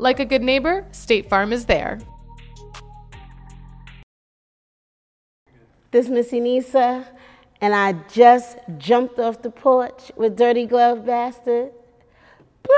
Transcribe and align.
Like 0.00 0.20
a 0.20 0.24
good 0.24 0.42
neighbor, 0.42 0.86
State 0.92 1.28
Farm 1.28 1.52
is 1.52 1.64
there. 1.64 1.98
This 5.90 6.06
is 6.06 6.10
Missy 6.12 6.38
Nisa, 6.38 7.04
and 7.60 7.74
I 7.74 7.94
just 8.08 8.58
jumped 8.76 9.18
off 9.18 9.42
the 9.42 9.50
porch 9.50 10.12
with 10.16 10.36
Dirty 10.36 10.66
Glove 10.66 11.04
Bastard. 11.04 11.72
Blah! 12.62 12.74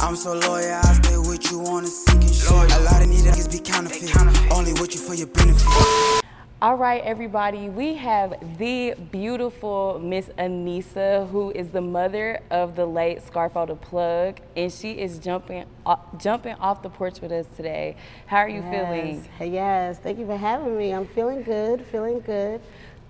I'm 0.00 0.16
so 0.16 0.32
loyal, 0.32 0.72
I 0.72 0.92
stay 0.94 1.18
with 1.18 1.52
you 1.52 1.60
on 1.66 1.82
the 1.82 1.90
sinking 1.90 2.32
shit. 2.32 2.50
A 2.50 2.80
lot 2.80 3.02
of 3.02 3.08
niggas 3.08 3.52
be 3.52 3.58
counterfeit, 3.58 4.50
only 4.50 4.72
with 4.72 4.94
you 4.94 5.00
for 5.00 5.12
your 5.12 5.26
benefit. 5.26 6.19
All 6.62 6.76
right, 6.76 7.02
everybody, 7.04 7.70
we 7.70 7.94
have 7.94 8.34
the 8.58 8.94
beautiful 9.10 9.98
Miss 9.98 10.26
Anissa, 10.36 11.26
who 11.30 11.50
is 11.52 11.70
the 11.70 11.80
mother 11.80 12.42
of 12.50 12.76
the 12.76 12.84
late 12.84 13.24
Scarfo 13.24 13.66
Da 13.66 13.74
Plug, 13.76 14.40
and 14.54 14.70
she 14.70 14.90
is 14.92 15.18
jumping 15.18 15.64
uh, 15.86 15.96
jumping 16.18 16.56
off 16.56 16.82
the 16.82 16.90
porch 16.90 17.22
with 17.22 17.32
us 17.32 17.46
today. 17.56 17.96
How 18.26 18.40
are 18.40 18.48
you 18.50 18.60
feeling? 18.60 19.26
Yes, 19.40 19.48
Yes, 19.50 19.98
thank 20.00 20.18
you 20.18 20.26
for 20.26 20.36
having 20.36 20.76
me. 20.76 20.92
I'm 20.92 21.06
feeling 21.06 21.42
good, 21.44 21.80
feeling 21.86 22.20
good. 22.20 22.60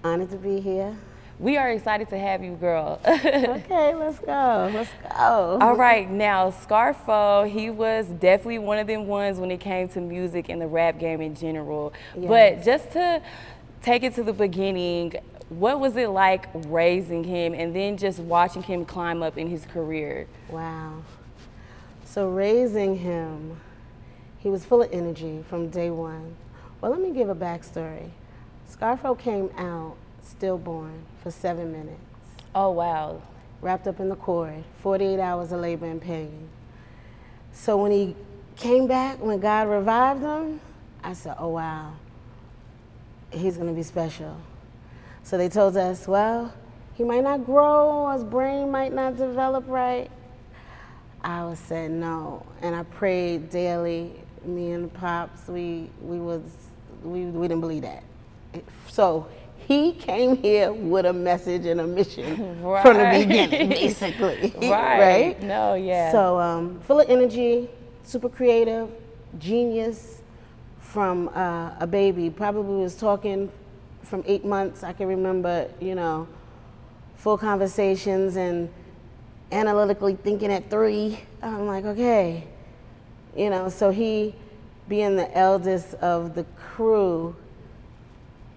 Honored 0.05 0.31
to 0.31 0.37
be 0.37 0.61
here. 0.61 0.97
We 1.41 1.57
are 1.57 1.71
excited 1.71 2.11
to 2.11 2.19
have 2.19 2.45
you, 2.45 2.53
girl. 2.53 3.01
Okay, 3.07 3.95
let's 3.95 4.19
go. 4.19 4.71
Let's 4.75 4.91
go. 5.03 5.59
All 5.61 5.75
right, 5.75 6.09
now 6.11 6.51
Scarfo, 6.51 7.49
he 7.49 7.71
was 7.71 8.07
definitely 8.07 8.59
one 8.59 8.79
of 8.79 8.87
them 8.87 9.07
ones 9.07 9.39
when 9.39 9.51
it 9.51 9.59
came 9.61 9.89
to 9.91 10.01
music 10.01 10.51
and 10.51 10.61
the 10.61 10.67
rap 10.67 10.99
game 10.99 11.23
in 11.23 11.35
general. 11.35 11.95
But 12.15 12.63
just 12.63 12.93
to 12.93 13.23
take 13.83 14.03
it 14.03 14.15
to 14.17 14.23
the 14.23 14.35
beginning, 14.35 15.15
what 15.49 15.81
was 15.81 15.97
it 15.97 16.11
like 16.11 16.49
raising 16.53 17.25
him 17.25 17.55
and 17.55 17.75
then 17.75 17.97
just 17.97 18.19
watching 18.19 18.63
him 18.63 18.85
climb 18.85 19.23
up 19.23 19.39
in 19.39 19.49
his 19.49 19.65
career? 19.65 20.27
Wow. 20.51 21.03
So 22.05 22.29
raising 22.29 22.99
him, 22.99 23.59
he 24.39 24.51
was 24.51 24.67
full 24.67 24.83
of 24.83 24.93
energy 24.93 25.43
from 25.49 25.71
day 25.71 25.91
one. 25.91 26.37
Well, 26.83 26.91
let 26.91 27.01
me 27.01 27.13
give 27.13 27.31
a 27.31 27.35
backstory. 27.35 28.11
Scarfo 28.71 29.19
came 29.19 29.51
out 29.57 29.97
stillborn 30.31 31.05
for 31.23 31.31
seven 31.31 31.73
minutes, 31.73 32.01
Oh 32.55 32.71
wow. 32.71 33.23
wrapped 33.61 33.87
up 33.87 34.01
in 34.01 34.09
the 34.09 34.17
cord, 34.17 34.65
48 34.83 35.21
hours 35.21 35.53
of 35.53 35.61
labor 35.61 35.87
and 35.87 36.01
pain. 36.01 36.49
So 37.53 37.77
when 37.77 37.93
he 37.93 38.17
came 38.57 38.87
back, 38.87 39.19
when 39.21 39.41
God 39.41 39.69
revived 39.69 40.23
him, 40.23 40.61
I 41.03 41.13
said, 41.15 41.37
oh 41.39 41.49
wow, 41.49 41.95
he's 43.33 43.57
gonna 43.57 43.73
be 43.73 43.83
special. 43.83 44.37
So 45.23 45.37
they 45.39 45.49
told 45.49 45.77
us, 45.77 46.07
well, 46.09 46.53
he 46.95 47.05
might 47.05 47.23
not 47.23 47.45
grow, 47.45 48.11
his 48.13 48.25
brain 48.25 48.71
might 48.71 48.93
not 48.93 49.17
develop 49.17 49.65
right. 49.69 50.11
I 51.23 51.45
was 51.45 51.59
said 51.59 51.91
no, 51.91 52.47
and 52.63 52.75
I 52.75 52.83
prayed 52.85 53.51
daily. 53.51 54.13
Me 54.45 54.73
and 54.73 54.85
the 54.85 54.89
pops, 54.89 55.49
we 55.49 55.91
we 56.01 56.19
was 56.19 56.43
we, 57.05 57.27
we 57.27 57.47
didn't 57.49 57.61
believe 57.61 57.83
that. 57.83 58.03
So 58.89 59.27
he 59.71 59.93
came 59.93 60.37
here 60.37 60.73
with 60.73 61.07
a 61.07 61.13
message 61.13 61.65
and 61.65 61.81
a 61.81 61.87
mission 61.87 62.35
from 62.61 62.97
the 62.97 63.25
beginning, 63.25 63.69
basically. 63.69 64.53
Right. 64.69 64.99
right? 64.99 65.43
No, 65.45 65.75
yeah. 65.75 66.11
So 66.11 66.41
um, 66.41 66.81
full 66.81 66.99
of 66.99 67.09
energy, 67.09 67.71
super 68.03 68.29
creative, 68.29 68.91
genius. 69.39 70.23
From 70.81 71.29
uh, 71.29 71.77
a 71.79 71.87
baby, 71.87 72.31
probably 72.31 72.83
was 72.83 72.97
talking 72.97 73.49
from 74.03 74.25
eight 74.27 74.45
months. 74.45 74.83
I 74.83 74.93
can 74.93 75.07
remember, 75.07 75.71
you 75.81 75.95
know, 75.95 76.27
full 77.15 77.39
conversations 77.39 78.35
and 78.35 78.69
analytically 79.53 80.17
thinking 80.17 80.51
at 80.51 80.69
three. 80.69 81.21
I'm 81.43 81.69
like, 81.69 81.85
okay, 81.85 82.43
you 83.37 83.51
know. 83.51 83.69
So 83.69 83.91
he, 83.91 84.35
being 84.89 85.15
the 85.15 85.33
eldest 85.39 85.95
of 85.95 86.35
the 86.35 86.43
crew, 86.59 87.37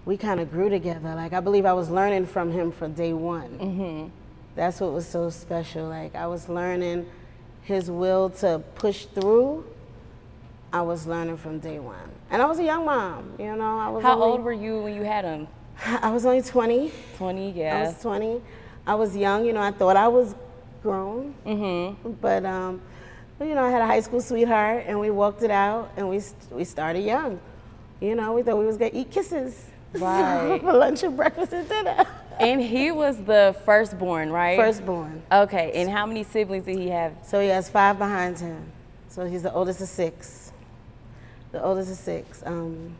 we 0.04 0.16
kind 0.16 0.40
of 0.40 0.50
grew 0.50 0.68
together. 0.68 1.14
Like 1.14 1.32
I 1.32 1.40
believe 1.40 1.66
I 1.66 1.72
was 1.72 1.90
learning 1.90 2.26
from 2.26 2.50
him 2.50 2.72
from 2.72 2.92
day 2.92 3.12
one. 3.12 3.58
Mm-hmm. 3.58 4.08
That's 4.56 4.80
what 4.80 4.92
was 4.92 5.06
so 5.06 5.30
special. 5.30 5.88
Like 5.88 6.14
I 6.14 6.26
was 6.26 6.48
learning 6.48 7.06
his 7.62 7.90
will 7.90 8.30
to 8.30 8.62
push 8.74 9.06
through. 9.06 9.64
I 10.72 10.82
was 10.82 11.06
learning 11.06 11.36
from 11.36 11.60
day 11.60 11.78
one, 11.78 12.10
and 12.30 12.42
I 12.42 12.46
was 12.46 12.58
a 12.58 12.64
young 12.64 12.84
mom. 12.84 13.34
You 13.38 13.54
know, 13.54 13.78
I 13.78 13.88
was. 13.88 14.02
How 14.02 14.14
only- 14.14 14.26
old 14.26 14.42
were 14.42 14.52
you 14.52 14.80
when 14.82 14.94
you 14.94 15.02
had 15.02 15.24
him? 15.24 15.46
I 16.02 16.10
was 16.10 16.24
only 16.26 16.42
20. 16.42 16.92
20, 17.16 17.50
yeah. 17.52 17.78
I 17.78 17.82
was 17.82 18.00
20. 18.00 18.40
I 18.86 18.94
was 18.94 19.16
young, 19.16 19.44
you 19.44 19.52
know, 19.52 19.62
I 19.62 19.70
thought 19.70 19.96
I 19.96 20.08
was 20.08 20.34
grown. 20.82 21.34
Mm-hmm. 21.46 22.12
But, 22.20 22.44
um, 22.44 22.80
you 23.40 23.54
know, 23.54 23.64
I 23.64 23.70
had 23.70 23.80
a 23.82 23.86
high 23.86 24.00
school 24.00 24.20
sweetheart 24.20 24.84
and 24.86 25.00
we 25.00 25.10
walked 25.10 25.42
it 25.42 25.50
out 25.50 25.90
and 25.96 26.08
we, 26.08 26.20
we 26.50 26.64
started 26.64 27.00
young. 27.00 27.40
You 28.00 28.14
know, 28.14 28.34
we 28.34 28.42
thought 28.42 28.58
we 28.58 28.66
was 28.66 28.76
going 28.76 28.90
to 28.92 28.96
eat 28.96 29.10
kisses. 29.10 29.66
Right. 29.94 30.60
For 30.62 30.72
lunch 30.72 31.02
and 31.02 31.16
breakfast 31.16 31.52
and 31.52 31.68
dinner. 31.68 32.06
And 32.40 32.60
he 32.60 32.90
was 32.90 33.16
the 33.18 33.56
firstborn, 33.64 34.30
right? 34.30 34.58
Firstborn. 34.58 35.22
Okay, 35.30 35.70
and 35.74 35.88
how 35.88 36.04
many 36.04 36.24
siblings 36.24 36.64
did 36.64 36.78
he 36.78 36.88
have? 36.88 37.12
So 37.22 37.40
he 37.40 37.48
has 37.48 37.68
five 37.68 37.98
behind 37.98 38.38
him. 38.38 38.72
So 39.08 39.24
he's 39.24 39.42
the 39.42 39.52
oldest 39.52 39.80
of 39.80 39.88
six. 39.88 40.52
The 41.52 41.62
oldest 41.62 41.92
of 41.92 41.96
six. 41.96 42.42
Um, 42.44 42.96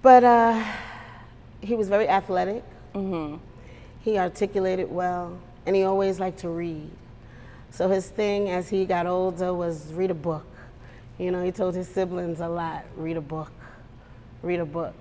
but 0.00 0.24
uh, 0.24 0.64
he 1.60 1.74
was 1.74 1.88
very 1.88 2.08
athletic. 2.08 2.64
Mm-hmm. 2.94 3.36
He 4.00 4.18
articulated 4.18 4.90
well, 4.90 5.38
and 5.66 5.76
he 5.76 5.82
always 5.82 6.18
liked 6.18 6.38
to 6.38 6.48
read. 6.48 6.90
So 7.70 7.88
his 7.88 8.08
thing 8.08 8.48
as 8.48 8.70
he 8.70 8.86
got 8.86 9.06
older 9.06 9.52
was 9.52 9.92
read 9.92 10.10
a 10.10 10.14
book. 10.14 10.46
You 11.18 11.30
know, 11.30 11.42
he 11.42 11.50
told 11.52 11.74
his 11.74 11.88
siblings 11.88 12.40
a 12.40 12.48
lot 12.48 12.84
read 12.96 13.16
a 13.16 13.20
book, 13.20 13.52
read 14.46 14.60
a 14.60 14.64
book. 14.64 14.94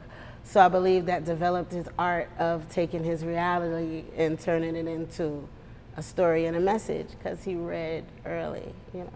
So 0.44 0.62
I 0.62 0.68
believe 0.68 1.06
that 1.08 1.26
developed 1.26 1.72
his 1.72 1.88
art 1.98 2.30
of 2.38 2.70
taking 2.70 3.04
his 3.04 3.24
reality 3.24 4.04
and 4.16 4.40
turning 4.40 4.76
it 4.76 4.88
into 4.88 5.48
a 5.98 6.04
story 6.04 6.46
and 6.46 6.56
a 6.56 6.60
message 6.60 7.08
because 7.12 7.44
he 7.44 7.56
read 7.56 8.06
early, 8.26 8.74
you 8.94 9.00
know. 9.00 9.10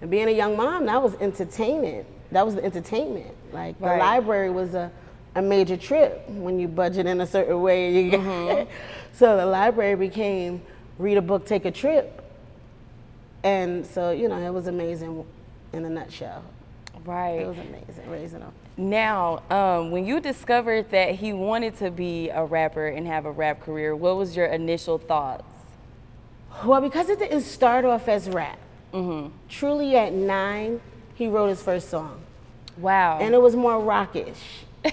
And 0.00 0.10
being 0.10 0.28
a 0.28 0.32
young 0.32 0.56
mom, 0.56 0.86
that 0.86 1.02
was 1.02 1.14
entertainment. 1.16 2.06
That 2.30 2.46
was 2.46 2.54
the 2.54 2.64
entertainment. 2.64 3.34
Like 3.52 3.78
the 3.78 3.86
library 3.86 4.50
was 4.50 4.74
a, 4.74 4.90
a 5.34 5.42
major 5.42 5.76
trip 5.76 6.28
when 6.28 6.58
you 6.60 6.68
budget 6.68 7.06
in 7.06 7.20
a 7.20 7.26
certain 7.26 7.60
way. 7.60 7.92
You 7.92 8.10
get, 8.10 8.20
mm-hmm. 8.20 8.70
so 9.12 9.36
the 9.36 9.46
library 9.46 9.96
became 9.96 10.62
read 10.98 11.16
a 11.16 11.22
book, 11.22 11.46
take 11.46 11.64
a 11.64 11.70
trip. 11.70 12.22
And 13.42 13.86
so, 13.86 14.10
you 14.10 14.28
know, 14.28 14.38
it 14.38 14.52
was 14.52 14.66
amazing 14.66 15.24
in 15.72 15.84
a 15.84 15.90
nutshell. 15.90 16.44
Right. 17.04 17.40
It 17.40 17.48
was 17.48 17.58
amazing 17.58 18.10
raising 18.10 18.40
him. 18.40 18.52
Now, 18.80 19.42
um, 19.50 19.90
when 19.90 20.06
you 20.06 20.20
discovered 20.20 20.90
that 20.90 21.14
he 21.16 21.34
wanted 21.34 21.76
to 21.78 21.90
be 21.90 22.30
a 22.30 22.42
rapper 22.44 22.86
and 22.88 23.06
have 23.06 23.26
a 23.26 23.30
rap 23.30 23.60
career, 23.60 23.94
what 23.94 24.16
was 24.16 24.34
your 24.34 24.46
initial 24.46 24.96
thoughts? 24.96 25.44
Well, 26.64 26.80
because 26.80 27.10
it 27.10 27.18
didn't 27.18 27.42
start 27.42 27.84
off 27.84 28.08
as 28.08 28.28
rap, 28.28 28.58
Mm-hmm. 28.94 29.28
truly 29.48 29.96
at 29.96 30.12
nine, 30.14 30.80
he 31.14 31.28
wrote 31.28 31.48
his 31.48 31.62
first 31.62 31.90
song. 31.90 32.22
Wow. 32.78 33.18
And 33.20 33.34
it 33.34 33.40
was 33.40 33.54
more 33.54 33.78
rockish, 33.78 34.40
right? 34.84 34.92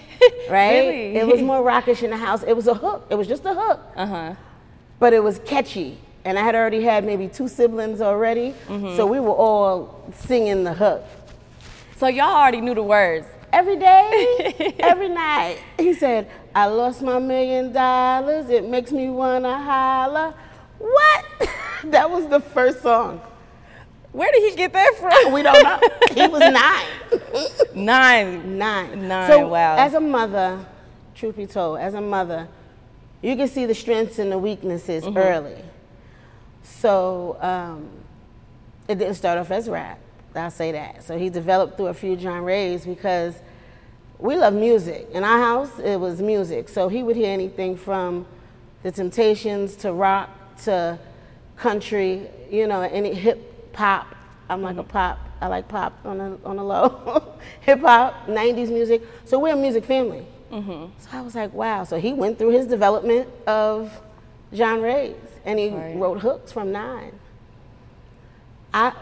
Really? 0.49 1.15
It 1.15 1.25
was 1.25 1.41
more 1.41 1.63
rockish 1.63 2.03
in 2.03 2.09
the 2.11 2.17
house. 2.17 2.43
It 2.43 2.55
was 2.55 2.67
a 2.67 2.73
hook. 2.75 3.07
It 3.09 3.15
was 3.15 3.25
just 3.27 3.45
a 3.45 3.53
hook. 3.55 3.79
uh 3.95 4.05
huh. 4.05 4.35
but 4.99 5.13
it 5.13 5.23
was 5.23 5.39
catchy. 5.45 5.97
And 6.25 6.37
I 6.37 6.41
had 6.43 6.55
already 6.55 6.83
had 6.83 7.05
maybe 7.05 7.29
two 7.29 7.47
siblings 7.47 8.01
already, 8.01 8.53
Mm-hmm. 8.67 8.97
so 8.97 9.05
we 9.07 9.21
were 9.21 9.31
all 9.31 10.03
singing 10.13 10.65
the 10.65 10.73
hook. 10.73 11.05
So 11.95 12.07
y'all 12.07 12.35
already 12.35 12.59
knew 12.61 12.75
the 12.75 12.83
words. 12.83 13.25
Every 13.53 13.77
day, 13.77 14.75
every 14.79 15.09
night. 15.09 15.59
He 15.79 15.93
said, 15.93 16.29
I 16.53 16.65
lost 16.67 17.01
my 17.01 17.17
million 17.19 17.71
dollars, 17.71 18.49
it 18.49 18.65
makes 18.67 18.91
me 18.91 19.09
wanna 19.09 19.57
holler. 19.57 20.33
What? 20.79 21.25
that 21.85 22.09
was 22.09 22.27
the 22.27 22.39
first 22.39 22.81
song. 22.81 23.21
Where 24.11 24.31
did 24.31 24.49
he 24.51 24.55
get 24.55 24.73
that 24.73 24.95
from? 24.99 25.31
We 25.33 25.43
don't 25.43 25.63
know. 25.63 25.79
he 26.13 26.27
was 26.27 26.39
nine. 26.39 26.87
Nine. 27.85 28.57
Nine. 28.57 29.07
Nine, 29.07 29.29
So 29.29 29.47
wow. 29.47 29.75
as 29.77 29.93
a 29.93 29.99
mother, 29.99 30.65
truth 31.15 31.35
be 31.37 31.45
told, 31.45 31.79
as 31.79 31.93
a 31.93 32.01
mother, 32.01 32.47
you 33.21 33.35
can 33.35 33.47
see 33.47 33.65
the 33.65 33.75
strengths 33.75 34.19
and 34.19 34.31
the 34.31 34.37
weaknesses 34.37 35.03
Mm-hmm. 35.03 35.17
early. 35.17 35.63
So 36.63 37.37
um, 37.41 37.89
it 38.87 38.95
didn't 38.99 39.15
start 39.15 39.37
off 39.39 39.51
as 39.51 39.69
rap. 39.69 39.99
I'll 40.37 40.51
say 40.51 40.71
that. 40.73 41.03
So 41.03 41.17
he 41.17 41.29
developed 41.29 41.77
through 41.77 41.87
a 41.87 41.93
few 41.93 42.17
genres 42.17 42.85
because 42.85 43.35
we 44.19 44.35
love 44.35 44.53
music. 44.53 45.07
In 45.13 45.23
our 45.23 45.39
house, 45.39 45.79
it 45.79 45.99
was 45.99 46.21
music. 46.21 46.69
So 46.69 46.87
he 46.87 47.03
would 47.03 47.15
hear 47.15 47.31
anything 47.31 47.75
from 47.77 48.25
the 48.83 48.91
Temptations 48.91 49.75
to 49.77 49.93
rock 49.93 50.29
to 50.63 50.97
country, 51.55 52.27
you 52.49 52.67
know, 52.67 52.81
any 52.81 53.13
hip 53.13 53.75
hop. 53.75 54.15
I'm 54.49 54.61
like 54.61 54.77
a 54.77 54.81
mm-hmm. 54.81 54.89
pop. 54.89 55.19
I 55.39 55.47
like 55.47 55.67
pop 55.67 55.93
on 56.03 56.17
the 56.17 56.39
on 56.45 56.55
the 56.55 56.63
low. 56.63 57.35
hip 57.61 57.81
hop, 57.81 58.27
90s 58.27 58.69
music. 58.69 59.03
So 59.25 59.39
we're 59.39 59.53
a 59.53 59.57
music 59.57 59.85
family. 59.85 60.25
Mm-hmm. 60.51 60.85
So 60.99 61.09
I 61.11 61.21
was 61.21 61.35
like, 61.35 61.53
wow. 61.53 61.83
So 61.83 61.99
he 61.99 62.13
went 62.13 62.37
through 62.39 62.51
his 62.51 62.65
development 62.65 63.29
of 63.45 64.01
genres, 64.53 65.15
and 65.45 65.59
he 65.59 65.69
Right. 65.69 65.95
wrote 65.97 66.19
hooks 66.19 66.51
from 66.51 66.71
nine. 66.71 67.19
I, 68.73 68.93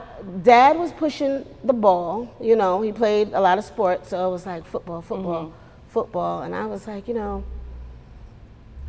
Dad 0.43 0.77
was 0.77 0.91
pushing 0.91 1.45
the 1.63 1.73
ball. 1.73 2.33
You 2.41 2.55
know, 2.55 2.81
he 2.81 2.91
played 2.91 3.33
a 3.33 3.41
lot 3.41 3.57
of 3.57 3.63
sports, 3.63 4.09
so 4.09 4.27
it 4.27 4.31
was 4.31 4.45
like 4.45 4.65
football, 4.65 5.01
football, 5.01 5.53
football, 5.87 6.41
and 6.43 6.55
I 6.55 6.65
was 6.65 6.87
like, 6.87 7.07
you 7.07 7.13
know, 7.13 7.43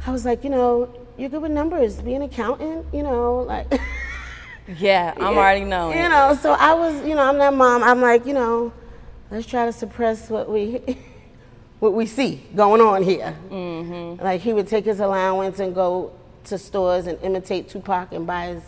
I 0.07 0.11
was 0.11 0.25
like, 0.25 0.45
you 0.45 0.51
know, 0.51 0.93
you're 1.17 1.29
good 1.29 1.43
with 1.43 1.53
numbers. 1.53 2.01
Be 2.03 2.15
an 2.15 2.23
accountant. 2.23 2.87
You 2.93 3.03
know, 3.03 3.39
like. 3.41 3.73
Yeah, 4.79 5.15
I'm 5.17 5.39
already 5.39 5.65
knowing. 5.65 5.97
You 5.97 6.09
know, 6.09 6.37
so 6.41 6.53
I 6.53 6.75
was, 6.75 7.07
you 7.07 7.15
know, 7.15 7.23
I'm 7.23 7.39
that 7.39 7.55
mom. 7.55 7.85
I'm 7.85 8.01
like, 8.01 8.27
you 8.27 8.35
know, 8.35 8.73
let's 9.31 9.47
try 9.47 9.65
to 9.65 9.73
suppress 9.73 10.29
what 10.29 10.51
we, 10.51 10.99
what 11.79 11.93
we 11.93 12.07
see 12.07 12.43
going 12.55 12.81
on 12.81 13.03
here. 13.03 13.37
Mm-hmm. 13.49 14.23
Like 14.23 14.41
he 14.41 14.53
would 14.53 14.67
take 14.67 14.85
his 14.85 15.01
allowance 15.01 15.61
and 15.61 15.75
go 15.75 16.13
to 16.45 16.59
stores 16.59 17.07
and 17.07 17.17
imitate 17.23 17.69
Tupac 17.69 18.13
and 18.13 18.27
buy 18.27 18.47
his. 18.55 18.63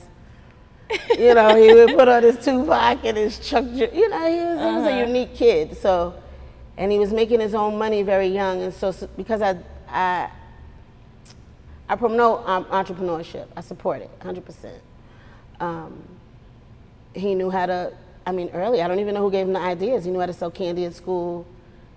You 1.19 1.35
know, 1.35 1.55
he 1.57 1.73
would 1.75 1.97
put 1.97 2.09
on 2.09 2.23
his 2.23 2.43
Tupac 2.45 3.05
and 3.05 3.17
his 3.17 3.39
Chuck. 3.39 3.65
You 3.73 4.09
know, 4.09 4.27
he 4.29 4.37
was, 4.41 4.59
he 4.59 4.65
was 4.77 4.85
Uh-huh. 4.87 4.89
a 4.89 5.07
unique 5.07 5.35
kid. 5.35 5.77
So, 5.77 6.15
and 6.77 6.91
he 6.93 6.99
was 6.99 7.13
making 7.13 7.41
his 7.41 7.55
own 7.55 7.77
money 7.77 8.03
very 8.03 8.29
young. 8.29 8.63
And 8.63 8.73
so, 8.73 8.91
so 8.93 9.07
because 9.17 9.43
I, 9.43 9.59
I, 9.89 10.31
I 11.89 11.97
promote 11.97 12.47
um, 12.49 12.65
entrepreneurship. 12.67 13.47
I 13.57 13.61
support 13.61 14.01
it 14.03 14.11
100%. 14.21 14.71
Um, 15.61 16.03
he 17.15 17.35
knew 17.35 17.51
how 17.51 17.67
to, 17.67 17.93
I 18.27 18.33
mean, 18.33 18.51
early, 18.55 18.81
I 18.83 18.89
don't 18.89 18.99
even 19.01 19.15
know 19.15 19.23
who 19.23 19.31
gave 19.31 19.47
him 19.47 19.55
the 19.55 19.61
ideas. 19.61 20.05
He 20.05 20.11
knew 20.11 20.21
how 20.21 20.27
to 20.27 20.33
sell 20.33 20.51
candy 20.51 20.85
at 20.85 20.95
school. 20.95 21.47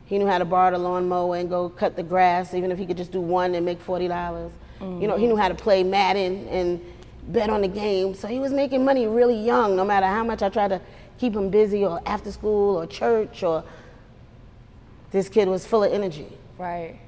He 0.06 0.18
knew 0.18 0.28
how 0.28 0.40
to 0.40 0.46
borrow 0.46 0.72
the 0.72 0.78
lawnmower 0.78 1.38
and 1.38 1.50
go 1.50 1.70
cut 1.70 1.96
the 1.96 2.04
grass, 2.04 2.54
even 2.54 2.72
if 2.72 2.78
he 2.78 2.86
could 2.86 2.98
just 2.98 3.12
do 3.12 3.22
one 3.22 3.54
and 3.56 3.66
make 3.66 3.80
40. 3.80 4.08
dollars 4.08 4.52
You 4.82 5.08
know, 5.08 5.16
he 5.16 5.28
knew 5.28 5.38
how 5.38 5.48
to 5.48 5.56
play 5.56 5.84
Madden 5.84 6.48
and 6.50 6.82
bet 7.28 7.50
on 7.50 7.62
the 7.62 7.68
game. 7.68 8.14
So 8.14 8.28
he 8.28 8.40
was 8.40 8.52
making 8.52 8.84
money 8.84 9.08
really 9.08 9.40
young, 9.40 9.76
no 9.76 9.86
matter 9.86 10.06
how 10.06 10.24
much 10.24 10.42
I 10.42 10.50
tried 10.50 10.70
to 10.70 10.82
keep 11.18 11.36
him 11.36 11.50
busy 11.50 11.86
or 11.86 12.02
after 12.06 12.32
school 12.32 12.78
or 12.78 12.88
church 12.88 13.44
or 13.44 13.64
this 15.12 15.30
kid 15.30 15.48
was 15.48 15.66
full 15.66 15.84
of 15.84 15.92
energy. 15.92 16.28
Right. 16.58 17.00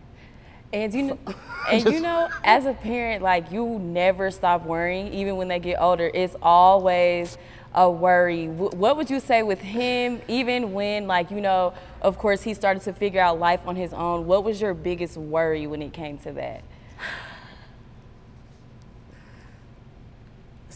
And 0.72 0.94
you 0.94 1.04
know, 1.04 1.20
and 1.72 1.86
you 1.86 2.00
know, 2.00 2.30
as 2.44 2.66
a 2.66 2.74
parent, 2.74 3.22
like 3.24 3.52
you 3.52 3.80
never 3.80 4.32
stop 4.32 4.66
worrying, 4.66 5.14
even 5.14 5.38
when 5.38 5.48
they 5.48 5.60
get 5.60 5.80
older. 5.80 6.10
It's 6.14 6.36
always 6.42 7.38
a 7.76 7.90
worry. 7.90 8.48
What 8.48 8.98
would 8.98 9.10
you 9.10 9.20
say 9.20 9.44
with 9.44 9.60
him, 9.60 10.22
even 10.28 10.74
when, 10.74 11.08
like, 11.08 11.32
you 11.32 11.42
know, 11.42 11.74
of 12.02 12.18
course, 12.18 12.42
he 12.44 12.54
started 12.54 12.84
to 12.84 12.94
figure 12.94 13.22
out 13.22 13.40
life 13.40 13.62
on 13.66 13.76
his 13.76 13.94
own? 13.94 14.28
What 14.28 14.44
was 14.44 14.62
your 14.62 14.74
biggest 14.74 15.18
worry 15.18 15.66
when 15.66 15.82
it 15.82 15.94
came 15.94 16.18
to 16.20 16.32
that? 16.34 16.64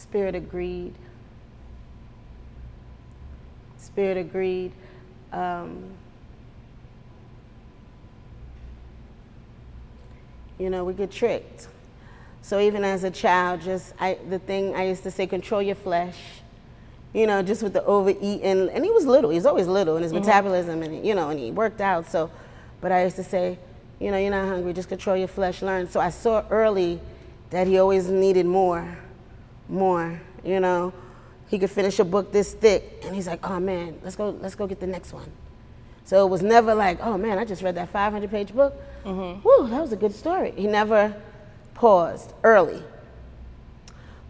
Spirit 0.08 0.34
of 0.34 0.50
greed. 0.50 0.94
Spirit 3.76 4.16
of 4.16 4.32
greed. 4.32 4.72
Um, 5.32 5.90
you 10.58 10.70
know, 10.70 10.84
we 10.84 10.94
get 10.94 11.10
tricked. 11.10 11.68
So 12.40 12.58
even 12.58 12.84
as 12.84 13.04
a 13.04 13.10
child, 13.10 13.60
just 13.60 13.92
I, 14.00 14.16
the 14.30 14.38
thing 14.38 14.74
I 14.74 14.86
used 14.86 15.02
to 15.02 15.10
say, 15.10 15.26
control 15.26 15.60
your 15.60 15.74
flesh. 15.74 16.16
You 17.12 17.26
know, 17.26 17.42
just 17.42 17.62
with 17.62 17.74
the 17.74 17.84
overeating, 17.84 18.68
and 18.70 18.84
he 18.84 18.90
was 18.90 19.04
little. 19.04 19.30
He 19.30 19.36
was 19.36 19.46
always 19.46 19.66
little 19.66 19.96
in 19.96 20.02
his 20.02 20.12
metabolism, 20.12 20.82
and 20.82 21.06
you 21.06 21.14
know, 21.14 21.30
and 21.30 21.38
he 21.38 21.50
worked 21.50 21.80
out. 21.80 22.06
So, 22.10 22.30
but 22.80 22.92
I 22.92 23.04
used 23.04 23.16
to 23.16 23.24
say, 23.24 23.58
you 23.98 24.10
know, 24.10 24.18
you're 24.18 24.30
not 24.30 24.46
hungry. 24.46 24.72
Just 24.72 24.88
control 24.88 25.16
your 25.16 25.28
flesh. 25.28 25.60
Learn. 25.62 25.88
So 25.88 26.00
I 26.00 26.10
saw 26.10 26.44
early 26.50 27.00
that 27.50 27.66
he 27.66 27.78
always 27.78 28.08
needed 28.08 28.46
more, 28.46 28.98
more. 29.68 30.20
You 30.44 30.60
know, 30.60 30.92
he 31.48 31.58
could 31.58 31.70
finish 31.70 31.98
a 31.98 32.04
book 32.04 32.32
this 32.32 32.52
thick, 32.54 33.02
and 33.04 33.14
he's 33.14 33.26
like, 33.26 33.48
oh 33.48 33.58
man, 33.60 33.98
let's 34.02 34.16
go, 34.16 34.30
let's 34.40 34.54
go 34.54 34.66
get 34.66 34.80
the 34.80 34.86
next 34.86 35.12
one. 35.12 35.30
So 36.04 36.24
it 36.26 36.30
was 36.30 36.42
never 36.42 36.74
like, 36.74 36.98
oh 37.02 37.18
man, 37.18 37.38
I 37.38 37.44
just 37.44 37.62
read 37.62 37.74
that 37.74 37.90
500 37.90 38.30
page 38.30 38.54
book. 38.54 38.74
Mm-hmm. 39.04 39.46
Woo, 39.46 39.68
that 39.68 39.80
was 39.80 39.92
a 39.92 39.96
good 39.96 40.14
story. 40.14 40.52
He 40.56 40.66
never 40.66 41.14
paused 41.74 42.32
early. 42.44 42.82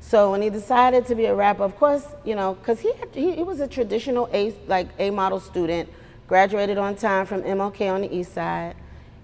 So 0.00 0.31
when 0.31 0.43
he 0.43 0.50
decided 0.50 1.06
to 1.06 1.14
be 1.14 1.26
a 1.26 1.35
rapper, 1.35 1.62
of 1.64 1.76
course, 1.76 2.05
you 2.25 2.35
know, 2.35 2.55
because 2.55 2.81
he, 2.81 2.93
had- 2.94 3.14
he 3.14 3.37
he 3.37 3.43
was 3.43 3.61
a 3.61 3.69
traditional 3.69 4.29
A 4.32 4.55
like 4.67 4.88
A 4.99 5.11
model 5.11 5.38
student, 5.40 5.88
graduated 6.26 6.79
on 6.79 6.96
time 6.96 7.26
from 7.26 7.43
MLK 7.43 7.93
on 7.93 8.00
the 8.02 8.14
East 8.14 8.32
Side, 8.32 8.75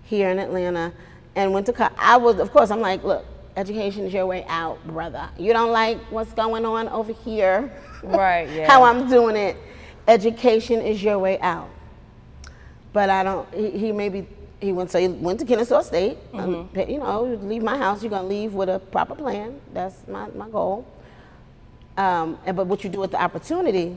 here 0.04 0.30
in 0.30 0.38
Atlanta, 0.38 0.92
and 1.34 1.52
went 1.52 1.66
to 1.66 1.72
college. 1.72 1.94
I 1.98 2.16
was, 2.18 2.38
of 2.38 2.50
course, 2.52 2.70
I'm 2.70 2.80
like, 2.80 3.02
look, 3.02 3.24
education 3.56 4.04
is 4.06 4.12
your 4.12 4.26
way 4.26 4.44
out, 4.48 4.84
brother. 4.86 5.28
You 5.38 5.52
don't 5.52 5.70
like 5.72 5.98
what's 6.10 6.32
going 6.32 6.64
on 6.64 6.88
over 6.88 7.12
here, 7.12 7.72
Right, 8.02 8.48
yeah. 8.50 8.66
how 8.70 8.82
I'm 8.84 9.08
doing 9.08 9.36
it. 9.36 9.56
Education 10.08 10.80
is 10.82 11.02
your 11.02 11.18
way 11.18 11.38
out. 11.40 11.68
But 12.92 13.10
I 13.10 13.22
don't. 13.22 13.52
He, 13.54 13.70
he 13.70 13.92
maybe 13.92 14.26
he 14.60 14.72
went 14.72 14.90
so 14.90 14.98
he 15.00 15.08
went 15.08 15.40
to 15.40 15.46
Kennesaw 15.46 15.82
State. 15.82 16.18
um, 16.34 16.68
you 16.74 16.98
know, 16.98 17.26
you 17.26 17.36
leave 17.36 17.62
my 17.62 17.76
house. 17.76 18.02
You're 18.02 18.10
gonna 18.10 18.28
leave 18.28 18.52
with 18.54 18.68
a 18.68 18.78
proper 18.78 19.14
plan. 19.14 19.60
That's 19.72 20.06
my 20.06 20.28
my 20.30 20.48
goal. 20.48 20.86
Um, 21.96 22.38
and 22.44 22.56
but 22.56 22.66
what 22.66 22.84
you 22.84 22.90
do 22.90 23.00
with 23.00 23.12
the 23.12 23.20
opportunity, 23.22 23.96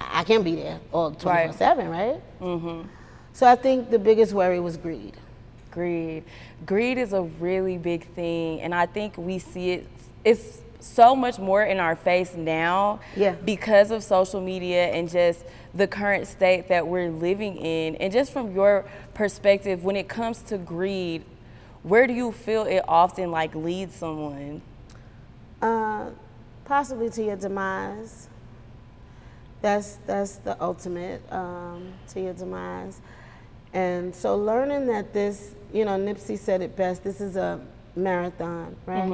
I 0.00 0.24
can't 0.24 0.44
be 0.44 0.56
there 0.56 0.80
all 0.92 1.10
24 1.12 1.52
seven, 1.54 1.88
right? 1.88 2.20
Mm-hmm. 2.40 2.88
So 3.32 3.46
I 3.46 3.54
think 3.56 3.90
the 3.90 3.98
biggest 3.98 4.32
worry 4.32 4.60
was 4.60 4.76
greed. 4.76 5.14
Greed. 5.70 6.24
Greed 6.64 6.98
is 6.98 7.12
a 7.12 7.22
really 7.22 7.76
big 7.76 8.06
thing, 8.14 8.60
and 8.62 8.74
I 8.74 8.86
think 8.86 9.16
we 9.18 9.38
see 9.38 9.72
it. 9.72 9.86
It's 10.24 10.60
so 10.80 11.14
much 11.16 11.38
more 11.38 11.62
in 11.64 11.78
our 11.78 11.96
face 11.96 12.34
now 12.34 13.00
Yeah. 13.16 13.32
because 13.44 13.90
of 13.90 14.02
social 14.02 14.40
media 14.40 14.86
and 14.86 15.08
just 15.08 15.44
the 15.74 15.86
current 15.86 16.26
state 16.26 16.68
that 16.68 16.86
we're 16.86 17.10
living 17.10 17.56
in. 17.56 17.96
And 17.96 18.12
just 18.12 18.32
from 18.32 18.54
your 18.54 18.84
perspective, 19.12 19.84
when 19.84 19.96
it 19.96 20.08
comes 20.08 20.42
to 20.44 20.58
greed, 20.58 21.24
where 21.82 22.06
do 22.06 22.12
you 22.12 22.32
feel 22.32 22.64
it 22.64 22.82
often 22.88 23.30
like 23.30 23.54
leads 23.54 23.94
someone? 23.96 24.62
Uh, 25.60 26.06
possibly 26.64 27.10
to 27.10 27.22
your 27.22 27.36
demise. 27.36 28.28
That's 29.62 29.98
that's 30.06 30.36
the 30.36 30.56
ultimate 30.62 31.20
um, 31.32 31.92
to 32.08 32.20
your 32.20 32.34
demise. 32.34 33.00
And 33.72 34.14
so 34.14 34.36
learning 34.36 34.86
that 34.86 35.12
this, 35.12 35.55
you 35.72 35.84
know, 35.84 35.92
Nipsey 35.92 36.38
said 36.38 36.62
it 36.62 36.76
best. 36.76 37.02
This 37.04 37.20
is 37.20 37.36
a 37.36 37.60
marathon, 37.94 38.76
right? 38.86 39.08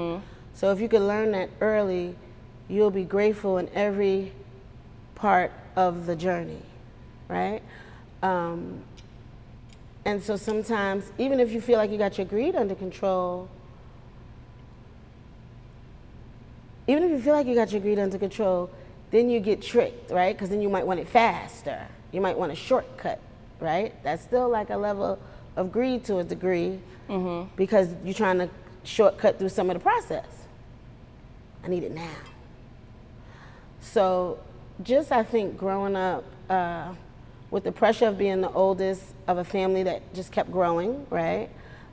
So 0.54 0.70
if 0.72 0.80
you 0.80 0.88
can 0.88 1.06
learn 1.06 1.32
that 1.32 1.50
early, 1.60 2.14
you'll 2.68 2.90
be 2.90 3.04
grateful 3.04 3.58
in 3.58 3.68
every 3.74 4.32
part 5.14 5.52
of 5.76 6.06
the 6.06 6.16
journey, 6.16 6.62
right? 7.28 7.62
Um, 8.22 8.82
and 10.04 10.22
so 10.22 10.36
sometimes, 10.36 11.10
even 11.18 11.40
if 11.40 11.52
you 11.52 11.60
feel 11.60 11.78
like 11.78 11.90
you 11.90 11.98
got 11.98 12.18
your 12.18 12.26
greed 12.26 12.56
under 12.56 12.74
control, 12.74 13.48
even 16.86 17.04
if 17.04 17.10
you 17.10 17.20
feel 17.20 17.34
like 17.34 17.46
you 17.46 17.54
got 17.54 17.72
your 17.72 17.80
greed 17.80 17.98
under 17.98 18.18
control, 18.18 18.68
then 19.10 19.30
you 19.30 19.40
get 19.40 19.62
tricked, 19.62 20.10
right? 20.10 20.34
Because 20.34 20.48
then 20.50 20.60
you 20.60 20.68
might 20.68 20.86
want 20.86 20.98
it 20.98 21.08
faster. 21.08 21.86
You 22.10 22.20
might 22.20 22.36
want 22.36 22.50
a 22.50 22.56
shortcut, 22.56 23.20
right? 23.60 23.94
That's 24.02 24.22
still 24.22 24.48
like 24.48 24.70
a 24.70 24.76
level 24.76 25.18
of 25.56 25.70
greed 25.72 26.04
to 26.04 26.18
a 26.18 26.24
degree 26.24 26.78
because 27.56 27.94
you're 28.04 28.14
trying 28.14 28.38
to 28.38 28.48
shortcut 28.84 29.38
through 29.38 29.50
some 29.50 29.68
of 29.70 29.74
the 29.74 29.80
process. 29.80 30.26
I 31.64 31.68
need 31.68 31.82
it 31.84 31.92
now. 31.92 32.08
So, 33.80 34.38
just 34.82 35.12
I 35.12 35.22
think 35.22 35.56
growing 35.58 35.96
up 35.96 36.24
uh, 36.48 36.94
with 37.50 37.64
the 37.64 37.72
pressure 37.72 38.06
of 38.06 38.16
being 38.18 38.40
the 38.40 38.50
oldest 38.50 39.02
of 39.28 39.38
a 39.38 39.44
family 39.44 39.82
that 39.82 40.14
just 40.14 40.32
kept 40.32 40.50
growing, 40.50 41.06
right? 41.10 41.50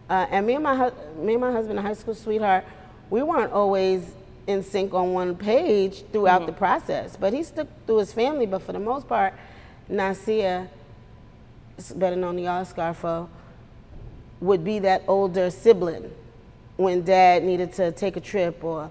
Uh, 0.10 0.26
and 0.32 0.48
me 0.48 0.56
and 0.56 0.64
my 0.64 0.76
hu- 0.76 1.22
me 1.24 1.34
and 1.34 1.42
my 1.42 1.52
husband, 1.52 1.78
a 1.78 1.82
high 1.82 1.94
school 1.94 2.16
sweetheart, 2.16 2.64
we 3.10 3.22
weren't 3.24 3.52
always 3.52 4.14
in 4.48 4.64
sync 4.64 4.94
on 4.94 5.14
one 5.14 5.36
page 5.36 6.04
throughout 6.12 6.46
the 6.48 6.54
process. 6.54 7.16
But 7.16 7.34
he 7.34 7.44
stuck 7.44 7.68
through 7.86 7.98
his 8.00 8.14
family. 8.14 8.46
But 8.48 8.62
for 8.64 8.72
the 8.72 8.80
most 8.80 9.08
part, 9.08 9.34
Nasir, 9.88 10.68
s- 11.78 11.92
better 11.92 12.16
known 12.16 12.38
to 12.38 12.42
y'all 12.44 12.62
as 12.62 12.74
Scarfo, 12.74 13.28
would 14.42 14.64
be 14.64 14.80
that 14.80 15.04
older 15.08 15.50
sibling 15.50 16.12
when 16.78 17.04
dad 17.04 17.44
needed 17.44 17.74
to 17.74 17.92
take 17.92 18.16
a 18.16 18.22
trip 18.22 18.64
or 18.64 18.90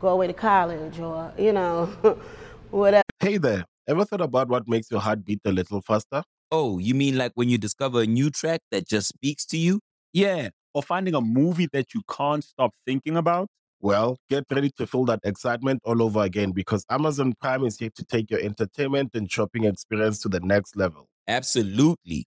go 0.00 0.08
away 0.08 0.26
to 0.26 0.32
college 0.32 0.98
or, 0.98 1.32
you 1.38 1.52
know, 1.52 1.86
whatever. 2.70 3.04
Hey 3.20 3.38
there, 3.38 3.64
ever 3.86 4.04
thought 4.04 4.20
about 4.20 4.48
what 4.48 4.68
makes 4.68 4.90
your 4.90 5.00
heart 5.00 5.24
beat 5.24 5.40
a 5.44 5.52
little 5.52 5.80
faster? 5.80 6.22
Oh, 6.50 6.78
you 6.78 6.94
mean 6.94 7.16
like 7.16 7.32
when 7.34 7.48
you 7.48 7.58
discover 7.58 8.02
a 8.02 8.06
new 8.06 8.30
track 8.30 8.60
that 8.70 8.88
just 8.88 9.08
speaks 9.08 9.44
to 9.46 9.58
you? 9.58 9.80
Yeah, 10.12 10.48
or 10.74 10.82
finding 10.82 11.14
a 11.14 11.20
movie 11.20 11.68
that 11.72 11.94
you 11.94 12.02
can't 12.10 12.42
stop 12.42 12.72
thinking 12.86 13.16
about. 13.16 13.48
Well, 13.80 14.18
get 14.28 14.44
ready 14.50 14.70
to 14.78 14.86
feel 14.86 15.04
that 15.04 15.20
excitement 15.22 15.80
all 15.84 16.02
over 16.02 16.22
again 16.22 16.50
because 16.50 16.84
Amazon 16.90 17.34
Prime 17.40 17.64
is 17.64 17.78
here 17.78 17.90
to 17.94 18.04
take 18.04 18.30
your 18.30 18.40
entertainment 18.40 19.10
and 19.14 19.30
shopping 19.30 19.64
experience 19.64 20.18
to 20.22 20.28
the 20.28 20.40
next 20.40 20.74
level. 20.76 21.06
Absolutely. 21.28 22.26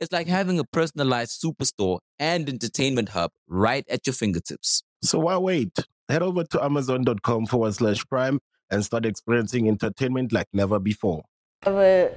It's 0.00 0.12
like 0.12 0.26
having 0.26 0.58
a 0.58 0.64
personalized 0.64 1.42
superstore 1.42 1.98
and 2.18 2.48
entertainment 2.48 3.10
hub 3.10 3.30
right 3.48 3.84
at 3.88 4.06
your 4.06 4.14
fingertips. 4.14 4.82
So 5.02 5.20
why 5.20 5.36
wait? 5.38 5.72
Head 6.08 6.22
over 6.22 6.44
to 6.44 6.64
amazon.com 6.64 7.46
forward 7.46 7.74
slash 7.74 8.04
prime 8.06 8.38
and 8.70 8.84
start 8.84 9.06
experiencing 9.06 9.68
entertainment 9.68 10.32
like 10.32 10.46
never 10.52 10.78
before. 10.78 11.22
whatever 11.62 12.14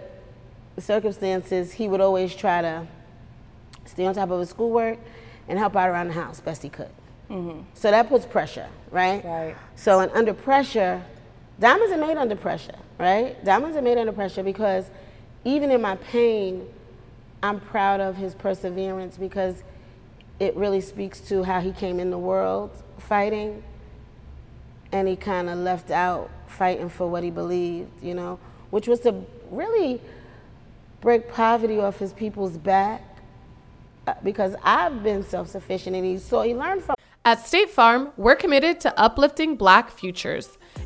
circumstances, 0.79 1.73
he 1.73 1.87
would 1.87 2.01
always 2.01 2.35
try 2.35 2.61
to 2.61 2.87
stay 3.85 4.05
on 4.05 4.13
top 4.13 4.29
of 4.29 4.39
his 4.39 4.49
schoolwork 4.49 4.99
and 5.47 5.57
help 5.57 5.75
out 5.75 5.89
around 5.89 6.07
the 6.07 6.13
house 6.13 6.39
best 6.41 6.63
he 6.63 6.69
could. 6.69 6.89
Mm-hmm. 7.29 7.61
So 7.73 7.91
that 7.91 8.09
puts 8.09 8.25
pressure, 8.25 8.67
right? 8.91 9.23
Right. 9.23 9.55
So 9.75 9.99
and 9.99 10.11
under 10.11 10.33
pressure, 10.33 11.03
diamonds 11.59 11.93
are 11.93 11.97
made 11.97 12.17
under 12.17 12.35
pressure, 12.35 12.75
right? 12.99 13.43
Diamonds 13.43 13.75
are 13.75 13.81
made 13.81 13.97
under 13.97 14.11
pressure 14.13 14.43
because 14.43 14.89
even 15.43 15.71
in 15.71 15.81
my 15.81 15.95
pain, 15.95 16.67
I'm 17.43 17.59
proud 17.59 17.99
of 17.99 18.17
his 18.17 18.33
perseverance 18.33 19.17
because 19.17 19.63
it 20.39 20.55
really 20.55 20.81
speaks 20.81 21.19
to 21.21 21.43
how 21.43 21.61
he 21.61 21.71
came 21.71 21.99
in 21.99 22.09
the 22.09 22.17
world 22.17 22.71
fighting 22.99 23.63
and 24.91 25.07
he 25.07 25.15
kind 25.15 25.49
of 25.49 25.57
left 25.59 25.91
out 25.91 26.29
fighting 26.47 26.89
for 26.89 27.07
what 27.07 27.23
he 27.23 27.29
believed, 27.29 27.89
you 28.01 28.13
know, 28.13 28.39
which 28.69 28.87
was 28.87 28.99
to 29.01 29.23
really 29.51 30.01
break 31.01 31.31
poverty 31.31 31.79
off 31.79 31.99
his 31.99 32.13
people's 32.13 32.57
back 32.57 33.03
uh, 34.07 34.13
because 34.23 34.55
I've 34.63 35.03
been 35.03 35.23
self-sufficient 35.23 35.95
and 35.95 36.05
he 36.05 36.17
saw 36.17 36.41
he 36.41 36.55
learned 36.55 36.83
from 36.83 36.95
At 37.25 37.45
State 37.45 37.69
Farm, 37.69 38.11
we're 38.17 38.35
committed 38.35 38.79
to 38.81 38.99
uplifting 38.99 39.55
Black 39.55 39.91
futures. 39.91 40.57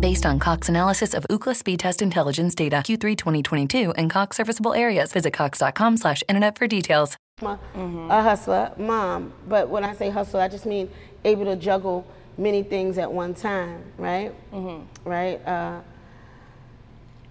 Based 0.00 0.26
on 0.26 0.38
Cox 0.38 0.68
analysis 0.68 1.14
of 1.14 1.24
Ookla 1.30 1.56
speed 1.56 1.80
test 1.80 2.02
intelligence 2.02 2.54
data 2.54 2.76
Q3 2.76 3.16
2022 3.16 3.92
and 3.92 4.10
Cox 4.10 4.36
serviceable 4.36 4.74
areas, 4.74 5.10
visit 5.10 5.32
cox.com/internet 5.32 6.58
for 6.58 6.66
details. 6.66 7.16
a, 7.42 7.58
a 8.10 8.22
hustler, 8.22 8.72
mom. 8.76 9.32
But 9.48 9.70
when 9.70 9.84
I 9.84 9.94
say 9.94 10.10
hustle, 10.10 10.40
I 10.40 10.48
just 10.48 10.66
mean 10.66 10.90
able 11.24 11.46
to 11.46 11.56
juggle 11.56 12.06
many 12.36 12.62
things 12.62 12.98
at 12.98 13.10
one 13.10 13.32
time, 13.32 13.82
right? 13.96 14.34
Right? 15.04 15.46
Uh, 15.46 15.80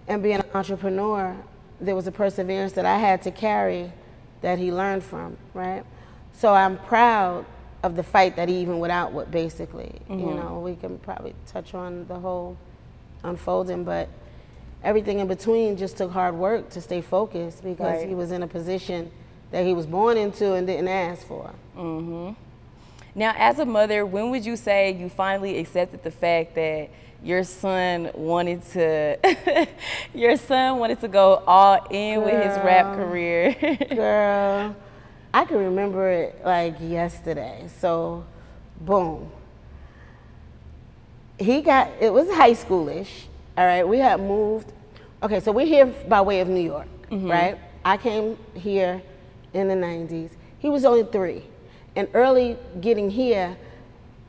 and 0.08 0.22
being 0.22 0.36
an 0.36 0.44
entrepreneur, 0.52 1.36
there 1.80 1.94
was 1.94 2.08
a 2.08 2.12
perseverance 2.12 2.72
that 2.72 2.84
I 2.84 2.98
had 2.98 3.22
to 3.22 3.30
carry 3.30 3.92
that 4.40 4.58
he 4.58 4.72
learned 4.72 5.04
from, 5.04 5.36
right? 5.54 5.84
So 6.32 6.52
I'm 6.52 6.78
proud 6.78 7.46
of 7.86 7.96
the 7.96 8.02
fight 8.02 8.36
that 8.36 8.48
he 8.48 8.56
even 8.56 8.78
went 8.78 8.92
out 8.92 9.12
with, 9.12 9.30
basically. 9.30 10.00
You 10.08 10.16
mm-hmm. 10.16 10.36
know, 10.36 10.60
we 10.60 10.76
can 10.76 10.98
probably 10.98 11.34
touch 11.46 11.72
on 11.72 12.06
the 12.08 12.18
whole 12.18 12.58
unfolding, 13.22 13.84
but 13.84 14.08
everything 14.82 15.20
in 15.20 15.28
between 15.28 15.76
just 15.76 15.96
took 15.96 16.10
hard 16.10 16.34
work 16.34 16.68
to 16.70 16.80
stay 16.80 17.00
focused 17.00 17.62
because 17.62 18.00
Right. 18.00 18.08
he 18.08 18.14
was 18.14 18.32
in 18.32 18.42
a 18.42 18.46
position 18.46 19.10
that 19.52 19.64
he 19.64 19.72
was 19.72 19.86
born 19.86 20.16
into 20.16 20.54
and 20.54 20.66
didn't 20.66 20.88
ask 20.88 21.26
for. 21.26 21.50
Mm-hmm. 21.76 22.32
Now, 23.14 23.34
as 23.38 23.58
a 23.58 23.64
mother, 23.64 24.04
when 24.04 24.30
would 24.30 24.44
you 24.44 24.56
say 24.56 24.92
you 24.92 25.08
finally 25.08 25.58
accepted 25.58 26.02
the 26.02 26.10
fact 26.10 26.54
that 26.56 26.90
your 27.22 27.44
son 27.44 28.10
wanted 28.14 28.62
to, 28.72 29.66
your 30.14 30.36
son 30.36 30.78
wanted 30.78 31.00
to 31.00 31.08
go 31.08 31.42
all 31.46 31.86
in 31.90 32.22
with 32.22 32.34
his 32.34 32.56
rap 32.58 32.94
career? 32.96 33.56
Girl, 33.94 34.76
I 35.36 35.44
can 35.44 35.58
remember 35.58 36.08
it 36.08 36.40
like 36.42 36.76
yesterday. 36.80 37.68
So, 37.78 38.24
boom. 38.80 39.30
He 41.38 41.60
got, 41.60 41.90
it 42.00 42.10
was 42.10 42.26
high 42.30 42.54
schoolish, 42.54 43.26
all 43.54 43.66
right? 43.66 43.86
We 43.86 43.98
had 43.98 44.18
moved, 44.18 44.72
okay, 45.22 45.40
so 45.40 45.52
we're 45.52 45.66
here 45.66 45.84
by 45.84 46.22
way 46.22 46.40
of 46.40 46.48
New 46.48 46.62
York, 46.62 46.88
mm-hmm. 47.10 47.30
right? 47.30 47.58
I 47.84 47.98
came 47.98 48.38
here 48.54 49.02
in 49.52 49.68
the 49.68 49.74
90s. 49.74 50.30
He 50.58 50.70
was 50.70 50.86
only 50.86 51.04
three. 51.04 51.44
And 51.96 52.08
early 52.14 52.56
getting 52.80 53.10
here, 53.10 53.58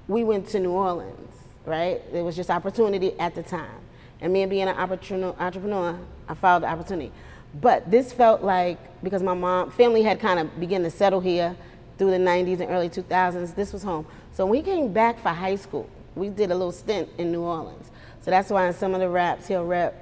we 0.09 0.25
went 0.25 0.49
to 0.49 0.59
New 0.59 0.71
Orleans, 0.71 1.35
right? 1.63 2.01
It 2.11 2.21
was 2.21 2.35
just 2.35 2.49
opportunity 2.49 3.17
at 3.17 3.33
the 3.33 3.43
time. 3.43 3.79
And 4.19 4.33
me 4.33 4.45
being 4.45 4.67
an 4.67 4.75
entrepreneur, 4.75 5.33
entrepreneur 5.39 5.97
I 6.27 6.33
followed 6.33 6.63
the 6.63 6.67
opportunity. 6.67 7.13
But 7.61 7.89
this 7.89 8.13
felt 8.13 8.43
like, 8.43 8.77
because 9.03 9.23
my 9.23 9.33
mom, 9.33 9.71
family 9.71 10.03
had 10.03 10.19
kind 10.19 10.39
of 10.39 10.59
begun 10.59 10.83
to 10.83 10.91
settle 10.91 11.19
here 11.19 11.55
through 11.97 12.11
the 12.11 12.17
90s 12.17 12.59
and 12.59 12.69
early 12.69 12.89
2000s, 12.89 13.55
this 13.55 13.73
was 13.73 13.83
home. 13.83 14.05
So 14.33 14.45
when 14.45 14.51
we 14.51 14.61
came 14.61 14.93
back 14.93 15.19
for 15.19 15.29
high 15.29 15.55
school, 15.55 15.89
we 16.15 16.29
did 16.29 16.51
a 16.51 16.55
little 16.55 16.71
stint 16.71 17.09
in 17.17 17.31
New 17.31 17.41
Orleans. 17.41 17.89
So 18.21 18.31
that's 18.31 18.49
why 18.49 18.67
in 18.67 18.73
some 18.73 18.93
of 18.93 18.99
the 18.99 19.09
raps, 19.09 19.47
he'll 19.47 19.65
rap 19.65 19.95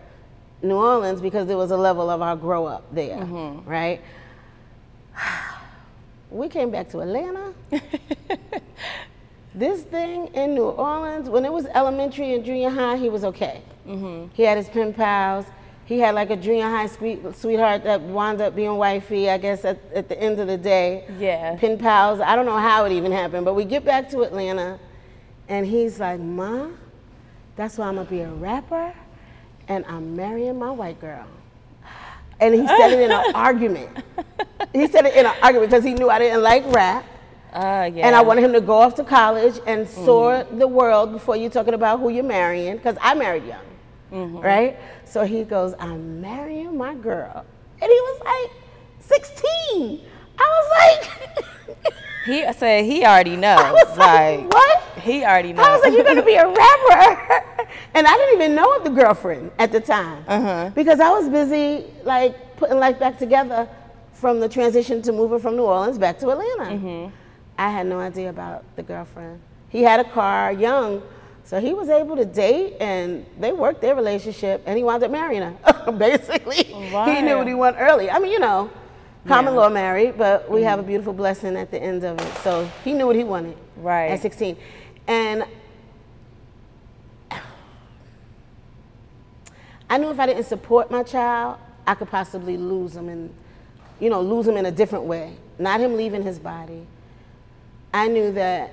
New 0.61 0.75
Orleans 0.75 1.21
because 1.21 1.47
there 1.47 1.57
was 1.57 1.71
a 1.71 1.77
level 1.77 2.09
of 2.09 2.21
our 2.21 2.35
grow 2.35 2.65
up 2.65 2.83
there, 2.93 3.17
mm-hmm. 3.17 3.69
right? 3.69 4.01
We 6.31 6.49
came 6.49 6.69
back 6.69 6.89
to 6.89 6.99
Atlanta. 6.99 7.53
this 9.55 9.83
thing 9.83 10.27
in 10.33 10.55
New 10.55 10.65
Orleans, 10.65 11.29
when 11.29 11.45
it 11.45 11.53
was 11.53 11.65
elementary 11.67 12.33
and 12.33 12.43
junior 12.43 12.69
high, 12.69 12.97
he 12.97 13.09
was 13.09 13.23
okay. 13.23 13.61
Mm-hmm. 13.87 14.33
He 14.33 14.43
had 14.43 14.57
his 14.57 14.67
pen 14.67 14.91
pals. 14.93 15.45
He 15.85 15.99
had 15.99 16.15
like 16.15 16.31
a 16.31 16.35
junior 16.35 16.67
high 16.67 16.87
sweet, 16.87 17.21
sweetheart 17.35 17.83
that 17.83 18.01
wound 18.01 18.41
up 18.41 18.55
being 18.55 18.75
wifey, 18.75 19.29
I 19.29 19.37
guess, 19.37 19.63
at, 19.63 19.79
at 19.93 20.09
the 20.09 20.19
end 20.19 20.39
of 20.39 20.47
the 20.47 20.57
day. 20.57 21.05
Yeah. 21.19 21.55
Pen 21.57 21.77
pals. 21.77 22.19
I 22.19 22.35
don't 22.35 22.47
know 22.47 22.57
how 22.57 22.85
it 22.85 22.91
even 22.91 23.11
happened, 23.11 23.45
but 23.45 23.53
we 23.53 23.65
get 23.65 23.85
back 23.85 24.09
to 24.09 24.21
Atlanta, 24.21 24.79
and 25.47 25.65
he's 25.65 25.99
like, 25.99 26.19
Ma, 26.19 26.69
that's 27.55 27.77
why 27.77 27.87
I'm 27.87 27.95
gonna 27.95 28.09
be 28.09 28.21
a 28.21 28.29
rapper, 28.29 28.93
and 29.67 29.85
I'm 29.85 30.15
marrying 30.15 30.57
my 30.57 30.71
white 30.71 30.99
girl. 30.99 31.27
And 32.39 32.53
he 32.53 32.67
said 32.67 32.91
it 32.91 32.99
in 32.99 33.11
an 33.11 33.31
argument. 33.35 33.89
He 34.73 34.87
said 34.87 35.05
it 35.05 35.15
in 35.15 35.25
an 35.27 35.35
argument 35.41 35.69
because 35.69 35.83
he 35.85 35.93
knew 35.93 36.09
I 36.09 36.17
didn't 36.19 36.41
like 36.41 36.65
rap. 36.73 37.05
Uh, 37.53 37.89
yeah. 37.93 38.07
And 38.07 38.15
I 38.15 38.21
wanted 38.21 38.43
him 38.43 38.51
to 38.53 38.59
go 38.59 38.73
off 38.73 38.95
to 38.95 39.03
college 39.05 39.59
and 39.65 39.87
soar 39.87 40.45
the 40.51 40.67
world 40.67 41.13
before 41.13 41.37
you're 41.37 41.49
talking 41.49 41.73
about 41.75 41.99
who 42.01 42.09
you're 42.09 42.23
marrying, 42.23 42.75
because 42.75 42.97
I 42.99 43.13
married 43.13 43.43
young, 43.45 44.33
right? 44.41 44.77
So 45.05 45.25
he 45.25 45.43
goes, 45.43 45.73
I'm 45.79 46.21
marrying 46.21 46.77
my 46.77 46.95
girl. 46.95 47.45
And 47.81 47.91
he 47.91 47.99
was 48.01 48.21
like, 48.25 48.51
16. 48.99 50.01
I 50.37 50.39
was 50.39 51.07
like, 51.29 51.45
He 52.25 52.43
said 52.53 52.85
he 52.85 53.05
already 53.05 53.35
knows. 53.35 53.59
I 53.59 53.71
was 53.71 53.97
like, 53.97 54.51
what? 54.51 54.81
He 54.99 55.23
already 55.23 55.53
knows. 55.53 55.65
I 55.65 55.71
was 55.73 55.81
like, 55.83 55.93
you're 55.93 56.03
gonna 56.03 56.25
be 56.25 56.33
a 56.33 56.47
rapper. 56.47 57.67
and 57.93 58.07
I 58.07 58.17
didn't 58.17 58.35
even 58.41 58.55
know 58.55 58.75
of 58.75 58.83
the 58.83 58.89
girlfriend 58.89 59.51
at 59.59 59.71
the 59.71 59.79
time. 59.79 60.25
Uh-huh. 60.27 60.71
Because 60.73 60.99
I 60.99 61.09
was 61.11 61.29
busy 61.29 61.85
like 62.03 62.57
putting 62.57 62.79
life 62.79 62.97
back 62.97 63.19
together 63.19 63.69
from 64.13 64.39
the 64.39 64.49
transition 64.49 65.03
to 65.03 65.11
moving 65.11 65.37
from 65.37 65.55
New 65.55 65.63
Orleans 65.63 65.99
back 65.99 66.17
to 66.19 66.31
Atlanta. 66.31 66.71
Mm-hmm. 66.71 67.15
I 67.59 67.69
had 67.69 67.85
no 67.85 67.99
idea 67.99 68.31
about 68.31 68.63
the 68.75 68.81
girlfriend. 68.81 69.39
He 69.69 69.83
had 69.83 69.99
a 69.99 70.03
car, 70.03 70.51
young, 70.51 71.03
so 71.45 71.61
he 71.61 71.75
was 71.75 71.89
able 71.89 72.15
to 72.15 72.25
date 72.25 72.75
and 72.79 73.23
they 73.39 73.51
worked 73.51 73.79
their 73.79 73.93
relationship 73.93 74.63
and 74.65 74.75
he 74.75 74.83
wound 74.83 75.03
up 75.03 75.11
marrying 75.11 75.43
her. 75.43 75.91
Basically. 75.97 76.63
He 76.63 77.21
knew 77.21 77.37
what 77.37 77.47
he 77.47 77.53
wanted 77.53 77.79
early. 77.79 78.09
I 78.09 78.17
mean, 78.17 78.31
you 78.31 78.39
know, 78.39 78.71
common 79.27 79.53
Yeah. 79.53 79.59
law 79.59 79.69
married, 79.69 80.17
but 80.17 80.49
we 80.49 80.63
have 80.63 80.79
a 80.79 80.81
mm-hmm. 80.81 80.89
beautiful 80.89 81.13
blessing 81.13 81.55
at 81.55 81.69
the 81.69 81.81
end 81.81 82.03
of 82.03 82.19
it. 82.19 82.33
So 82.37 82.67
he 82.83 82.93
knew 82.93 83.05
what 83.05 83.15
he 83.15 83.23
wanted 83.23 83.55
Right. 83.77 84.09
at 84.09 84.21
16. 84.21 84.57
And 85.07 85.45
I 89.87 89.99
knew 89.99 90.09
if 90.09 90.19
I 90.19 90.25
didn't 90.25 90.45
support 90.45 90.89
my 90.89 91.03
child, 91.03 91.59
I 91.85 91.93
could 91.93 92.09
possibly 92.09 92.57
lose 92.57 92.95
him 92.95 93.07
and, 93.07 93.31
you 93.99 94.09
know, 94.09 94.19
lose 94.19 94.47
him 94.47 94.57
in 94.57 94.65
a 94.65 94.71
different 94.71 95.05
way. 95.05 95.37
Not 95.59 95.79
him 95.79 95.95
leaving 95.95 96.23
his 96.23 96.39
body. 96.39 96.87
I 97.93 98.07
knew 98.07 98.31
that 98.31 98.71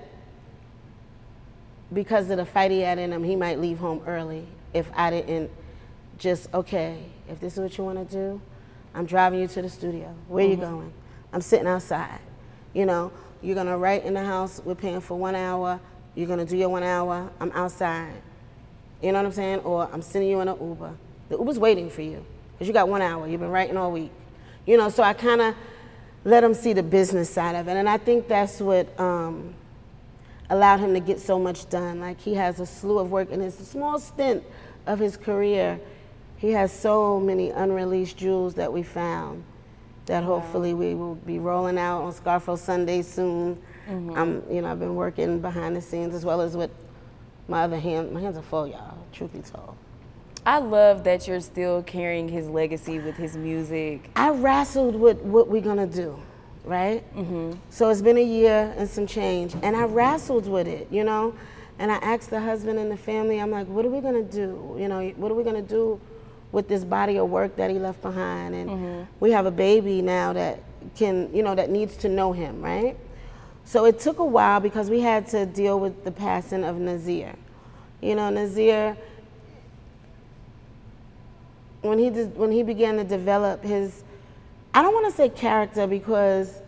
because 1.93 2.31
of 2.31 2.39
the 2.39 2.45
fight 2.45 2.71
he 2.71 2.81
had 2.81 2.99
in 2.99 3.13
him, 3.13 3.25
he 3.25 3.37
might 3.37 3.61
leave 3.61 3.79
home 3.79 4.03
early 4.07 4.47
if 4.73 4.91
I 4.95 5.11
didn't 5.11 5.51
just, 6.19 6.53
okay, 6.55 7.05
if 7.29 7.41
this 7.41 7.55
is 7.55 7.61
what 7.61 7.77
you 7.77 7.85
want 7.85 8.09
to 8.09 8.15
do, 8.15 8.41
I'm 8.95 9.07
driving 9.07 9.41
you 9.41 9.49
to 9.49 9.63
the 9.63 9.69
studio. 9.69 10.15
Where 10.29 10.47
you 10.47 10.57
going? 10.57 10.93
I'm 11.33 11.41
sitting 11.41 11.67
outside. 11.67 12.21
You 12.75 12.87
know, 12.87 13.13
you're 13.43 13.55
going 13.55 13.67
to 13.67 13.77
write 13.77 14.05
in 14.05 14.15
the 14.15 14.25
house, 14.25 14.61
we're 14.65 14.75
paying 14.75 15.01
for 15.01 15.19
one 15.19 15.35
hour, 15.35 15.81
you're 16.15 16.27
going 16.27 16.39
to 16.39 16.45
do 16.45 16.57
your 16.57 16.69
one 16.69 16.83
hour, 16.83 17.31
I'm 17.41 17.53
outside. 17.53 18.15
You 19.03 19.13
know 19.13 19.19
what 19.19 19.27
I'm 19.27 19.33
saying? 19.33 19.59
Or 19.61 19.89
I'm 19.93 20.03
sending 20.03 20.31
you 20.31 20.41
in 20.41 20.49
an 20.49 20.57
Uber. 20.61 20.95
The 21.29 21.39
Uber's 21.39 21.59
waiting 21.59 21.91
for 21.91 22.03
you 22.03 22.25
because 22.53 22.69
you 22.69 22.73
got 22.73 22.89
one 22.89 23.03
hour. 23.03 23.27
You've 23.27 23.41
been 23.41 23.51
writing 23.51 23.77
all 23.77 23.91
week. 23.91 24.13
You 24.65 24.77
know, 24.77 24.89
so 24.91 25.03
I 25.03 25.13
kind 25.13 25.41
of 25.41 25.57
let 26.25 26.45
him 26.45 26.55
see 26.55 26.73
the 26.73 26.83
business 26.83 27.29
side 27.29 27.57
of 27.57 27.67
it. 27.67 27.77
And 27.77 27.89
I 27.89 27.99
think 27.99 28.29
that's 28.29 28.61
what 28.61 28.99
um, 29.01 29.55
allowed 30.53 30.81
him 30.81 30.95
to 30.95 31.01
get 31.01 31.21
so 31.21 31.39
much 31.39 31.69
done. 31.69 32.01
Like 32.01 32.21
he 32.21 32.35
has 32.35 32.61
a 32.61 32.67
slew 32.67 32.99
of 32.99 33.11
work 33.11 33.31
in 33.31 33.41
his 33.41 33.55
small 33.55 33.99
stint 33.99 34.45
of 34.87 34.99
his 34.99 35.17
career. 35.17 35.81
He 36.37 36.51
has 36.51 36.73
so 36.73 37.21
many 37.21 37.51
unreleased 37.51 38.17
jewels 38.17 38.55
that 38.55 38.73
we 38.73 38.83
found 38.83 39.45
that 40.07 40.25
hopefully 40.25 40.75
we 40.75 40.95
will 40.95 41.15
be 41.15 41.39
rolling 41.39 41.79
out 41.79 42.03
on 42.03 42.13
Scarfo 42.13 42.59
Sunday 42.59 43.03
soon. 43.03 43.61
Mm-hmm. 43.89 44.17
I'm, 44.17 44.43
you 44.51 44.61
know, 44.63 44.71
I've 44.71 44.81
been 44.81 44.97
working 44.97 45.41
behind 45.41 45.77
the 45.77 45.81
scenes 45.81 46.15
as 46.15 46.25
well 46.25 46.41
as 46.41 46.57
with 46.57 46.71
my 47.49 47.63
other 47.63 47.79
hand. 47.79 48.13
My 48.13 48.21
hands 48.21 48.37
are 48.37 48.43
full, 48.43 48.67
y'all. 48.67 48.99
Truth 49.13 49.33
be 49.33 49.41
told. 49.41 49.77
I 50.45 50.59
love 50.59 51.05
that 51.05 51.29
you're 51.29 51.41
still 51.41 51.85
carrying 51.85 52.29
his 52.29 52.49
legacy 52.49 52.99
with 52.99 53.17
his 53.17 53.37
music. 53.37 54.11
I 54.17 54.31
wrestled 54.31 54.97
with 54.97 55.21
what 55.21 55.47
we're 55.47 55.63
gonna 55.63 55.87
do, 55.87 56.21
right? 56.65 57.05
Mm-hmm. 57.17 57.53
So 57.71 57.91
it's 57.91 58.03
been 58.03 58.19
a 58.19 58.25
year 58.25 58.75
and 58.77 58.89
some 58.89 59.07
change, 59.07 59.55
and 59.63 59.77
I 59.77 59.85
wrestled 59.85 60.49
with 60.49 60.67
it, 60.67 60.89
you 60.91 61.05
know. 61.05 61.35
And 61.79 61.91
I 61.91 61.97
asked 61.97 62.31
the 62.31 62.41
husband 62.41 62.79
and 62.79 62.91
the 62.91 62.97
family, 62.97 63.41
I'm 63.41 63.51
like, 63.51 63.67
what 63.67 63.85
are 63.85 63.89
we 63.89 64.01
gonna 64.01 64.23
do? 64.23 64.77
You 64.79 64.89
know, 64.89 65.09
what 65.17 65.33
are 65.33 65.35
we 65.35 65.43
gonna 65.43 65.63
do 65.63 66.01
with 66.53 66.69
this 66.69 66.85
body 66.85 67.19
of 67.19 67.29
work 67.29 67.57
that 67.57 67.71
he 67.71 67.79
left 67.79 68.03
behind? 68.03 68.55
And 68.55 69.09
we 69.21 69.33
have 69.33 69.47
a 69.47 69.51
baby 69.51 70.03
now 70.03 70.33
that 70.35 70.63
can, 70.97 71.35
you 71.35 71.43
know, 71.43 71.55
that 71.55 71.71
needs 71.71 71.97
to 71.99 72.09
know 72.09 72.33
him, 72.33 72.63
right? 72.63 72.97
So 73.65 73.85
it 73.87 73.99
took 73.99 74.19
a 74.19 74.25
while 74.25 74.61
because 74.61 74.91
we 74.91 75.01
had 75.01 75.27
to 75.29 75.47
deal 75.47 75.81
with 75.81 76.05
the 76.05 76.11
passing 76.11 76.63
of 76.65 76.79
Nazir. 76.79 77.35
You 78.01 78.15
know, 78.17 78.31
Nazir 78.31 78.97
when 81.83 81.99
he 81.99 82.11
did, 82.11 82.37
when 82.37 82.51
he 82.51 82.63
began 82.63 82.97
to 82.97 83.05
develop 83.05 83.63
his 83.63 84.05
I 84.75 84.83
don't 84.83 84.95
want 84.95 85.07
to 85.07 85.13
say 85.13 85.29
character 85.29 85.87
because 85.87 86.61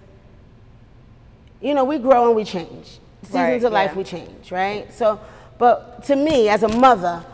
you 1.60 1.74
know 1.74 1.84
we 1.84 1.98
grow 1.98 2.26
and 2.26 2.36
we 2.36 2.44
change. 2.44 2.98
Seasons 3.22 3.34
Right, 3.34 3.64
of 3.64 3.72
life 3.72 3.96
we 3.96 4.04
change, 4.04 4.52
right? 4.52 4.92
So, 4.92 5.18
but 5.58 6.04
to 6.04 6.16
me 6.16 6.48
as 6.50 6.62
a 6.62 6.68
mother, 6.68 7.24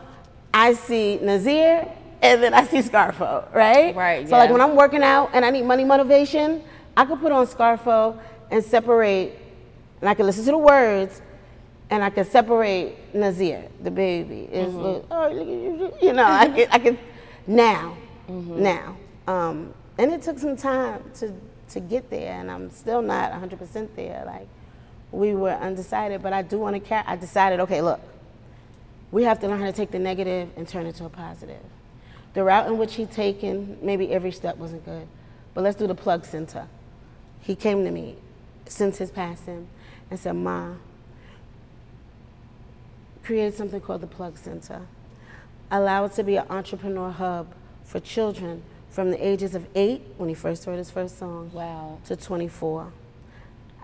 I 0.54 0.74
see 0.74 1.18
Nazir 1.20 1.86
and 2.22 2.42
then 2.42 2.54
I 2.54 2.64
see 2.64 2.78
Scarfo, 2.78 3.52
right? 3.52 3.94
Right, 3.96 4.28
So 4.28 4.36
like 4.36 4.50
when 4.50 4.60
I'm 4.60 4.76
working 4.76 5.02
out 5.02 5.30
and 5.32 5.44
I 5.44 5.50
need 5.50 5.62
money 5.64 5.84
motivation, 5.84 6.62
I 6.96 7.04
could 7.06 7.18
put 7.18 7.32
on 7.32 7.44
Scarfo 7.46 8.20
and 8.52 8.62
separate, 8.64 9.36
and 10.00 10.08
I 10.08 10.14
can 10.14 10.26
listen 10.26 10.44
to 10.44 10.50
the 10.52 10.58
words, 10.58 11.22
and 11.88 12.04
I 12.04 12.10
can 12.10 12.24
separate 12.24 13.12
Nazir, 13.14 13.64
the 13.82 13.90
baby. 13.90 14.42
Is 14.52 14.68
Mm-hmm. 14.72 14.80
look, 14.82 15.06
oh, 15.10 15.28
you, 15.28 15.92
you 16.02 16.12
know, 16.12 16.24
I 16.26 16.46
can, 16.54 16.68
I 16.70 16.78
can 16.78 16.98
now, 17.48 17.96
Mm-hmm. 18.28 18.62
now, 18.62 18.96
um, 19.26 19.74
and 20.00 20.10
it 20.12 20.22
took 20.22 20.38
some 20.38 20.56
time 20.56 21.02
to 21.16 21.30
to 21.68 21.78
get 21.78 22.10
there, 22.10 22.32
and 22.32 22.50
I'm 22.50 22.70
still 22.70 23.02
not 23.02 23.30
100% 23.32 23.88
there. 23.94 24.24
Like 24.26 24.48
we 25.12 25.34
were 25.34 25.52
undecided, 25.52 26.22
but 26.22 26.32
I 26.32 26.40
do 26.42 26.58
want 26.58 26.74
to. 26.74 26.80
Ca- 26.80 27.04
I 27.06 27.16
decided, 27.16 27.60
okay, 27.60 27.82
look, 27.82 28.00
we 29.12 29.24
have 29.24 29.38
to 29.40 29.48
learn 29.48 29.60
how 29.60 29.66
to 29.66 29.72
take 29.72 29.90
the 29.90 29.98
negative 29.98 30.48
and 30.56 30.66
turn 30.66 30.86
it 30.86 30.94
to 30.96 31.04
a 31.04 31.10
positive. 31.10 31.62
The 32.32 32.42
route 32.42 32.66
in 32.66 32.78
which 32.78 32.94
he 32.94 33.04
taken, 33.04 33.76
maybe 33.82 34.10
every 34.10 34.32
step 34.32 34.56
wasn't 34.56 34.86
good, 34.86 35.06
but 35.52 35.62
let's 35.64 35.76
do 35.76 35.86
the 35.86 35.94
plug 35.94 36.24
center. 36.24 36.66
He 37.42 37.54
came 37.54 37.84
to 37.84 37.90
me 37.90 38.16
since 38.66 38.98
his 38.98 39.10
passing 39.10 39.68
and 40.10 40.18
said, 40.18 40.32
Ma, 40.32 40.74
create 43.22 43.54
something 43.54 43.80
called 43.80 44.00
the 44.00 44.06
plug 44.06 44.38
center. 44.38 44.82
Allow 45.70 46.06
it 46.06 46.12
to 46.12 46.22
be 46.22 46.36
an 46.36 46.46
entrepreneur 46.48 47.10
hub 47.10 47.52
for 47.84 48.00
children 48.00 48.62
from 48.90 49.10
the 49.10 49.26
ages 49.26 49.54
of 49.54 49.66
eight, 49.74 50.02
when 50.18 50.28
he 50.28 50.34
first 50.34 50.64
heard 50.64 50.76
his 50.76 50.90
first 50.90 51.18
song, 51.18 51.50
Wow. 51.52 51.98
to 52.06 52.16
24. 52.16 52.92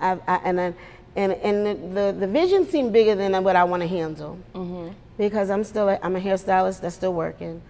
I, 0.01 0.19
I, 0.27 0.37
and 0.45 0.59
then, 0.59 0.75
and, 1.15 1.33
and 1.33 1.97
the, 1.97 2.15
the, 2.19 2.27
vision 2.27 2.67
seemed 2.67 2.93
bigger 2.93 3.15
than 3.15 3.43
what 3.43 3.57
I 3.57 3.65
want 3.65 3.83
to 3.83 3.87
handle 3.89 4.39
mm-hmm. 4.55 4.93
because 5.17 5.49
I'm 5.49 5.65
still 5.65 5.89
a, 5.89 5.99
I'm 6.03 6.17
a 6.17 6.21
hairstylist 6.21 6.83
that's 6.83 6.97
still 6.97 7.15
working. 7.15 7.63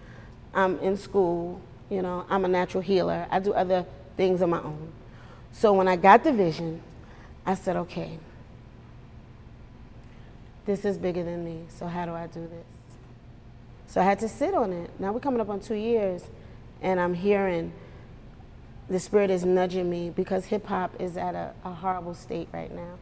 I'm 0.53 0.77
in 0.79 0.97
school, 0.97 1.61
you 1.89 2.01
know. 2.01 2.25
I'm 2.29 2.43
a 2.43 2.47
natural 2.47 2.81
healer. 2.81 3.27
I 3.29 3.39
do 3.39 3.53
other 3.53 3.85
things 4.17 4.41
on 4.41 4.49
my 4.49 4.61
own. 4.61 4.91
So 5.53 5.71
when 5.73 5.87
I 5.87 5.95
got 5.95 6.23
the 6.23 6.33
vision, 6.33 6.81
I 7.45 7.53
said, 7.53 7.77
okay, 7.77 8.19
this 10.65 10.83
is 10.83 10.97
bigger 10.97 11.23
than 11.23 11.45
me. 11.45 11.63
So 11.69 11.87
how 11.87 12.05
do 12.05 12.11
I 12.11 12.27
do 12.27 12.41
this? 12.41 12.65
So 13.87 14.01
I 14.01 14.03
had 14.03 14.19
to 14.19 14.27
sit 14.27 14.53
on 14.53 14.73
it. 14.73 14.91
Now 14.99 15.13
we're 15.13 15.21
coming 15.21 15.39
up 15.39 15.49
on 15.49 15.61
two 15.61 15.75
years, 15.75 16.25
and 16.81 16.99
I'm 16.99 17.13
hearing 17.13 17.73
the 18.89 18.99
spirit 18.99 19.29
is 19.29 19.43
nudging 19.43 19.89
me 19.89 20.09
because 20.09 20.45
hip 20.45 20.65
hop 20.67 20.99
is 20.99 21.17
at 21.17 21.35
a, 21.35 21.53
a 21.65 21.71
horrible 21.71 22.13
state 22.13 22.47
right 22.53 22.73
now. 22.73 22.97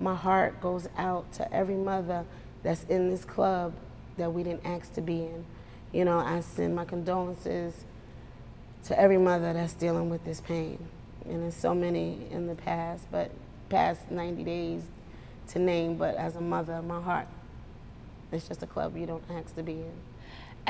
My 0.00 0.14
heart 0.14 0.60
goes 0.60 0.88
out 0.96 1.30
to 1.34 1.52
every 1.52 1.74
mother 1.74 2.24
that's 2.62 2.84
in 2.84 3.10
this 3.10 3.24
club 3.24 3.74
that 4.16 4.32
we 4.32 4.42
didn't 4.42 4.64
ask 4.64 4.94
to 4.94 5.00
be 5.00 5.20
in. 5.20 5.44
You 5.92 6.04
know, 6.04 6.18
I 6.18 6.40
send 6.40 6.74
my 6.74 6.84
condolences 6.84 7.84
to 8.84 8.98
every 8.98 9.18
mother 9.18 9.52
that's 9.52 9.74
dealing 9.74 10.08
with 10.08 10.24
this 10.24 10.40
pain. 10.40 10.78
And 11.24 11.42
there's 11.42 11.54
so 11.54 11.74
many 11.74 12.26
in 12.30 12.46
the 12.46 12.54
past, 12.54 13.06
but 13.10 13.30
past 13.68 14.10
90 14.10 14.44
days 14.44 14.82
to 15.48 15.58
name, 15.58 15.96
but 15.96 16.14
as 16.16 16.36
a 16.36 16.40
mother, 16.40 16.80
my 16.82 17.00
heart, 17.00 17.26
it's 18.32 18.48
just 18.48 18.62
a 18.62 18.66
club 18.66 18.96
you 18.96 19.06
don't 19.06 19.24
ask 19.30 19.54
to 19.56 19.62
be 19.62 19.72
in. 19.72 20.07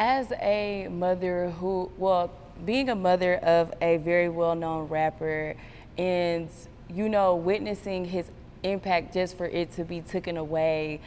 As 0.01 0.31
a 0.41 0.87
mother 0.93 1.51
who, 1.59 1.91
well, 1.99 2.31
being 2.65 2.89
a 2.89 2.95
mother 2.95 3.35
of 3.39 3.75
a 3.83 3.97
very 3.97 4.29
well 4.29 4.55
known 4.55 4.87
rapper 4.87 5.57
and, 5.99 6.49
you 6.89 7.09
know, 7.09 7.35
witnessing 7.35 8.05
his 8.05 8.31
impact 8.63 9.13
just 9.13 9.37
for 9.37 9.47
it 9.47 9.73
to 9.73 9.83
be 9.83 10.01
taken 10.01 10.37
away, 10.37 11.01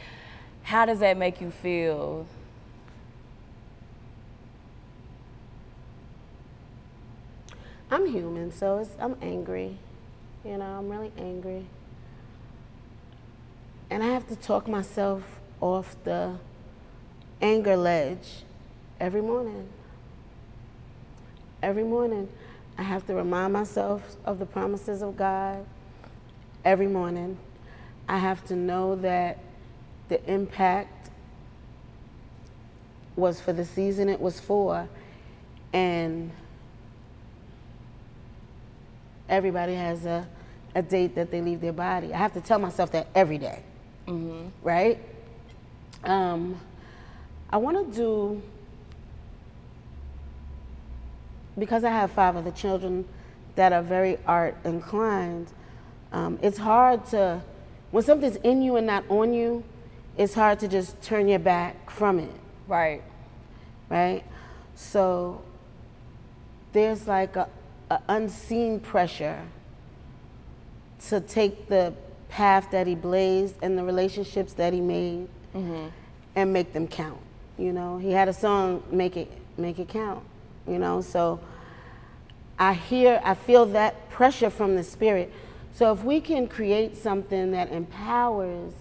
how 0.62 0.84
does 0.84 0.98
that 0.98 1.16
make 1.16 1.40
you 1.40 1.50
feel? 1.50 2.26
I'm 7.90 8.06
human, 8.06 8.52
so 8.52 8.86
I'm 8.98 9.16
angry. 9.22 9.78
You 10.44 10.58
know, 10.58 10.66
I'm 10.66 10.90
really 10.90 11.12
angry. 11.16 11.64
And 13.88 14.02
I 14.02 14.08
have 14.08 14.28
to 14.28 14.36
talk 14.36 14.68
myself 14.68 15.40
off 15.62 15.96
the 16.04 16.34
anger 17.40 17.76
ledge 17.78 18.44
every 19.02 19.20
morning. 19.20 19.68
Every 21.60 21.82
morning. 21.82 22.28
I 22.78 22.84
have 22.84 23.04
to 23.08 23.14
remind 23.14 23.52
myself 23.52 24.00
of 24.24 24.38
the 24.38 24.46
promises 24.46 25.02
of 25.02 25.16
God 25.16 25.66
every 26.64 26.86
morning. 26.86 27.36
I 28.08 28.18
have 28.18 28.44
to 28.46 28.54
know 28.54 28.94
that 28.96 29.40
the 30.08 30.24
impact 30.30 31.10
was 33.16 33.40
for 33.40 33.52
the 33.52 33.64
season 33.64 34.08
it 34.08 34.20
was 34.20 34.38
for, 34.38 34.88
and 35.72 36.30
everybody 39.28 39.74
has 39.74 40.06
a, 40.06 40.28
a 40.76 40.82
date 40.82 41.16
that 41.16 41.32
they 41.32 41.42
leave 41.42 41.60
their 41.60 41.72
body. 41.72 42.14
I 42.14 42.18
have 42.18 42.34
to 42.34 42.40
tell 42.40 42.60
myself 42.60 42.92
that 42.92 43.08
every 43.16 43.38
day, 43.38 43.64
right? 44.62 45.00
Um, 46.04 46.60
I 47.50 47.56
want 47.56 47.92
to 47.92 47.96
do 47.96 48.42
because 51.58 51.84
I 51.84 51.90
have 51.90 52.10
five 52.10 52.36
other 52.36 52.50
children 52.50 53.04
that 53.54 53.72
are 53.72 53.82
very 53.82 54.18
art 54.26 54.56
inclined. 54.64 55.52
Um, 56.12 56.38
it's 56.42 56.58
hard 56.58 57.04
to 57.06 57.42
when 57.90 58.02
something's 58.02 58.36
in 58.36 58.62
you 58.62 58.76
and 58.76 58.86
not 58.86 59.04
on 59.08 59.32
you. 59.34 59.62
It's 60.16 60.34
hard 60.34 60.58
to 60.60 60.68
just 60.68 61.00
turn 61.02 61.26
your 61.28 61.38
back 61.38 61.90
from 61.90 62.18
it 62.18 62.30
Right. 62.68 63.02
right? 63.88 64.22
So 64.74 65.42
there's 66.72 67.06
like 67.08 67.36
a, 67.36 67.48
a 67.90 68.00
unseen 68.08 68.78
pressure 68.80 69.40
to 71.08 71.20
take 71.20 71.68
the 71.68 71.92
path 72.28 72.70
that 72.70 72.86
he 72.86 72.94
blazed 72.94 73.56
and 73.62 73.76
the 73.76 73.82
relationships 73.84 74.52
that 74.54 74.72
he 74.72 74.80
made 74.80 75.28
and 76.34 76.52
make 76.52 76.72
them 76.72 76.88
count. 76.88 77.18
You 77.58 77.72
know, 77.72 77.98
he 77.98 78.10
had 78.12 78.28
a 78.28 78.32
song, 78.32 78.82
"Make 78.90 79.16
It 79.18 79.30
Make 79.58 79.78
It 79.78 79.88
Count." 79.88 80.24
You 80.66 80.78
know, 80.78 81.00
so 81.00 81.40
I 82.58 82.74
hear, 82.74 83.20
I 83.24 83.34
feel 83.34 83.66
that 83.66 84.10
pressure 84.10 84.50
from 84.50 84.76
the 84.76 84.84
spirit. 84.84 85.32
So 85.72 85.92
if 85.92 86.04
we 86.04 86.20
can 86.20 86.46
create 86.46 86.96
something 86.96 87.52
that 87.52 87.72
empowers 87.72 88.72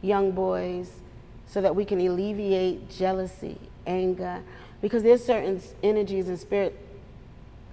young 0.00 0.30
boys 0.30 1.00
so 1.46 1.60
that 1.60 1.74
we 1.74 1.84
can 1.84 2.00
alleviate 2.00 2.88
jealousy, 2.88 3.58
anger, 3.86 4.40
because 4.80 5.02
there's 5.02 5.24
certain 5.24 5.60
energies 5.82 6.28
and 6.28 6.38
spirit 6.38 6.78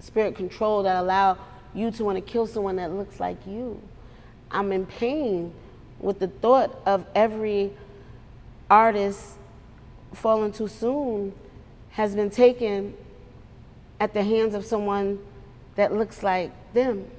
spirit 0.00 0.36
control 0.36 0.82
that 0.84 0.96
allow 0.96 1.36
you 1.74 1.90
to 1.90 2.04
want 2.04 2.16
to 2.16 2.22
kill 2.22 2.46
someone 2.46 2.76
that 2.76 2.92
looks 2.92 3.18
like 3.20 3.36
you. 3.46 3.80
I'm 4.50 4.72
in 4.72 4.86
pain 4.86 5.52
with 5.98 6.18
the 6.18 6.28
thought 6.28 6.80
of 6.86 7.04
every 7.14 7.72
artist 8.70 9.34
falling 10.12 10.52
too 10.52 10.68
soon 10.68 11.32
has 11.90 12.14
been 12.14 12.30
taken 12.30 12.94
at 14.00 14.14
the 14.14 14.22
hands 14.22 14.54
of 14.54 14.64
someone 14.64 15.18
that 15.74 15.92
looks 15.92 16.22
like 16.22 16.52
them. 16.72 17.10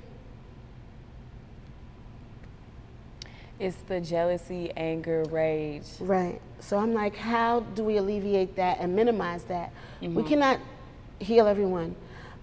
It's 3.60 3.76
the 3.88 4.00
jealousy, 4.00 4.72
anger, 4.78 5.24
rage. 5.30 5.84
Right. 6.00 6.40
So 6.62 6.78
I'm 6.78 6.94
like, 6.94 7.16
how 7.16 7.60
do 7.60 7.84
we 7.84 7.98
alleviate 7.98 8.56
that 8.56 8.80
and 8.80 8.96
minimize 8.96 9.44
that? 9.46 9.74
We 10.02 10.24
cannot 10.24 10.60
heal 11.20 11.46
everyone, 11.46 11.96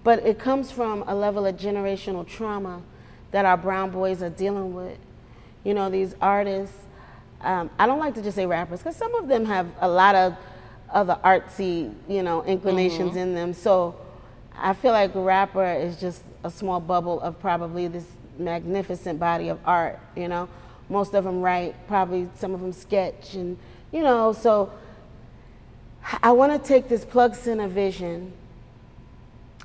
but 0.05 0.19
it 0.27 0.39
comes 0.39 0.71
from 0.71 1.05
a 1.07 1.15
level 1.15 1.47
of 1.47 1.57
generational 1.57 2.27
trauma 2.27 2.83
that 3.31 3.47
our 3.47 3.57
brown 3.57 3.91
boys 3.91 4.23
are 4.23 4.31
dealing 4.31 4.75
with. 4.75 4.99
You 5.65 5.73
know, 5.73 5.89
these 5.89 6.15
artists, 6.21 6.77
um, 7.41 7.71
I 7.79 7.87
don't 7.87 7.99
like 7.99 8.15
to 8.15 8.23
just 8.23 8.37
say 8.37 8.45
rappers, 8.45 8.81
because 8.81 8.97
some 8.97 9.15
of 9.15 9.29
them 9.29 9.47
have 9.47 9.69
a 9.81 9.89
lot 9.89 10.15
of 10.15 10.37
other 10.91 11.19
artsy, 11.25 11.95
you 12.09 12.23
know, 12.23 12.45
inclinations 12.45 13.17
in 13.17 13.35
them. 13.35 13.55
So 13.55 13.97
I 14.59 14.73
feel 14.73 14.93
like 14.93 15.13
rapper 15.15 15.73
is 15.73 16.01
just 16.01 16.23
a 16.43 16.51
small 16.51 16.81
bubble 16.81 17.21
of 17.21 17.39
probably 17.41 17.89
this 17.89 18.07
magnificent 18.39 19.19
body 19.19 19.49
of 19.49 19.59
art, 19.65 19.99
you 20.17 20.29
know. 20.29 20.49
Most 20.89 21.15
of 21.15 21.25
them 21.25 21.41
write, 21.41 21.75
probably 21.89 22.29
some 22.37 22.55
of 22.55 22.61
them 22.61 22.73
sketch, 22.73 23.35
and, 23.35 23.59
you 23.93 24.03
know, 24.03 24.33
so 24.33 24.73
I 26.23 26.31
want 26.33 26.53
to 26.53 26.69
take 26.69 26.89
this 26.89 27.05
plug 27.05 27.35
center 27.35 27.67
vision. 27.67 28.33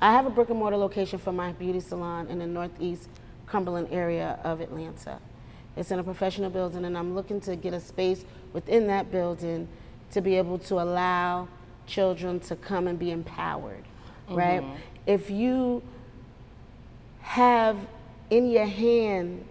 I 0.00 0.10
have 0.12 0.26
a 0.26 0.30
brick 0.30 0.50
and 0.50 0.58
mortar 0.58 0.76
location 0.76 1.20
for 1.20 1.32
my 1.32 1.52
beauty 1.52 1.78
salon 1.78 2.26
in 2.26 2.40
the 2.40 2.46
northeast 2.46 3.08
Cumberland 3.46 3.88
area 3.92 4.40
of 4.42 4.60
Atlanta. 4.60 5.20
It's 5.76 5.92
in 5.92 6.00
a 6.00 6.04
professional 6.04 6.50
building, 6.50 6.84
and 6.84 6.98
I'm 6.98 7.14
looking 7.14 7.40
to 7.42 7.54
get 7.54 7.72
a 7.72 7.80
space 7.80 8.24
within 8.52 8.88
that 8.88 9.12
building 9.12 9.68
to 10.10 10.20
be 10.20 10.36
able 10.36 10.58
to 10.58 10.74
allow 10.80 11.48
children 11.86 12.40
to 12.40 12.56
come 12.56 12.88
and 12.88 12.98
be 12.98 13.12
empowered, 13.12 13.84
right? 14.28 14.62
Mm-hmm. 14.62 14.76
If 15.06 15.30
you 15.30 15.82
have 17.20 17.76
in 18.30 18.50
your 18.50 18.66
hand 18.66 19.44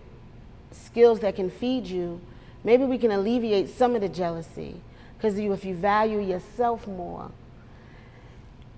skills 0.72 1.20
that 1.20 1.36
can 1.36 1.50
feed 1.50 1.88
you, 1.88 2.22
maybe 2.64 2.84
we 2.84 2.98
can 2.98 3.12
alleviate 3.12 3.70
some 3.70 3.96
of 3.96 4.02
the 4.02 4.10
jealousy. 4.10 4.76
Because 5.18 5.40
you, 5.40 5.54
if 5.54 5.64
you 5.64 5.76
value 5.76 6.20
yourself 6.20 6.88
more, 6.88 7.32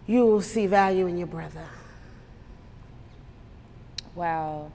you 0.05 0.25
will 0.25 0.41
see 0.41 0.67
value 0.67 1.07
in 1.07 1.17
your 1.17 1.27
brother. 1.27 1.65
Wow. 4.15 4.71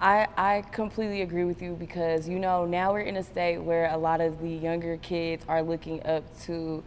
I, 0.00 0.28
I 0.36 0.62
completely 0.70 1.22
agree 1.22 1.44
with 1.44 1.60
you 1.60 1.74
because, 1.74 2.28
you 2.28 2.38
know, 2.38 2.64
now 2.64 2.92
we're 2.92 3.00
in 3.00 3.16
a 3.16 3.22
state 3.22 3.58
where 3.58 3.92
a 3.92 3.96
lot 3.96 4.20
of 4.20 4.40
the 4.40 4.48
younger 4.48 4.96
kids 4.98 5.44
are 5.48 5.60
looking 5.60 6.04
up 6.06 6.22
to 6.42 6.84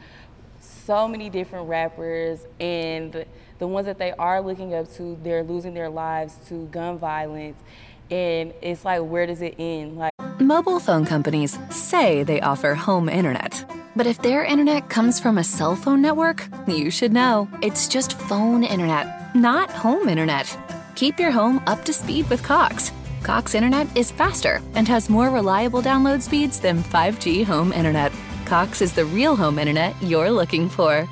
so 0.91 1.07
many 1.07 1.29
different 1.29 1.69
rappers, 1.69 2.45
and 2.59 3.25
the 3.59 3.65
ones 3.65 3.85
that 3.85 3.97
they 3.97 4.11
are 4.11 4.41
looking 4.41 4.73
up 4.73 4.93
to, 4.93 5.17
they're 5.23 5.41
losing 5.41 5.73
their 5.73 5.89
lives 5.89 6.35
to 6.49 6.65
gun 6.65 6.97
violence. 6.97 7.57
And 8.09 8.53
it's 8.61 8.83
like, 8.83 8.99
where 8.99 9.25
does 9.25 9.41
it 9.41 9.55
end? 9.57 9.97
Like, 9.97 10.11
Mobile 10.41 10.81
phone 10.81 11.05
companies 11.05 11.57
say 11.69 12.23
they 12.23 12.41
offer 12.41 12.75
home 12.75 13.07
internet. 13.07 13.53
But 13.95 14.05
if 14.05 14.21
their 14.21 14.43
internet 14.43 14.89
comes 14.89 15.17
from 15.17 15.37
a 15.37 15.45
cell 15.45 15.77
phone 15.77 16.01
network, 16.01 16.45
you 16.67 16.91
should 16.91 17.13
know. 17.13 17.47
It's 17.61 17.87
just 17.87 18.19
phone 18.19 18.65
internet, 18.65 19.33
not 19.33 19.71
home 19.71 20.09
internet. 20.09 20.45
Keep 20.95 21.21
your 21.21 21.31
home 21.31 21.63
up 21.67 21.85
to 21.85 21.93
speed 21.93 22.29
with 22.29 22.43
Cox. 22.43 22.91
Cox 23.23 23.55
internet 23.55 23.87
is 23.95 24.11
faster 24.11 24.61
and 24.75 24.89
has 24.89 25.09
more 25.09 25.29
reliable 25.29 25.81
download 25.81 26.21
speeds 26.21 26.59
than 26.59 26.83
5G 26.83 27.45
home 27.45 27.71
internet. 27.71 28.11
Cox 28.51 28.81
is 28.81 28.91
the 28.91 29.05
real 29.05 29.37
home 29.37 29.57
internet 29.57 29.95
you're 30.03 30.29
looking 30.29 30.67
for. 30.67 31.07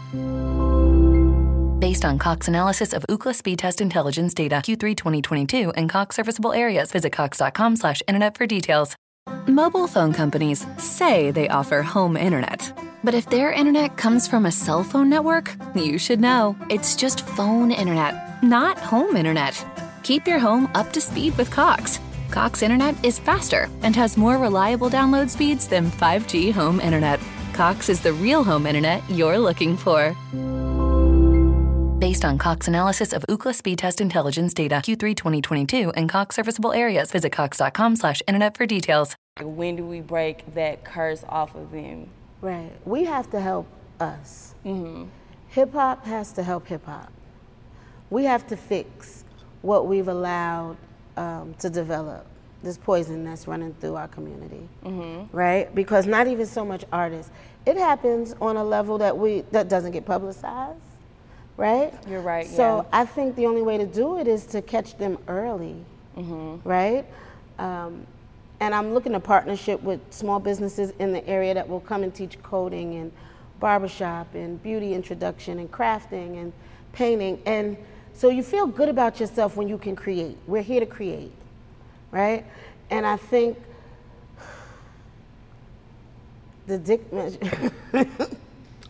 Based 1.80 2.04
on 2.04 2.18
Cox 2.20 2.50
analysis 2.50 2.92
of 2.92 3.06
Ookla 3.08 3.34
speed 3.34 3.60
test 3.60 3.80
intelligence 3.80 4.34
data 4.34 4.56
Q3 4.56 4.94
2022 4.94 5.70
and 5.78 5.90
Cox 5.90 6.18
serviceable 6.18 6.52
areas, 6.52 6.92
visit 6.92 7.14
cox.com/internet 7.14 8.38
for 8.38 8.46
details. 8.46 8.98
Mobile 9.48 9.88
phone 9.88 10.12
companies 10.12 10.66
say 10.78 11.32
they 11.32 11.48
offer 11.48 11.82
home 11.82 12.18
internet. 12.18 12.78
But 13.06 13.14
if 13.14 13.30
their 13.30 13.54
internet 13.54 13.96
comes 13.96 14.28
from 14.28 14.46
a 14.46 14.52
cell 14.52 14.84
phone 14.84 15.10
network, 15.10 15.56
you 15.74 15.98
should 15.98 16.20
know. 16.20 16.58
It's 16.70 16.98
just 16.98 17.26
phone 17.26 17.72
internet, 17.72 18.44
not 18.44 18.78
home 18.78 19.16
internet. 19.16 19.56
Keep 20.04 20.28
your 20.28 20.40
home 20.40 20.68
up 20.76 20.92
to 20.92 21.00
speed 21.00 21.38
with 21.38 21.50
Cox. 21.50 22.02
Cox 22.32 22.62
internet 22.62 23.04
is 23.04 23.18
faster 23.20 23.70
and 23.82 23.96
has 23.96 24.16
more 24.16 24.38
reliable 24.38 24.90
download 24.90 25.30
speeds 25.30 25.68
than 25.68 25.90
5G 25.90 26.54
home 26.54 26.80
internet. 26.80 27.20
Cox 27.54 27.90
is 27.90 28.02
the 28.02 28.14
real 28.14 28.44
home 28.44 28.68
internet 28.68 29.02
you're 29.10 29.40
looking 29.40 29.76
for. 29.76 30.16
Based 32.00 32.24
on 32.24 32.38
Cox 32.38 32.68
analysis 32.68 33.12
of 33.12 33.26
Ookla 33.28 33.54
speed 33.54 33.80
test 33.80 34.00
intelligence 34.00 34.54
data 34.54 34.76
Q3 34.76 35.16
2022 35.16 35.90
and 35.92 36.08
Cox 36.08 36.36
serviceable 36.36 36.72
areas, 36.72 37.12
visit 37.12 37.32
Cox.com/slash/internet 37.32 38.56
for 38.56 38.66
details. 38.66 39.16
when 39.42 39.76
do 39.76 39.86
we 39.86 40.00
break 40.02 40.54
that 40.54 40.84
curse 40.84 41.24
off 41.28 41.56
of 41.56 41.72
them? 41.72 42.10
Right. 42.42 42.72
We 42.86 43.06
have 43.06 43.30
to 43.32 43.40
help 43.42 43.68
us. 44.00 44.54
Mm-hmm. 44.66 45.06
Hip 45.50 45.74
hop 45.74 46.06
has 46.06 46.32
to 46.34 46.44
help 46.44 46.68
hip 46.68 46.86
hop. 46.86 47.12
We 48.10 48.26
have 48.26 48.48
to 48.48 48.56
fix 48.56 49.24
what 49.62 49.88
we've 49.88 50.08
allowed 50.08 50.78
um, 51.20 51.54
to 51.60 51.70
develop, 51.70 52.26
this 52.64 52.78
poison 52.78 53.24
that's 53.24 53.48
running 53.48 53.74
through 53.80 53.96
our 53.96 54.08
community. 54.08 54.68
Right? 55.32 55.74
Because 55.76 56.06
not 56.08 56.28
even 56.28 56.46
so 56.46 56.66
much 56.66 56.84
artists. 56.92 57.32
It 57.66 57.78
happens 57.78 58.36
on 58.42 58.58
a 58.58 58.64
level 58.64 58.98
that 59.00 59.18
we 59.18 59.42
that 59.52 59.70
doesn't 59.70 59.92
get 59.92 60.06
publicized. 60.06 60.80
Right? 61.58 61.94
You're 62.08 62.22
right, 62.22 62.48
So 62.48 62.78
yeah. 62.78 63.02
I 63.02 63.06
think 63.06 63.36
the 63.36 63.46
only 63.46 63.62
way 63.62 63.78
to 63.78 63.86
do 63.86 64.18
it 64.18 64.28
is 64.28 64.46
to 64.48 64.62
catch 64.62 64.98
them 64.98 65.18
early. 65.28 65.76
Right? 66.64 67.06
Um, 67.60 68.08
and 68.62 68.74
I'm 68.74 68.94
looking 68.94 69.12
to 69.14 69.20
partnership 69.20 69.82
with 69.84 70.00
small 70.10 70.40
businesses 70.40 70.92
in 71.00 71.12
the 71.12 71.26
area 71.28 71.54
that 71.54 71.68
will 71.68 71.82
come 71.82 72.04
and 72.04 72.14
teach 72.14 72.42
coding 72.44 72.96
and 72.96 73.12
barbershop 73.60 74.34
and 74.36 74.62
beauty 74.64 74.94
introduction 74.94 75.60
and 75.60 75.70
crafting 75.72 76.42
and 76.42 76.54
painting. 76.94 77.42
And 77.46 77.78
so 78.20 78.28
you 78.28 78.44
feel 78.44 78.68
good 78.68 78.90
about 78.90 79.22
yourself 79.22 79.56
when 79.56 79.70
you 79.70 79.78
can 79.78 79.96
create. 79.96 80.36
We're 80.46 80.62
here 80.62 80.82
to 80.82 80.86
create, 80.86 81.32
right? 82.12 82.46
And 82.90 83.06
I 83.06 83.16
think 83.16 83.58
the 86.68 86.78
dick 86.78 87.14
measure, 87.14 87.40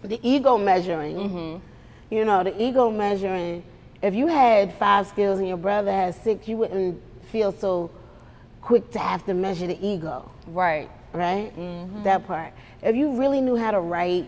the 0.01 0.19
ego 0.23 0.57
measuring, 0.57 1.15
mm-hmm. 1.15 2.15
you 2.15 2.25
know, 2.25 2.43
the 2.43 2.59
ego 2.59 2.89
measuring 2.89 3.61
if 4.01 4.15
you 4.15 4.25
had 4.25 4.73
five 4.73 5.05
skills 5.05 5.37
and 5.37 5.47
your 5.47 5.57
brother 5.57 5.91
has 5.91 6.15
six, 6.15 6.47
you 6.47 6.57
wouldn't 6.57 6.99
feel 7.31 7.51
so 7.51 7.91
quick 8.61 8.89
to 8.93 8.99
have 8.99 9.23
to 9.27 9.35
measure 9.35 9.67
the 9.67 9.77
ego, 9.85 10.31
Right. 10.47 10.89
right? 11.13 11.55
Mm-hmm. 11.55 12.01
That 12.01 12.25
part. 12.25 12.51
If 12.81 12.95
you 12.95 13.15
really 13.15 13.41
knew 13.41 13.57
how 13.57 13.69
to 13.69 13.79
write, 13.79 14.27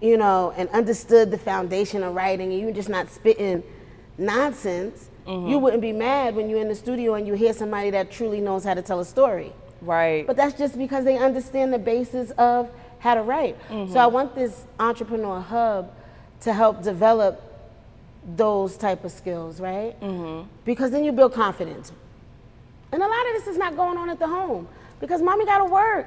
you 0.00 0.16
know, 0.16 0.54
and 0.56 0.70
understood 0.70 1.30
the 1.30 1.38
foundation 1.38 2.02
of 2.02 2.14
writing, 2.14 2.50
and 2.50 2.58
you're 2.58 2.72
just 2.72 2.88
not 2.88 3.10
spitting 3.10 3.62
nonsense, 4.18 5.08
you 5.26 5.32
mm-hmm. 5.32 5.60
wouldn't 5.60 5.82
be 5.82 5.92
mad 5.92 6.34
when 6.36 6.48
you're 6.48 6.60
in 6.60 6.68
the 6.68 6.74
studio 6.74 7.14
and 7.14 7.26
you 7.26 7.34
hear 7.34 7.52
somebody 7.52 7.90
that 7.90 8.10
truly 8.10 8.40
knows 8.40 8.64
how 8.64 8.74
to 8.74 8.82
tell 8.82 9.00
a 9.00 9.04
story. 9.04 9.52
Right. 9.80 10.26
But 10.26 10.36
that's 10.36 10.56
just 10.56 10.78
because 10.78 11.04
they 11.04 11.18
understand 11.18 11.72
the 11.72 11.78
basis 11.78 12.30
of 12.32 12.70
how 12.98 13.14
to 13.14 13.22
write. 13.22 13.58
Mm-hmm. 13.68 13.92
So 13.92 13.98
I 13.98 14.06
want 14.06 14.34
this 14.34 14.64
entrepreneur 14.78 15.40
hub 15.40 15.92
to 16.40 16.52
help 16.52 16.82
develop 16.82 17.42
those 18.36 18.76
type 18.76 19.04
of 19.04 19.12
skills, 19.12 19.60
right? 19.60 19.98
Mm-hmm. 20.00 20.48
Because 20.64 20.90
then 20.90 21.04
you 21.04 21.12
build 21.12 21.32
confidence. 21.32 21.92
And 22.92 23.02
a 23.02 23.06
lot 23.06 23.26
of 23.28 23.34
this 23.34 23.46
is 23.46 23.58
not 23.58 23.76
going 23.76 23.98
on 23.98 24.08
at 24.10 24.18
the 24.18 24.26
home 24.26 24.68
because 25.00 25.20
mommy 25.20 25.44
got 25.44 25.58
to 25.58 25.64
work, 25.64 26.06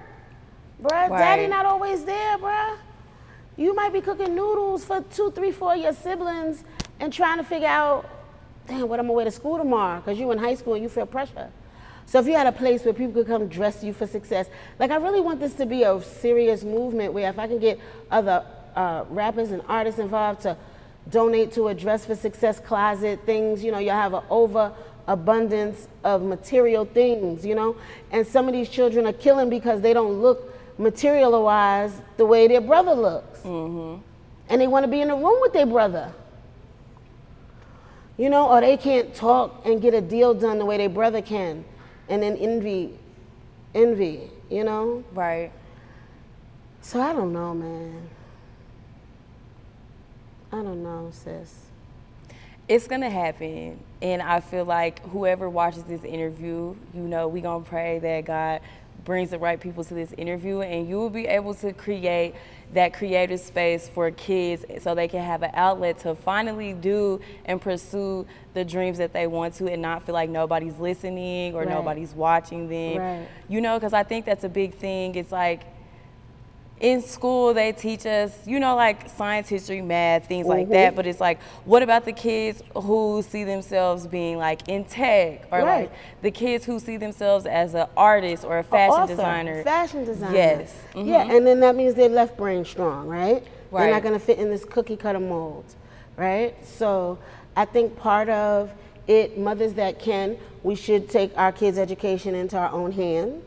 bruh. 0.82 1.10
Daddy 1.10 1.48
not 1.48 1.65
always 1.65 2.04
there, 2.06 2.38
bruh. 2.38 2.78
You 3.58 3.76
might 3.76 3.91
be 3.91 4.02
cooking 4.02 4.36
noodles 4.36 4.86
for 4.86 5.02
two, 5.02 5.32
three, 5.32 5.52
four 5.52 5.74
of 5.74 5.82
your 5.82 5.93
siblings 5.93 6.63
and 6.99 7.12
trying 7.12 7.38
to 7.38 7.43
figure 7.43 7.67
out, 7.67 8.09
damn, 8.67 8.88
what 8.88 8.99
I'm 8.99 9.05
gonna 9.05 9.13
wear 9.13 9.25
to 9.25 9.31
school 9.31 9.57
tomorrow 9.57 9.99
because 9.99 10.19
you're 10.19 10.31
in 10.31 10.38
high 10.38 10.55
school 10.55 10.73
and 10.73 10.83
you 10.83 10.89
feel 10.89 11.05
pressure. 11.05 11.49
So 12.05 12.19
if 12.19 12.25
you 12.25 12.33
had 12.33 12.47
a 12.47 12.51
place 12.51 12.83
where 12.83 12.93
people 12.93 13.13
could 13.13 13.27
come 13.27 13.47
dress 13.47 13.83
you 13.83 13.93
for 13.93 14.07
success, 14.07 14.49
like 14.79 14.89
I 14.89 14.95
really 14.95 15.21
want 15.21 15.39
this 15.39 15.53
to 15.55 15.65
be 15.65 15.83
a 15.83 16.01
serious 16.01 16.63
movement 16.63 17.13
where 17.13 17.29
if 17.29 17.38
I 17.38 17.47
can 17.47 17.59
get 17.59 17.79
other 18.09 18.43
uh, 18.75 19.05
rappers 19.09 19.51
and 19.51 19.62
artists 19.67 19.99
involved 19.99 20.41
to 20.41 20.57
donate 21.09 21.51
to 21.53 21.67
a 21.67 21.73
dress 21.75 22.05
for 22.05 22.15
success 22.15 22.59
closet, 22.59 23.19
things, 23.25 23.63
you 23.63 23.71
know, 23.71 23.77
you'll 23.79 23.93
have 23.93 24.13
an 24.13 24.23
overabundance 24.29 25.88
of 26.03 26.23
material 26.23 26.85
things, 26.85 27.45
you 27.45 27.55
know, 27.55 27.75
and 28.12 28.25
some 28.25 28.47
of 28.47 28.53
these 28.53 28.69
children 28.69 29.05
are 29.05 29.13
killing 29.13 29.49
because 29.49 29.81
they 29.81 29.93
don't 29.93 30.21
look 30.21 30.53
material-wise 30.79 32.01
the 32.17 32.25
way 32.25 32.47
their 32.47 32.62
brother 32.62 32.93
looks, 32.93 33.43
and 34.49 34.62
they 34.62 34.67
want 34.67 34.83
to 34.83 34.88
be 34.88 35.01
in 35.01 35.09
the 35.09 35.15
room 35.15 35.39
with 35.41 35.53
their 35.53 35.65
brother. 35.65 36.12
You 38.19 38.29
know, 38.29 38.49
or 38.49 38.60
they 38.60 38.75
can't 38.75 39.15
talk 39.15 39.62
and 39.65 39.82
get 39.82 39.93
a 39.93 40.01
deal 40.01 40.34
done 40.34 40.60
the 40.60 40.65
way 40.65 40.75
their 40.75 40.89
brother 40.89 41.21
can. 41.21 41.63
And 42.10 42.21
then 42.21 42.36
envy, 42.36 42.99
envy, 43.73 44.29
you 44.49 44.65
know? 44.65 45.05
Right. 45.13 45.53
So 46.82 46.99
I 46.99 47.13
don't 47.13 47.32
know, 47.32 47.53
man. 47.53 48.10
I 50.51 50.58
don't 50.58 50.84
know, 50.84 51.12
sis. 51.13 51.67
It's 52.67 52.88
gonna 52.88 53.10
happen, 53.10 53.79
and 54.01 54.21
I 54.21 54.41
feel 54.41 54.65
like 54.65 54.99
whoever 55.08 55.49
watches 55.49 55.84
this 55.84 56.03
interview, 56.03 56.75
you 56.93 57.01
know, 57.01 57.29
we 57.29 57.39
gonna 57.39 57.63
pray 57.63 57.99
that 57.99 58.25
God 58.25 58.60
brings 59.05 59.29
the 59.29 59.39
right 59.39 59.60
people 59.60 59.84
to 59.86 59.93
this 59.93 60.12
interview, 60.17 60.60
and 60.60 60.89
you 60.89 60.97
will 60.97 61.10
be 61.10 61.25
able 61.25 61.53
to 61.53 61.71
create 61.71 62.36
that 62.73 62.93
creative 62.93 63.39
space 63.39 63.89
for 63.89 64.12
kids, 64.12 64.63
so 64.84 64.93
they 64.93 65.08
can 65.08 65.23
have 65.23 65.41
an 65.41 65.51
outlet 65.53 65.97
to 65.99 66.13
finally 66.13 66.73
do 66.73 67.19
and 67.45 67.60
pursue 67.60 68.27
the 68.53 68.63
dreams 68.63 68.97
that 68.99 69.12
they 69.12 69.25
want 69.27 69.55
to, 69.55 69.71
and 69.71 69.82
not 69.82 70.03
feel 70.03 70.13
like 70.13 70.29
nobody's 70.29 70.77
listening 70.77 71.55
or 71.55 71.60
Right. 71.62 71.69
nobody's 71.69 72.13
watching 72.13 72.69
them. 72.69 72.97
Right. 72.97 73.27
You 73.47 73.62
know, 73.62 73.77
because 73.77 73.93
I 73.93 74.03
think 74.03 74.25
that's 74.25 74.43
a 74.43 74.49
big 74.49 74.75
thing. 74.75 75.15
It's 75.15 75.32
like 75.32 75.62
in 76.79 77.01
school 77.01 77.53
they 77.53 77.71
teach 77.73 78.05
us, 78.05 78.31
you 78.45 78.59
know, 78.59 78.75
like 78.75 79.09
science, 79.09 79.49
history, 79.49 79.81
math, 79.81 80.27
things 80.27 80.47
like 80.47 80.67
Mhm. 80.67 80.71
that. 80.71 80.95
But 80.95 81.05
it's 81.07 81.19
like, 81.19 81.39
what 81.65 81.83
about 81.83 82.05
the 82.05 82.13
kids 82.13 82.63
who 82.73 83.21
see 83.21 83.43
themselves 83.43 84.07
being 84.07 84.37
like 84.37 84.67
in 84.69 84.85
tech, 84.85 85.41
or 85.51 85.59
Right. 85.59 85.81
like 85.81 85.91
the 86.21 86.31
kids 86.31 86.63
who 86.65 86.79
see 86.79 86.97
themselves 86.97 87.45
as 87.45 87.73
an 87.73 87.87
artist 87.97 88.45
or 88.45 88.59
a 88.59 88.63
fashion 88.63 89.01
author, 89.03 89.15
designer? 89.15 89.63
Fashion 89.63 90.05
designer. 90.05 90.35
Yes. 90.35 90.73
Yeah, 90.95 91.25
Mhm. 91.25 91.35
and 91.37 91.47
then 91.47 91.59
that 91.59 91.75
means 91.75 91.95
their 91.95 92.09
left 92.09 92.37
brain 92.37 92.63
strong, 92.63 93.07
right? 93.07 93.43
Right. 93.71 93.83
They're 93.83 93.93
not 93.93 94.03
gonna 94.03 94.19
fit 94.19 94.39
in 94.39 94.49
this 94.49 94.63
cookie 94.65 94.95
cutter 94.95 95.19
mold, 95.19 95.65
right? 96.17 96.55
So 96.65 97.17
I 97.57 97.65
think 97.65 97.97
part 97.97 98.29
of 98.29 98.71
it, 99.07 99.37
mothers 99.37 99.73
that 99.73 99.99
can, 99.99 100.37
we 100.63 100.75
should 100.75 101.09
take 101.09 101.31
our 101.37 101.51
kids' 101.51 101.77
education 101.77 102.35
into 102.35 102.57
our 102.57 102.71
own 102.71 102.91
hands 102.91 103.43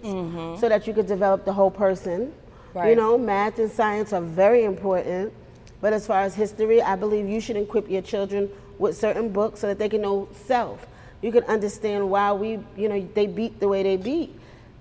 so 0.61 0.69
that 0.69 0.87
you 0.87 0.93
could 0.93 1.07
develop 1.07 1.45
the 1.45 1.53
whole 1.53 1.71
person. 1.71 2.33
You 2.75 2.97
know, 2.97 3.19
math 3.19 3.59
and 3.59 3.71
science 3.71 4.13
are 4.13 4.23
very 4.23 4.65
important. 4.65 5.33
But 5.81 5.93
as 5.93 6.07
far 6.07 6.21
as 6.21 6.35
history, 6.35 6.81
I 6.81 6.97
believe 6.97 7.29
you 7.29 7.41
should 7.41 7.57
equip 7.57 7.91
your 7.91 8.03
children 8.03 8.49
with 8.79 8.97
certain 8.97 9.31
books 9.31 9.61
so 9.61 9.67
that 9.67 9.79
they 9.79 9.89
can 9.89 10.03
know 10.03 10.29
self. 10.47 10.87
You 11.21 11.33
can 11.33 11.45
understand 11.45 12.09
why 12.09 12.33
we, 12.33 12.61
you 12.77 12.89
know, 12.89 13.09
they 13.15 13.27
beat 13.27 13.61
the 13.61 13.69
way 13.69 13.83
they 13.83 13.97
beat. 13.97 14.35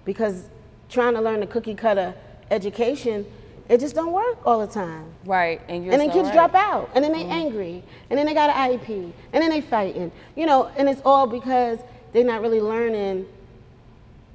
Because 0.06 0.49
trying 0.89 1.13
to 1.15 1.21
learn 1.21 1.39
the 1.39 1.47
cookie 1.47 1.75
cutter 1.75 2.13
education, 2.49 3.25
it 3.69 3.80
just 3.80 3.95
don't 3.95 4.12
work 4.12 4.45
all 4.45 4.60
the 4.60 4.71
time. 4.71 5.06
Right. 5.25 5.62
And 5.69 5.84
you're 5.84 5.93
and 5.93 6.01
then 6.01 6.10
so 6.10 6.15
kids 6.15 6.27
right. 6.27 6.36
drop 6.36 6.56
out, 6.56 6.89
and 6.93 7.04
then 7.04 7.13
they 7.13 7.23
mm-hmm. 7.23 7.32
angry, 7.32 7.84
and 8.10 8.19
then 8.19 8.25
they 8.25 8.34
got 8.34 8.49
an 8.49 8.56
IEP, 8.56 9.13
and 9.34 9.41
then 9.41 9.49
they 9.49 9.62
fighting. 9.62 10.12
You 10.36 10.45
know, 10.45 10.69
and 10.75 10.89
it's 10.89 11.01
all 11.06 11.25
because 11.25 11.80
they're 12.12 12.25
not 12.25 12.41
really 12.41 12.60
learning 12.60 13.27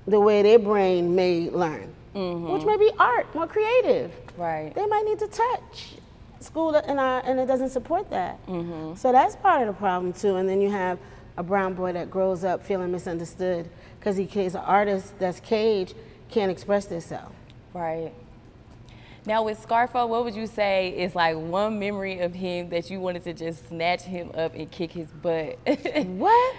the 0.06 0.18
way 0.18 0.42
their 0.42 0.58
brain 0.58 1.14
may 1.14 1.50
learn, 1.50 1.92
Mm-hmm. 2.16 2.50
which 2.50 2.64
may 2.64 2.78
be 2.78 2.90
art, 2.98 3.32
more 3.34 3.46
creative. 3.46 4.10
Right. 4.38 4.74
They 4.74 4.86
might 4.86 5.04
need 5.04 5.18
to 5.18 5.26
touch 5.26 5.96
school, 6.40 6.74
and, 6.74 6.98
our, 6.98 7.20
and 7.26 7.38
it 7.38 7.44
doesn't 7.44 7.68
support 7.68 8.08
that. 8.08 8.44
Mm-hmm. 8.46 8.94
So 8.94 9.12
that's 9.12 9.36
part 9.36 9.60
of 9.60 9.68
the 9.68 9.74
problem 9.74 10.14
too. 10.14 10.36
And 10.36 10.48
then 10.48 10.62
you 10.62 10.70
have 10.70 10.98
a 11.36 11.42
brown 11.42 11.74
boy 11.74 11.92
that 11.92 12.10
grows 12.10 12.42
up 12.42 12.62
feeling 12.62 12.90
misunderstood 12.90 13.68
because 13.98 14.16
he 14.16 14.24
is 14.24 14.54
an 14.54 14.62
artist 14.62 15.18
that's 15.18 15.40
caged, 15.40 15.94
can't 16.30 16.50
express 16.50 16.86
themselves. 16.86 17.34
Right. 17.74 18.12
Now 19.26 19.42
with 19.42 19.60
Scarfo, 19.66 20.08
what 20.08 20.24
would 20.24 20.36
you 20.36 20.46
say 20.46 20.90
is 20.90 21.16
like 21.16 21.36
one 21.36 21.80
memory 21.80 22.20
of 22.20 22.32
him 22.32 22.68
that 22.68 22.88
you 22.88 23.00
wanted 23.00 23.24
to 23.24 23.32
just 23.32 23.68
snatch 23.68 24.02
him 24.02 24.30
up 24.34 24.54
and 24.54 24.70
kick 24.70 24.92
his 24.92 25.08
butt? 25.08 25.58
What? 26.06 26.56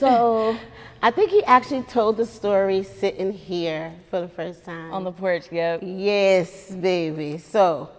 so 0.00 0.58
I 1.00 1.12
think 1.12 1.30
he 1.30 1.44
actually 1.44 1.84
told 1.84 2.16
the 2.16 2.26
story 2.26 2.82
sitting 2.82 3.32
here 3.32 3.94
for 4.10 4.20
the 4.20 4.26
first 4.28 4.64
time. 4.64 4.92
On 4.92 5.04
the 5.04 5.12
porch, 5.12 5.52
yep. 5.52 5.80
Yes, 5.84 6.72
baby. 6.72 7.38
So 7.38 7.90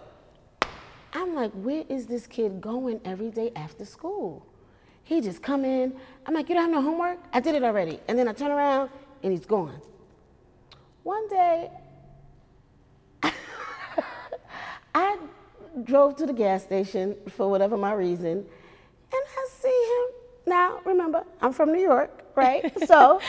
I'm 1.14 1.34
like, 1.34 1.54
where 1.54 1.86
is 1.88 2.06
this 2.08 2.28
kid 2.28 2.60
going 2.60 3.00
every 3.06 3.32
day 3.32 3.54
after 3.56 3.86
school? 3.86 4.46
He 5.06 5.22
just 5.22 5.42
come 5.42 5.64
in. 5.64 5.94
I'm 6.26 6.34
like, 6.34 6.50
you 6.50 6.56
don't 6.56 6.66
have 6.66 6.72
no 6.72 6.82
homework? 6.82 7.20
I 7.32 7.40
did 7.40 7.56
it 7.56 7.64
already. 7.64 8.02
And 8.10 8.20
then 8.20 8.28
I 8.28 8.34
turn 8.34 8.52
around 8.52 8.90
and 9.24 9.32
he's 9.32 9.46
gone. 9.46 9.80
One 11.04 11.28
day, 11.30 11.72
I 14.94 15.18
drove 15.84 16.16
to 16.18 16.26
the 16.26 16.34
gas 16.34 16.64
station 16.64 17.16
for 17.30 17.50
whatever 17.50 17.78
my 17.78 17.94
reason, 17.94 18.38
and 18.38 19.24
I 19.38 19.48
see 19.50 19.68
him. 19.68 20.16
Now, 20.48 20.80
remember, 20.86 21.24
I'm 21.42 21.54
from 21.54 21.72
New 21.72 21.82
York, 21.82 22.24
right? 22.36 22.64
so 22.88 23.22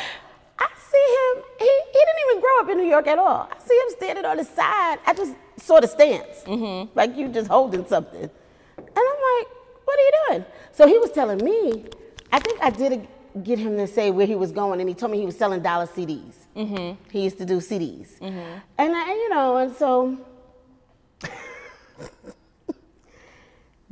I 0.58 0.68
see 0.90 1.06
him. 1.18 1.44
He, 1.58 1.64
he 1.64 1.98
didn't 1.98 2.20
even 2.30 2.40
grow 2.40 2.60
up 2.60 2.68
in 2.70 2.78
New 2.78 2.88
York 2.88 3.06
at 3.06 3.18
all. 3.18 3.48
I 3.50 3.58
see 3.62 3.74
him 3.74 3.90
standing 3.90 4.24
on 4.24 4.36
the 4.36 4.44
side. 4.44 4.98
I 5.06 5.14
just 5.14 5.34
saw 5.56 5.80
the 5.80 5.86
stance, 5.86 6.42
mm-hmm. 6.44 6.96
like 6.96 7.16
you 7.16 7.28
just 7.28 7.48
holding 7.48 7.86
something. 7.86 8.22
And 8.22 8.88
I'm 8.96 9.20
like, 9.38 9.48
what 9.84 9.98
are 9.98 10.02
you 10.02 10.12
doing? 10.28 10.44
So 10.72 10.86
he 10.86 10.98
was 10.98 11.10
telling 11.12 11.44
me, 11.44 11.84
I 12.32 12.38
think 12.38 12.62
I 12.62 12.70
did 12.70 13.06
get 13.42 13.58
him 13.58 13.76
to 13.76 13.86
say 13.86 14.10
where 14.10 14.26
he 14.26 14.34
was 14.34 14.52
going, 14.52 14.80
and 14.80 14.88
he 14.88 14.94
told 14.94 15.12
me 15.12 15.18
he 15.18 15.26
was 15.26 15.36
selling 15.36 15.62
dollar 15.62 15.86
CDs. 15.86 16.34
Mm-hmm. 16.56 17.02
He 17.10 17.22
used 17.24 17.38
to 17.38 17.46
do 17.46 17.58
CDs. 17.58 18.18
Mm-hmm. 18.18 18.58
And, 18.78 18.94
I, 18.94 19.12
you 19.12 19.28
know, 19.30 19.56
and 19.56 19.74
so 19.74 20.18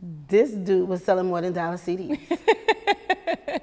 this 0.02 0.50
dude 0.50 0.88
was 0.88 1.04
selling 1.04 1.26
more 1.26 1.40
than 1.40 1.52
dollar 1.52 1.76
CDs. 1.76 2.18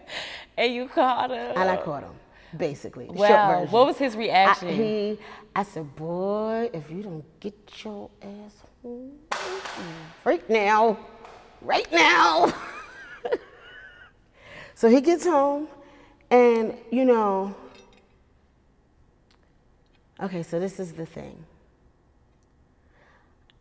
and 0.58 0.74
you 0.74 0.88
caught 0.88 1.32
him. 1.32 1.54
and 1.56 1.70
I 1.70 1.78
caught 1.78 2.04
him, 2.04 2.14
basically. 2.56 3.06
Wow. 3.06 3.66
What 3.66 3.88
was 3.88 3.98
his 3.98 4.16
reaction? 4.16 4.68
I, 4.68 4.72
he, 4.74 5.20
I 5.56 5.64
said, 5.64 5.96
boy, 5.96 6.70
if 6.74 6.92
you 6.92 7.02
don't 7.02 7.26
get 7.40 7.56
your 7.84 8.10
ass 8.22 8.62
home 8.84 9.14
right 10.24 10.48
now, 10.50 11.00
right 11.62 11.92
now. 11.92 12.54
so 14.76 14.90
he 14.90 15.02
gets 15.02 15.26
home, 15.26 15.68
and 16.30 16.78
you 16.92 17.06
know, 17.06 17.56
okay, 20.22 20.44
so 20.44 20.60
this 20.60 20.80
is 20.80 20.94
the 20.94 21.06
thing. 21.06 21.44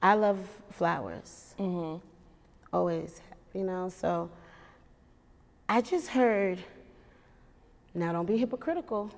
I 0.03 0.15
love 0.15 0.39
flowers. 0.73 1.55
Mm-hmm. 1.59 2.07
Always, 2.77 3.23
you 3.55 3.65
know, 3.65 3.89
so 3.89 4.29
I 5.67 5.81
just 5.81 6.09
heard, 6.09 6.59
now 7.95 8.13
don't 8.13 8.27
be 8.27 8.37
hypocritical, 8.37 9.11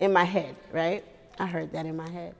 in 0.00 0.14
my 0.14 0.24
head, 0.24 0.56
right? 0.72 1.04
I 1.38 1.44
heard 1.44 1.72
that 1.72 1.84
in 1.84 1.94
my 1.94 2.08
head. 2.08 2.34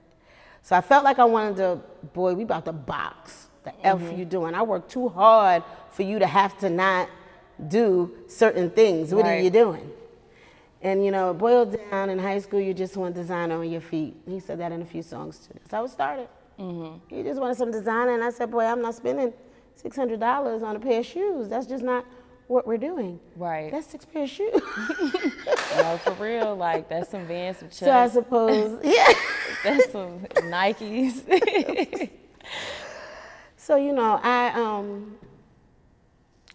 So 0.63 0.75
I 0.75 0.81
felt 0.81 1.03
like 1.03 1.19
I 1.19 1.25
wanted 1.25 1.57
to, 1.57 1.79
boy, 2.11 2.33
we 2.33 2.41
about 2.41 2.65
to 2.65 2.73
box. 2.73 3.49
The 3.65 3.85
F 3.85 4.01
you 4.17 4.25
doing. 4.25 4.55
I 4.55 4.63
worked 4.63 4.89
too 4.89 5.09
hard 5.09 5.61
for 5.91 6.01
you 6.01 6.17
to 6.17 6.25
have 6.25 6.57
to 6.57 6.71
not 6.71 7.07
do 7.67 8.11
certain 8.27 8.71
things. 8.71 9.13
What 9.13 9.27
are 9.27 9.37
you 9.37 9.51
doing? 9.51 9.91
And 10.81 11.05
you 11.05 11.11
know, 11.11 11.29
it 11.29 11.33
boiled 11.35 11.77
down 11.91 12.09
in 12.09 12.17
high 12.17 12.39
school, 12.39 12.59
you 12.59 12.73
just 12.73 12.97
want 12.97 13.13
designer 13.13 13.59
on 13.59 13.69
your 13.69 13.81
feet. 13.81 14.15
He 14.27 14.39
said 14.39 14.59
that 14.59 14.71
in 14.71 14.81
a 14.81 14.85
few 14.85 15.03
songs 15.03 15.37
too. 15.37 15.53
That's 15.53 15.71
how 15.71 15.85
it 15.85 15.91
started. 15.91 16.29
Mm-hmm. 16.57 17.15
He 17.15 17.21
just 17.21 17.39
wanted 17.39 17.57
some 17.57 17.69
designer, 17.69 18.15
and 18.15 18.23
I 18.23 18.31
said, 18.31 18.49
boy, 18.49 18.63
I'm 18.63 18.81
not 18.81 18.95
spending 18.95 19.31
six 19.77 19.95
hundred 19.95 20.19
dollars 20.19 20.63
on 20.63 20.75
a 20.75 20.79
pair 20.79 20.99
of 20.99 21.05
shoes. 21.05 21.49
That's 21.49 21.67
just 21.67 21.83
not 21.83 22.05
what 22.47 22.65
we're 22.65 22.77
doing. 22.77 23.19
Right. 23.35 23.71
That's 23.71 23.87
six 23.87 24.05
pair 24.05 24.23
of 24.23 24.29
shoes. 24.29 24.51
no, 25.75 25.99
for 26.03 26.11
real. 26.19 26.55
Like 26.55 26.89
that's 26.89 27.09
some 27.09 27.25
Vans, 27.25 27.57
some 27.57 27.69
Chucks. 27.69 27.79
so 27.79 27.91
I 27.91 28.07
suppose, 28.07 28.79
yeah. 28.83 29.13
that's 29.63 29.91
some 29.91 30.19
Nikes. 30.51 32.09
So 33.59 33.75
you 33.75 33.91
know, 33.91 34.17
I 34.23 34.51
um, 34.55 35.17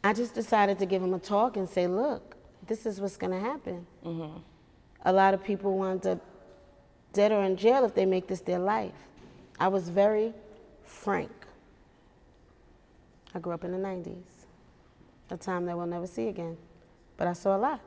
I 0.02 0.14
just 0.14 0.34
decided 0.34 0.78
to 0.78 0.86
give 0.86 1.02
him 1.02 1.12
a 1.12 1.18
talk 1.18 1.58
and 1.58 1.68
say, 1.68 1.86
look, 1.86 2.36
this 2.66 2.86
is 2.86 3.02
what's 3.02 3.18
gonna 3.18 3.38
happen. 3.38 3.86
A 5.04 5.12
lot 5.12 5.34
of 5.34 5.44
people 5.44 5.76
wind 5.76 6.06
up 6.06 6.20
dead 7.12 7.30
or 7.30 7.44
in 7.44 7.56
jail 7.58 7.84
if 7.84 7.94
they 7.94 8.06
make 8.06 8.28
this 8.28 8.40
their 8.40 8.58
life. 8.58 8.94
I 9.60 9.68
was 9.68 9.90
very 9.90 10.32
frank. 10.86 11.30
I 13.34 13.38
grew 13.38 13.52
up 13.52 13.64
in 13.64 13.72
the 13.72 13.78
'90s, 13.78 14.46
a 15.30 15.36
time 15.36 15.66
that 15.66 15.76
we'll 15.76 15.86
never 15.86 16.06
see 16.06 16.28
again, 16.28 16.56
but 17.16 17.26
I 17.26 17.32
saw 17.32 17.56
a 17.56 17.58
lot. 17.58 17.80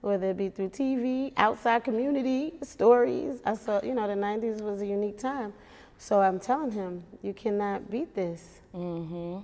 Whether 0.00 0.30
it 0.30 0.36
be 0.36 0.48
through 0.48 0.68
TV, 0.68 1.32
outside 1.36 1.82
community, 1.82 2.54
stories. 2.62 3.40
I 3.44 3.54
saw, 3.54 3.80
you 3.82 3.94
know, 3.94 4.06
the 4.06 4.14
90s 4.14 4.60
was 4.60 4.80
a 4.80 4.86
unique 4.86 5.18
time. 5.18 5.52
So 5.96 6.20
I'm 6.20 6.38
telling 6.38 6.70
him, 6.70 7.02
you 7.22 7.34
cannot 7.34 7.90
beat 7.90 8.14
this. 8.14 8.60
mm-hmm. 8.74 9.40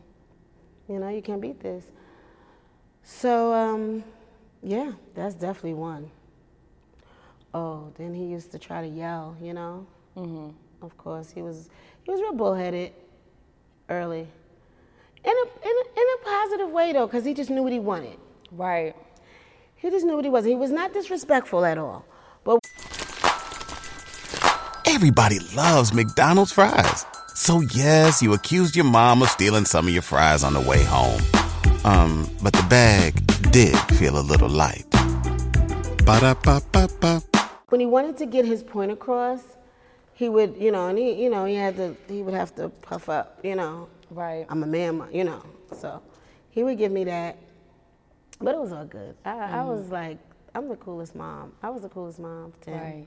You 0.93 0.99
know, 1.01 1.09
you 1.09 1.23
can't 1.23 1.41
beat 1.41 1.61
this. 1.61 1.87
So, 3.03 3.53
um, 3.53 4.05
yeah, 4.63 4.93
that's 5.15 5.35
definitely 5.35 5.75
one. 5.75 6.11
Oh, 7.53 7.93
then 7.99 8.15
he 8.15 8.25
used 8.27 8.53
to 8.53 8.59
try 8.59 8.81
to 8.81 8.89
yell, 8.89 9.37
you 9.41 9.55
know? 9.55 9.87
Mm-hmm. 10.17 10.51
Of 10.85 10.97
course, 10.97 11.31
he 11.31 11.43
was, 11.43 11.69
he 12.05 12.11
was 12.11 12.21
real 12.21 12.33
bullheaded 12.35 12.93
early. 13.89 14.27
In 15.25 15.33
a, 15.33 15.67
in 15.69 15.77
a, 15.77 16.01
in 16.01 16.07
a 16.21 16.25
positive 16.25 16.71
way, 16.71 16.93
though, 16.93 17.07
because 17.07 17.25
he 17.25 17.35
just 17.35 17.51
knew 17.51 17.63
what 17.63 17.73
he 17.73 17.79
wanted. 17.79 18.19
Right. 18.53 18.95
He 19.77 19.91
just 19.91 20.05
knew 20.05 20.17
what 20.17 20.25
he 20.25 20.31
was. 20.31 20.45
He 20.45 20.55
was 20.55 20.71
not 20.71 20.93
disrespectful 20.93 21.65
at 21.65 21.79
all. 21.79 22.05
But 22.45 22.59
Everybody 24.87 25.39
loves 25.57 25.93
McDonald's 25.93 26.53
fries. 26.53 27.05
So 27.35 27.61
yes, 27.61 28.23
you 28.23 28.33
accused 28.33 28.77
your 28.77 28.85
mom 28.85 29.23
of 29.23 29.29
stealing 29.29 29.65
some 29.65 29.87
of 29.87 29.93
your 29.93 30.03
fries 30.03 30.45
on 30.45 30.53
the 30.53 30.61
way 30.61 30.85
home. 30.85 31.21
Um, 31.85 32.31
but 32.43 32.53
the 32.53 32.65
bag 32.69 33.15
did 33.51 33.77
feel 33.99 34.19
a 34.19 34.23
little 34.23 34.49
light. 34.49 34.85
Ba-da-ba-ba-ba. 36.05 37.23
when 37.71 37.81
he 37.81 37.87
wanted 37.87 38.17
to 38.19 38.27
get 38.27 38.45
his 38.45 38.63
point 38.63 38.93
across, 38.93 39.57
he 40.15 40.29
would, 40.29 40.57
you 40.57 40.71
know, 40.73 40.89
and 40.89 40.99
he, 40.99 41.13
you 41.13 41.29
know, 41.31 41.45
he 41.45 41.55
had 41.55 41.77
to, 41.77 41.97
he 42.09 42.23
would 42.23 42.35
have 42.35 42.55
to 42.57 42.69
puff 42.69 43.09
up, 43.09 43.39
you 43.43 43.55
know. 43.57 43.89
Right. 44.11 44.47
I'm 44.49 44.63
a 44.63 44.67
man, 44.67 45.03
you 45.13 45.25
know. 45.25 45.43
So 45.73 46.01
he 46.51 46.63
would 46.63 46.79
give 46.79 46.93
me 46.93 47.05
that, 47.05 47.37
but 48.41 48.55
it 48.55 48.61
was 48.61 48.73
all 48.73 48.85
good. 48.85 49.17
I, 49.25 49.61
I 49.61 49.63
was 49.65 49.91
like, 49.91 50.19
I'm 50.55 50.69
the 50.69 50.77
coolest 50.77 51.15
mom. 51.17 51.53
I 51.63 51.71
was 51.71 51.83
the 51.83 51.89
coolest 51.89 52.19
mom 52.21 52.53
to 52.63 52.71
him. 52.71 52.81
Right. 52.81 53.07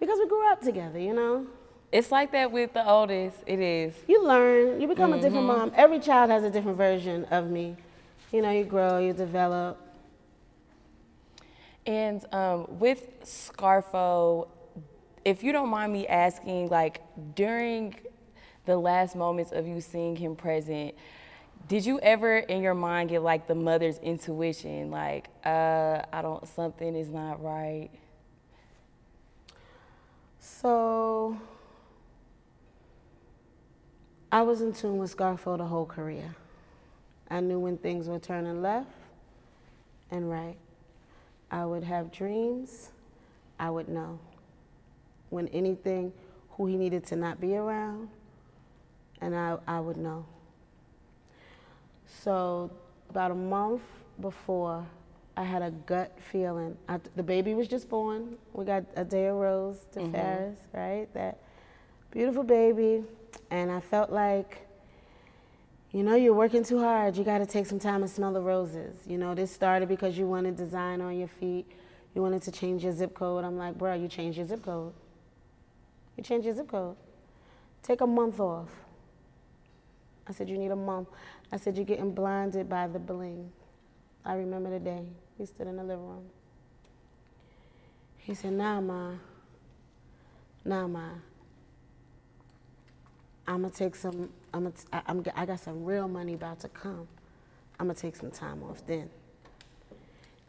Because 0.00 0.18
we 0.18 0.28
grew 0.28 0.50
up 0.50 0.60
together, 0.60 0.98
you 0.98 1.14
know. 1.14 1.46
It's 1.92 2.10
like 2.12 2.32
that 2.32 2.50
with 2.52 2.72
the 2.72 2.88
oldest. 2.88 3.38
It 3.46 3.58
is. 3.60 3.94
You 4.08 4.24
learn, 4.24 4.80
you 4.80 4.86
become 4.88 5.12
a 5.12 5.20
different 5.20 5.44
Mhm. 5.44 5.56
mom. 5.58 5.72
Every 5.76 5.98
child 6.00 6.30
has 6.30 6.42
a 6.44 6.50
different 6.50 6.78
version 6.78 7.24
of 7.26 7.50
me. 7.50 7.76
You 8.32 8.42
know, 8.42 8.50
you 8.50 8.64
grow, 8.64 8.98
you 8.98 9.12
develop. 9.12 9.76
And 11.86 12.24
um, 12.32 12.66
with 12.78 13.22
Scarfo, 13.24 14.48
if 15.24 15.42
you 15.42 15.52
don't 15.52 15.68
mind 15.68 15.92
me 15.92 16.06
asking, 16.06 16.68
like 16.68 17.02
during 17.34 17.94
the 18.66 18.76
last 18.76 19.16
moments 19.16 19.52
of 19.52 19.66
you 19.66 19.80
seeing 19.80 20.16
him 20.16 20.36
present, 20.36 20.94
did 21.68 21.84
you 21.84 22.00
ever 22.00 22.38
in 22.38 22.62
your 22.62 22.74
mind 22.74 23.10
get 23.10 23.22
like 23.22 23.46
the 23.46 23.54
mother's 23.54 23.98
intuition, 23.98 24.90
like, 24.90 25.28
uh, 25.44 26.02
I 26.12 26.22
don't, 26.22 26.46
something 26.48 26.96
is 26.96 27.10
not 27.10 27.42
right? 27.42 27.90
So 30.38 31.38
I 34.32 34.42
was 34.42 34.60
in 34.60 34.72
tune 34.72 34.98
with 34.98 35.16
Scarfo 35.16 35.58
the 35.58 35.66
whole 35.66 35.86
career. 35.86 36.34
I 37.30 37.40
knew 37.40 37.58
when 37.58 37.76
things 37.76 38.08
were 38.08 38.18
turning 38.18 38.62
left 38.62 38.90
and 40.10 40.30
right. 40.30 40.56
I 41.50 41.64
would 41.64 41.84
have 41.84 42.10
dreams, 42.12 42.90
I 43.58 43.70
would 43.70 43.88
know. 43.88 44.18
When 45.30 45.48
anything, 45.48 46.12
who 46.52 46.66
he 46.66 46.76
needed 46.76 47.06
to 47.06 47.16
not 47.16 47.40
be 47.40 47.56
around, 47.56 48.08
and 49.20 49.34
I, 49.34 49.56
I 49.66 49.80
would 49.80 49.96
know. 49.96 50.24
So 52.22 52.70
about 53.08 53.30
a 53.30 53.34
month 53.34 53.82
before, 54.20 54.86
I 55.36 55.44
had 55.44 55.62
a 55.62 55.70
gut 55.70 56.16
feeling. 56.32 56.76
I, 56.88 56.98
the 57.16 57.22
baby 57.22 57.54
was 57.54 57.68
just 57.68 57.88
born. 57.88 58.36
We 58.52 58.64
got 58.64 58.84
a 58.96 59.04
day 59.04 59.26
of 59.28 59.36
rose 59.36 59.86
to 59.92 60.00
Mhm. 60.00 60.12
Ferris, 60.12 60.58
right? 60.72 61.08
That 61.14 61.38
beautiful 62.10 62.42
baby. 62.42 63.04
And 63.50 63.70
I 63.70 63.80
felt 63.80 64.10
like, 64.10 64.66
you 65.92 66.02
know, 66.02 66.14
you're 66.14 66.34
working 66.34 66.62
too 66.64 66.78
hard. 66.80 67.16
You 67.16 67.24
got 67.24 67.38
to 67.38 67.46
take 67.46 67.66
some 67.66 67.78
time 67.78 68.02
and 68.02 68.10
smell 68.10 68.32
the 68.32 68.40
roses. 68.40 68.96
You 69.06 69.18
know, 69.18 69.34
this 69.34 69.50
started 69.50 69.88
because 69.88 70.18
you 70.18 70.26
wanted 70.26 70.56
design 70.56 71.00
on 71.00 71.16
your 71.18 71.28
feet. 71.28 71.66
You 72.14 72.22
wanted 72.22 72.42
to 72.42 72.52
change 72.52 72.82
your 72.84 72.92
zip 72.92 73.14
code. 73.14 73.44
I'm 73.44 73.56
like, 73.56 73.78
bro, 73.78 73.94
you 73.94 74.08
changed 74.08 74.36
your 74.36 74.46
zip 74.46 74.62
code. 74.62 74.92
You 76.20 76.24
changed 76.24 76.44
your 76.44 76.54
zip 76.54 76.68
code. 76.68 76.96
Take 77.82 78.02
a 78.02 78.06
month 78.06 78.40
off. 78.40 78.68
I 80.26 80.32
said, 80.32 80.50
you 80.50 80.58
need 80.58 80.70
a 80.70 80.76
month. 80.76 81.08
I 81.50 81.56
said, 81.56 81.76
you're 81.76 81.86
getting 81.86 82.12
blinded 82.12 82.68
by 82.68 82.88
the 82.88 82.98
bling. 82.98 83.50
I 84.22 84.34
remember 84.34 84.68
the 84.68 84.80
day. 84.80 85.06
He 85.38 85.46
stood 85.46 85.66
in 85.66 85.76
the 85.76 85.82
living 85.82 86.06
room. 86.06 86.26
He 88.18 88.34
said, 88.34 88.52
nah, 88.52 88.82
ma. 88.82 89.12
Nah, 90.62 90.86
ma. 90.88 91.08
I'm 93.46 93.62
gonna 93.62 93.70
take 93.70 93.94
some, 93.94 94.28
I'm 94.52 94.64
gonna, 94.64 94.74
I, 94.92 95.00
I'm, 95.06 95.24
I 95.34 95.46
got 95.46 95.60
some 95.60 95.86
real 95.86 96.06
money 96.06 96.34
about 96.34 96.60
to 96.60 96.68
come. 96.68 97.08
I'm 97.78 97.86
gonna 97.86 97.94
take 97.94 98.14
some 98.14 98.30
time 98.30 98.62
off 98.62 98.86
then. 98.86 99.08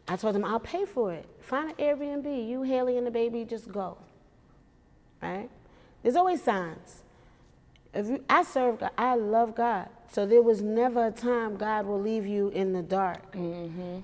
I 0.10 0.18
told 0.18 0.36
him, 0.36 0.44
I'll 0.44 0.60
pay 0.60 0.84
for 0.84 1.14
it. 1.14 1.26
Find 1.40 1.70
an 1.70 1.76
Airbnb. 1.78 2.50
You, 2.50 2.64
Haley, 2.64 2.98
and 2.98 3.08
the 3.08 3.12
baby, 3.12 3.46
just 3.46 3.72
go. 3.72 3.98
Right? 5.22 5.50
There's 6.04 6.16
always 6.16 6.42
signs. 6.44 7.04
If 7.94 8.08
you, 8.08 8.24
I 8.30 8.44
serve 8.44 8.80
God, 8.80 8.92
I 8.98 9.16
love 9.16 9.56
God. 9.56 9.90
So 10.12 10.26
there 10.26 10.42
was 10.42 10.62
never 10.62 11.08
a 11.08 11.12
time 11.12 11.58
God 11.58 11.86
will 11.86 12.00
leave 12.02 12.26
you 12.26 12.50
in 12.50 12.74
the 12.74 12.82
dark. 12.82 13.36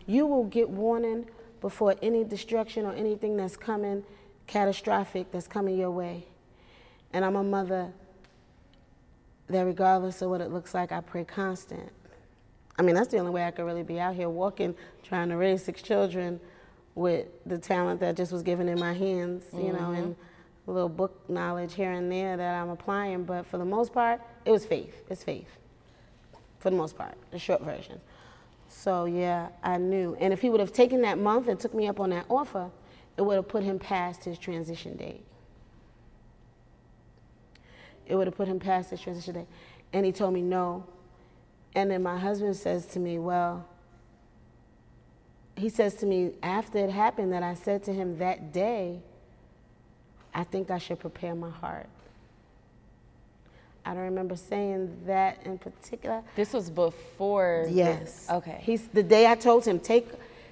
You 0.05 0.25
will 0.25 0.45
get 0.45 0.69
warning 0.69 1.25
before 1.61 1.95
any 2.01 2.23
destruction 2.23 2.85
or 2.85 2.93
anything 2.93 3.35
that's 3.37 3.57
coming 3.57 4.03
catastrophic 4.45 5.31
that's 5.31 5.47
coming 5.47 5.77
your 5.77 5.91
way. 5.91 6.25
And 7.11 7.25
I'm 7.25 7.35
a 7.35 7.43
mother 7.43 7.91
that 9.49 9.61
regardless 9.63 10.21
of 10.21 10.29
what 10.29 10.41
it 10.41 10.51
looks 10.51 10.73
like, 10.73 10.91
I 10.91 11.01
pray 11.01 11.23
constant. 11.23 11.91
I 12.77 12.81
mean, 12.83 12.95
that's 12.95 13.07
the 13.09 13.17
only 13.17 13.31
way 13.31 13.43
I 13.45 13.51
could 13.51 13.65
really 13.65 13.83
be 13.83 13.99
out 13.99 14.15
here 14.15 14.29
walking, 14.29 14.75
trying 15.03 15.29
to 15.29 15.37
raise 15.37 15.63
six 15.63 15.81
children 15.81 16.39
with 16.95 17.27
the 17.45 17.57
talent 17.57 17.99
that 18.01 18.15
just 18.15 18.31
was 18.31 18.43
given 18.43 18.67
in 18.69 18.79
my 18.79 18.93
hands, 18.93 19.43
you 19.53 19.71
know, 19.73 19.89
Mhm. 19.89 19.97
and 19.97 20.15
little 20.71 20.89
book 20.89 21.29
knowledge 21.29 21.73
here 21.73 21.91
and 21.91 22.11
there 22.11 22.37
that 22.37 22.61
I'm 22.61 22.69
applying. 22.69 23.23
But 23.23 23.45
for 23.45 23.57
the 23.57 23.65
most 23.65 23.93
part, 23.93 24.21
it 24.45 24.51
was 24.51 24.65
faith. 24.65 25.03
It's 25.09 25.23
faith. 25.23 25.49
For 26.59 26.69
the 26.69 26.75
most 26.75 26.97
part, 26.97 27.15
the 27.31 27.39
short 27.39 27.61
version. 27.61 27.99
So 28.67 29.05
yeah, 29.05 29.49
I 29.63 29.77
knew. 29.77 30.15
And 30.19 30.33
if 30.33 30.41
he 30.41 30.49
would 30.49 30.59
have 30.59 30.73
taken 30.73 31.01
that 31.01 31.17
month 31.17 31.47
and 31.47 31.59
took 31.59 31.73
me 31.73 31.87
up 31.87 31.99
on 31.99 32.09
that 32.11 32.25
offer, 32.29 32.69
it 33.15 33.21
would 33.21 33.35
have 33.35 33.47
put 33.47 33.63
him 33.63 33.79
past 33.79 34.25
his 34.25 34.37
transition 34.37 34.95
date. 34.95 35.23
It 38.05 38.15
would 38.15 38.27
have 38.27 38.35
put 38.35 38.47
him 38.47 38.59
past 38.59 38.91
his 38.91 39.01
transition 39.01 39.33
date. 39.33 39.47
And 39.93 40.05
he 40.05 40.11
told 40.11 40.33
me 40.33 40.41
no. 40.41 40.85
And 41.75 41.91
then 41.91 42.03
my 42.03 42.17
husband 42.17 42.55
says 42.55 42.85
to 42.87 42.99
me, 42.99 43.19
Well, 43.19 43.65
he 45.55 45.69
says 45.69 45.95
to 45.95 46.05
me 46.05 46.33
after 46.43 46.77
it 46.77 46.89
happened 46.89 47.33
that 47.33 47.43
I 47.43 47.53
said 47.53 47.83
to 47.83 47.93
him 47.93 48.19
that 48.19 48.53
day, 48.53 49.01
I 50.37 50.43
think 50.43 50.69
I 50.69 50.77
should 50.77 50.99
prepare 50.99 51.33
my 51.33 51.49
heart. 51.49 51.87
I 53.83 53.93
don't 53.93 54.03
remember 54.03 54.35
saying 54.35 54.95
that 55.07 55.39
in 55.45 55.57
particular. 55.57 56.21
This 56.35 56.53
was 56.53 56.69
before. 56.69 57.63
the- 57.65 57.71
Yes. 57.73 58.27
okay. 58.29 58.59
He's 58.61 58.87
the 58.89 59.01
day 59.01 59.25
I 59.27 59.35
told 59.35 59.65
him, 59.65 59.79
take 59.79 60.07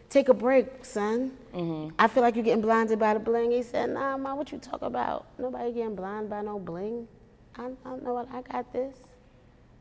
take 0.10 0.28
a 0.30 0.34
break, 0.34 0.84
son. 0.86 1.32
Mm-hmm. 1.54 1.96
I 2.00 2.08
feel 2.08 2.24
like 2.24 2.36
you're 2.36 2.44
getting 2.46 2.62
blinded 2.62 2.98
by 2.98 3.14
the 3.14 3.20
bling. 3.20 3.52
He 3.52 3.62
said, 3.62 3.90
Nah, 3.92 4.18
ma, 4.18 4.34
what 4.34 4.52
you 4.52 4.58
talk 4.58 4.82
about? 4.82 5.28
Nobody 5.38 5.72
getting 5.72 5.96
blind 5.96 6.30
by 6.30 6.42
no 6.42 6.58
bling. 6.60 7.08
I, 7.58 7.66
I 7.66 7.90
don't 7.90 8.04
know 8.04 8.14
what 8.14 8.28
I 8.34 8.42
got 8.42 8.72
this. 8.74 8.96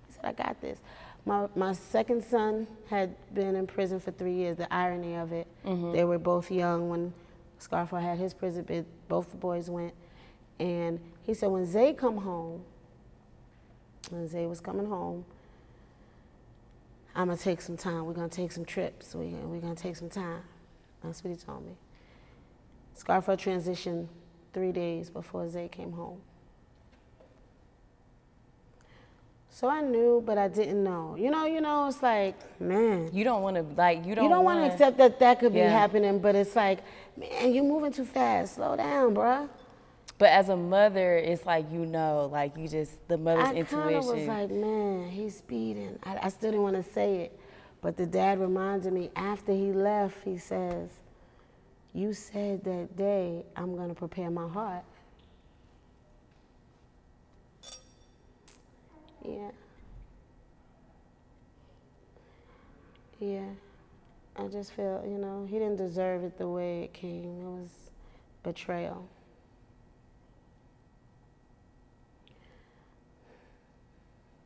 He 0.09 0.13
said, 0.15 0.25
I 0.25 0.33
got 0.33 0.61
this. 0.61 0.81
My, 1.27 1.47
my 1.57 1.73
second 1.73 2.23
son 2.23 2.67
had 2.91 3.15
been 3.33 3.55
in 3.57 3.67
prison 3.67 3.99
for 4.01 4.11
three 4.11 4.35
years. 4.35 4.57
The 4.57 4.71
irony 4.73 5.15
of 5.17 5.33
it, 5.33 5.47
they 5.65 6.05
were 6.05 6.19
both 6.19 6.51
young 6.51 6.91
when 6.91 7.13
Scarfo 7.65 8.01
had 8.01 8.19
his 8.19 8.35
prison 8.35 8.65
bid. 8.65 8.87
Both 9.09 9.31
the 9.31 9.37
boys 9.37 9.71
went, 9.71 9.95
and 10.59 11.01
he 11.23 11.35
said 11.35 11.49
when 11.49 11.65
Zay 11.65 11.93
come 11.93 12.19
home, 12.19 12.63
when 14.11 14.29
Zay 14.29 14.47
was 14.47 14.61
coming 14.61 14.87
home, 14.87 15.25
I'm 17.15 17.29
gonna 17.29 17.39
take 17.39 17.61
some 17.61 17.77
time. 17.77 18.05
We're 18.07 18.13
gonna 18.13 18.29
take 18.29 18.53
some 18.53 18.65
trips. 18.65 19.15
We, 19.15 19.29
we're 19.29 19.61
gonna 19.61 19.75
take 19.75 19.97
some 19.97 20.11
time. 20.11 20.43
That's 21.03 21.23
what 21.23 21.31
he 21.31 21.37
told 21.37 21.65
me. 21.65 21.73
Scarfo 22.99 23.37
transitioned 23.37 24.09
three 24.53 24.73
days 24.73 25.11
before 25.11 25.49
Zay 25.49 25.69
came 25.69 25.93
home. 25.93 26.21
So 29.55 29.69
I 29.69 29.83
knew, 29.83 30.21
but 30.27 30.37
I 30.37 30.49
didn't 30.49 30.83
know. 30.83 31.15
You 31.17 31.31
know, 31.31 31.47
you 31.47 31.61
know, 31.61 31.87
it's 31.87 32.03
like, 32.03 32.35
man. 32.61 33.09
You 33.13 33.23
don't 33.23 33.41
want 33.41 33.55
to 33.55 33.63
like 33.81 34.05
you 34.05 34.17
don't. 34.17 34.25
You 34.25 34.31
don't 34.31 34.45
want 34.45 34.59
to 34.59 34.73
accept 34.73 34.99
that 34.99 35.21
that 35.21 35.39
could 35.39 35.55
be 35.55 35.61
happening, 35.61 36.19
but 36.19 36.35
it's 36.35 36.57
like, 36.57 36.81
man, 37.17 37.55
you're 37.55 37.63
moving 37.63 37.93
too 37.93 38.05
fast. 38.05 38.57
Slow 38.57 38.75
down, 38.75 39.15
bruh. 39.15 39.49
But 40.19 40.31
as 40.31 40.49
a 40.49 40.57
mother, 40.57 41.17
it's 41.19 41.47
like 41.47 41.71
you 41.71 41.87
know, 41.87 42.29
like 42.33 42.57
you 42.57 42.67
just 42.67 43.07
the 43.07 43.17
mother's 43.17 43.47
I 43.47 43.55
intuition. 43.55 43.95
of 43.95 44.07
was 44.07 44.27
like, 44.27 44.51
man, 44.51 45.09
he's 45.09 45.37
speeding. 45.37 46.01
I, 46.03 46.19
I 46.23 46.29
still 46.31 46.51
didn't 46.51 46.65
want 46.65 46.85
to 46.85 46.93
say 46.93 47.21
it, 47.21 47.39
but 47.81 47.97
the 47.97 48.07
dad 48.07 48.41
reminded 48.41 48.93
me 48.93 49.11
after 49.15 49.53
he 49.53 49.71
left. 49.71 50.25
He 50.25 50.37
says, 50.37 50.91
"You 51.93 52.13
said 52.13 52.65
that 52.65 52.97
day 52.97 53.45
I'm 53.55 53.77
gonna 53.77 53.95
prepare 53.95 54.31
my 54.31 54.49
heart." 54.49 54.83
Yeah. 59.25 59.51
Yeah. 63.21 63.47
I 64.37 64.49
just 64.49 64.73
feel, 64.73 65.03
you 65.07 65.19
know, 65.19 65.47
he 65.49 65.59
didn't 65.59 65.77
deserve 65.77 66.25
it 66.25 66.39
the 66.39 66.49
way 66.49 66.83
it 66.83 66.93
came. 66.93 67.41
It 67.41 67.45
was 67.45 67.69
betrayal. 68.43 69.09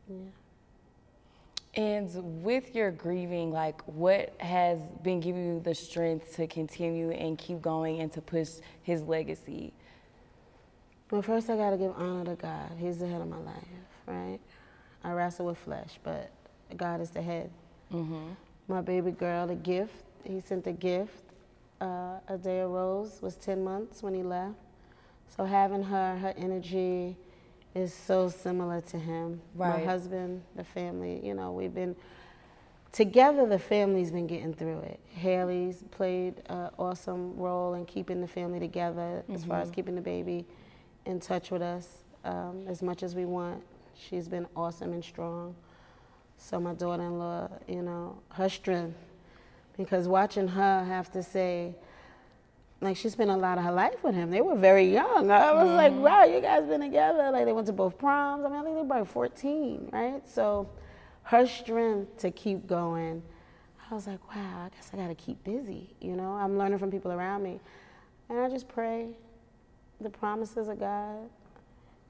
Yeah. 0.08 0.16
And 1.74 2.42
with 2.42 2.74
your 2.74 2.90
grieving, 2.90 3.52
like 3.52 3.82
what 3.82 4.34
has 4.40 4.80
been 5.02 5.20
giving 5.20 5.46
you 5.46 5.60
the 5.60 5.74
strength 5.74 6.34
to 6.36 6.46
continue 6.46 7.10
and 7.10 7.38
keep 7.38 7.62
going 7.62 8.00
and 8.00 8.12
to 8.14 8.20
push 8.20 8.48
his 8.82 9.02
legacy? 9.02 9.72
Well, 11.10 11.22
first 11.22 11.48
I 11.48 11.56
got 11.56 11.70
to 11.70 11.76
give 11.76 11.92
honor 11.96 12.24
to 12.24 12.34
God. 12.34 12.72
He's 12.78 12.98
the 12.98 13.06
head 13.06 13.20
of 13.20 13.28
my 13.28 13.38
life, 13.38 13.64
right? 14.06 14.40
I 15.04 15.12
wrestle 15.12 15.46
with 15.46 15.58
flesh, 15.58 15.98
but 16.02 16.30
God 16.76 17.00
is 17.00 17.10
the 17.10 17.22
head. 17.22 17.50
My 18.68 18.80
baby 18.82 19.10
girl, 19.12 19.48
a 19.50 19.54
gift. 19.54 19.94
He 20.24 20.40
sent 20.40 20.66
a 20.66 20.72
gift. 20.72 21.22
Uh, 21.80 22.18
a 22.28 22.36
day 22.36 22.60
rose 22.62 23.20
was 23.22 23.36
10 23.36 23.62
months 23.64 24.02
when 24.02 24.14
he 24.14 24.22
left. 24.22 24.56
So 25.36 25.44
having 25.44 25.82
her, 25.84 26.16
her 26.18 26.34
energy 26.36 27.16
is 27.74 27.94
so 27.94 28.28
similar 28.28 28.80
to 28.80 28.98
him. 28.98 29.40
My 29.54 29.66
husband, 29.86 30.42
the 30.56 30.64
family, 30.64 31.24
you 31.24 31.34
know, 31.34 31.52
we've 31.52 31.74
been 31.74 31.94
together. 32.92 33.46
The 33.46 33.58
family's 33.58 34.10
been 34.10 34.26
getting 34.26 34.52
through 34.54 34.80
it. 34.80 35.00
Haley's 35.14 35.84
played 35.92 36.42
an 36.46 36.70
awesome 36.78 37.36
role 37.36 37.74
in 37.74 37.86
keeping 37.86 38.20
the 38.20 38.28
family 38.28 38.58
together, 38.58 39.22
as 39.32 39.44
far 39.44 39.60
as 39.60 39.70
keeping 39.70 39.94
the 39.94 40.00
baby 40.00 40.44
in 41.06 41.20
touch 41.20 41.50
with 41.50 41.62
us 41.62 41.98
um, 42.24 42.64
as 42.66 42.82
much 42.82 43.02
as 43.02 43.14
we 43.14 43.24
want. 43.24 43.62
She's 43.98 44.28
been 44.28 44.46
awesome 44.54 44.92
and 44.92 45.04
strong. 45.04 45.54
So 46.36 46.60
my 46.60 46.74
daughter-in-law, 46.74 47.48
you 47.66 47.82
know, 47.82 48.18
her 48.30 48.48
strength, 48.48 48.96
because 49.76 50.06
watching 50.06 50.48
her 50.48 50.84
have 50.84 51.10
to 51.12 51.22
say, 51.22 51.74
like 52.80 52.96
she 52.96 53.08
spent 53.08 53.30
a 53.30 53.36
lot 53.36 53.58
of 53.58 53.64
her 53.64 53.72
life 53.72 54.02
with 54.04 54.14
him. 54.14 54.30
They 54.30 54.40
were 54.40 54.54
very 54.54 54.90
young. 54.90 55.30
I 55.30 55.52
was 55.52 55.68
like, 55.70 55.92
mm-hmm. 55.92 56.02
wow, 56.02 56.24
you 56.24 56.40
guys 56.40 56.64
been 56.64 56.80
together. 56.80 57.30
Like 57.32 57.44
they 57.44 57.52
went 57.52 57.66
to 57.66 57.72
both 57.72 57.98
proms. 57.98 58.44
I 58.44 58.48
mean, 58.48 58.58
I 58.58 58.62
think 58.62 58.76
they 58.76 58.80
were 58.80 58.86
about 58.86 59.08
14, 59.08 59.88
right? 59.92 60.28
So 60.28 60.68
her 61.24 61.46
strength 61.46 62.18
to 62.18 62.30
keep 62.30 62.66
going, 62.66 63.22
I 63.90 63.94
was 63.94 64.06
like, 64.06 64.20
wow, 64.34 64.66
I 64.66 64.68
guess 64.74 64.90
I 64.92 64.96
got 64.96 65.08
to 65.08 65.14
keep 65.14 65.42
busy. 65.42 65.94
You 66.00 66.14
know, 66.14 66.32
I'm 66.32 66.56
learning 66.56 66.78
from 66.78 66.90
people 66.90 67.10
around 67.10 67.42
me. 67.42 67.58
And 68.28 68.38
I 68.38 68.48
just 68.48 68.68
pray 68.68 69.08
the 70.00 70.10
promises 70.10 70.68
of 70.68 70.78
God. 70.78 71.28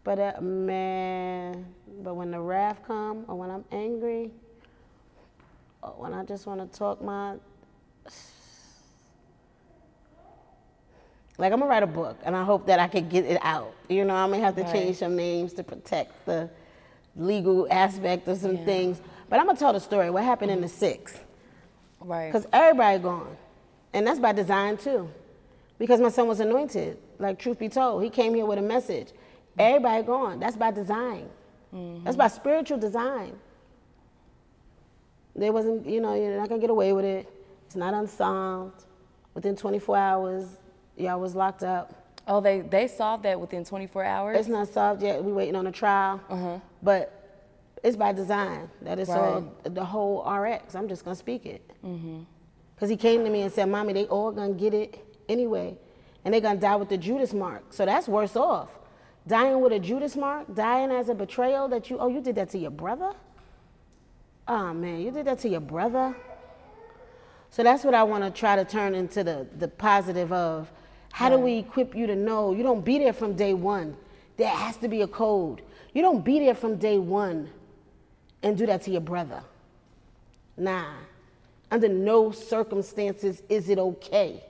But 0.08 0.18
uh, 0.18 0.40
man, 0.40 1.66
but 2.02 2.14
when 2.14 2.30
the 2.30 2.40
wrath 2.40 2.80
come 2.86 3.26
or 3.28 3.34
when 3.34 3.50
I'm 3.50 3.66
angry, 3.70 4.30
or 5.82 5.90
when 5.98 6.14
I 6.14 6.24
just 6.24 6.46
want 6.46 6.60
to 6.62 6.78
talk 6.78 7.02
my 7.02 7.34
like 11.36 11.52
I'm 11.52 11.58
gonna 11.58 11.66
write 11.66 11.82
a 11.82 11.86
book 11.86 12.16
and 12.24 12.34
I 12.34 12.42
hope 12.42 12.64
that 12.68 12.78
I 12.78 12.88
could 12.88 13.10
get 13.10 13.26
it 13.26 13.38
out. 13.42 13.74
You 13.90 14.06
know, 14.06 14.14
I 14.14 14.26
may 14.28 14.40
have 14.40 14.56
to 14.56 14.62
Right. 14.62 14.72
change 14.72 14.96
some 14.96 15.14
names 15.14 15.52
to 15.52 15.62
protect 15.62 16.24
the 16.24 16.48
legal 17.14 17.68
aspect 17.70 18.28
of 18.28 18.38
some 18.38 18.56
things. 18.64 19.02
But 19.28 19.40
I'm 19.40 19.44
gonna 19.44 19.58
tell 19.58 19.74
the 19.74 19.78
story. 19.78 20.08
What 20.08 20.24
happened 20.24 20.50
in 20.50 20.62
the 20.62 20.68
six? 20.68 21.20
Right. 22.00 22.32
Because 22.32 22.46
everybody 22.54 22.98
gone. 22.98 23.36
And 23.92 24.06
that's 24.06 24.20
by 24.20 24.32
design 24.32 24.78
too. 24.78 25.10
Because 25.78 26.00
my 26.00 26.08
son 26.08 26.28
was 26.28 26.40
anointed. 26.40 26.96
Like 27.18 27.38
truth 27.38 27.58
be 27.58 27.68
told, 27.68 28.02
he 28.02 28.08
came 28.08 28.32
here 28.32 28.46
with 28.46 28.58
a 28.58 28.62
message. 28.62 29.08
Everybody 29.58 30.02
gone. 30.02 30.40
That's 30.40 30.56
by 30.56 30.70
design. 30.70 31.28
That's 32.04 32.16
by 32.16 32.28
spiritual 32.28 32.78
design. 32.78 33.38
They 35.36 35.50
wasn't, 35.50 35.86
you 35.86 36.00
know, 36.00 36.14
you're 36.14 36.36
not 36.36 36.48
gonna 36.48 36.60
get 36.60 36.70
away 36.70 36.92
with 36.92 37.04
it. 37.04 37.28
It's 37.66 37.76
not 37.76 37.94
unsolved. 37.94 38.84
Within 39.34 39.54
24 39.54 39.96
hours, 39.96 40.46
y'all 40.96 41.20
was 41.20 41.34
locked 41.34 41.62
up. 41.62 41.94
Oh, 42.26 42.40
they 42.40 42.60
they 42.60 42.88
solved 42.88 43.22
that 43.24 43.40
within 43.40 43.64
24 43.64 44.04
hours. 44.04 44.38
It's 44.38 44.48
not 44.48 44.68
solved 44.68 45.02
yet. 45.02 45.22
We 45.22 45.32
waiting 45.32 45.54
on 45.54 45.66
a 45.66 45.72
trial. 45.72 46.20
Uh-huh. 46.28 46.58
But 46.82 47.14
it's 47.82 47.96
by 47.96 48.12
design. 48.12 48.68
That 48.82 48.98
is 48.98 49.08
all 49.08 49.54
the 49.62 49.84
whole 49.84 50.28
RX. 50.28 50.74
I'm 50.74 50.88
just 50.88 51.04
gonna 51.04 51.14
speak 51.14 51.46
it. 51.46 51.70
Mm-hmm. 51.84 52.20
Because 52.74 52.90
he 52.90 52.96
came 52.96 53.24
to 53.24 53.30
me 53.30 53.42
and 53.42 53.52
said, 53.52 53.66
"Mommy, 53.66 53.92
they 53.92 54.06
all 54.06 54.32
gonna 54.32 54.52
get 54.54 54.74
it 54.74 54.98
anyway, 55.28 55.76
and 56.24 56.34
they 56.34 56.40
gonna 56.40 56.58
die 56.58 56.76
with 56.76 56.88
the 56.88 56.98
Judas 56.98 57.32
mark. 57.32 57.72
So 57.72 57.86
that's 57.86 58.08
worse 58.08 58.36
off. 58.36 58.77
Dying 59.28 59.60
with 59.60 59.72
a 59.72 59.78
Judas 59.78 60.16
mark, 60.16 60.54
dying 60.54 60.90
as 60.90 61.10
a 61.10 61.14
betrayal 61.14 61.68
that 61.68 61.90
you 61.90 61.98
oh 61.98 62.08
you 62.08 62.20
did 62.20 62.34
that 62.36 62.48
to 62.50 62.58
your 62.58 62.70
brother. 62.70 63.12
Oh 64.48 64.72
man, 64.72 65.00
you 65.00 65.10
did 65.10 65.26
that 65.26 65.38
to 65.40 65.48
your 65.48 65.60
brother. 65.60 66.16
So 67.50 67.62
that's 67.62 67.84
what 67.84 67.94
I 67.94 68.02
want 68.02 68.24
to 68.24 68.30
try 68.30 68.56
to 68.56 68.64
turn 68.64 68.94
into 68.94 69.22
the, 69.22 69.46
the 69.58 69.68
positive 69.68 70.32
of 70.32 70.70
how 71.12 71.28
do 71.28 71.36
we 71.38 71.58
equip 71.58 71.94
you 71.94 72.06
to 72.06 72.16
know 72.16 72.52
you 72.52 72.62
don't 72.62 72.84
be 72.84 72.98
there 72.98 73.12
from 73.12 73.34
day 73.34 73.54
one. 73.54 73.96
There 74.38 74.48
has 74.48 74.76
to 74.78 74.88
be 74.88 75.02
a 75.02 75.06
code. 75.06 75.62
You 75.92 76.00
don't 76.02 76.24
be 76.24 76.38
there 76.38 76.54
from 76.54 76.76
day 76.76 76.98
one 76.98 77.50
and 78.42 78.56
do 78.56 78.66
that 78.66 78.82
to 78.82 78.90
your 78.90 79.00
brother. 79.00 79.42
Nah. 80.56 80.92
Under 81.70 81.88
no 81.88 82.30
circumstances 82.30 83.42
is 83.48 83.68
it 83.68 83.78
okay. 83.78 84.42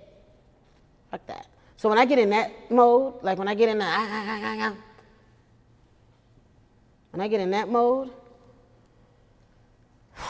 Fuck 1.10 1.26
that. 1.26 1.46
So 1.78 1.88
when 1.88 1.96
I 1.96 2.04
get 2.06 2.18
in 2.18 2.30
that 2.30 2.72
mode, 2.72 3.22
like 3.22 3.38
when 3.38 3.46
I 3.46 3.54
get 3.54 3.68
in 3.68 3.78
the 3.78 3.84
ah, 3.84 4.06
ah, 4.10 4.40
ah, 4.42 4.74
when 7.12 7.20
I 7.20 7.28
get 7.28 7.40
in 7.40 7.52
that 7.52 7.68
mode, 7.68 8.10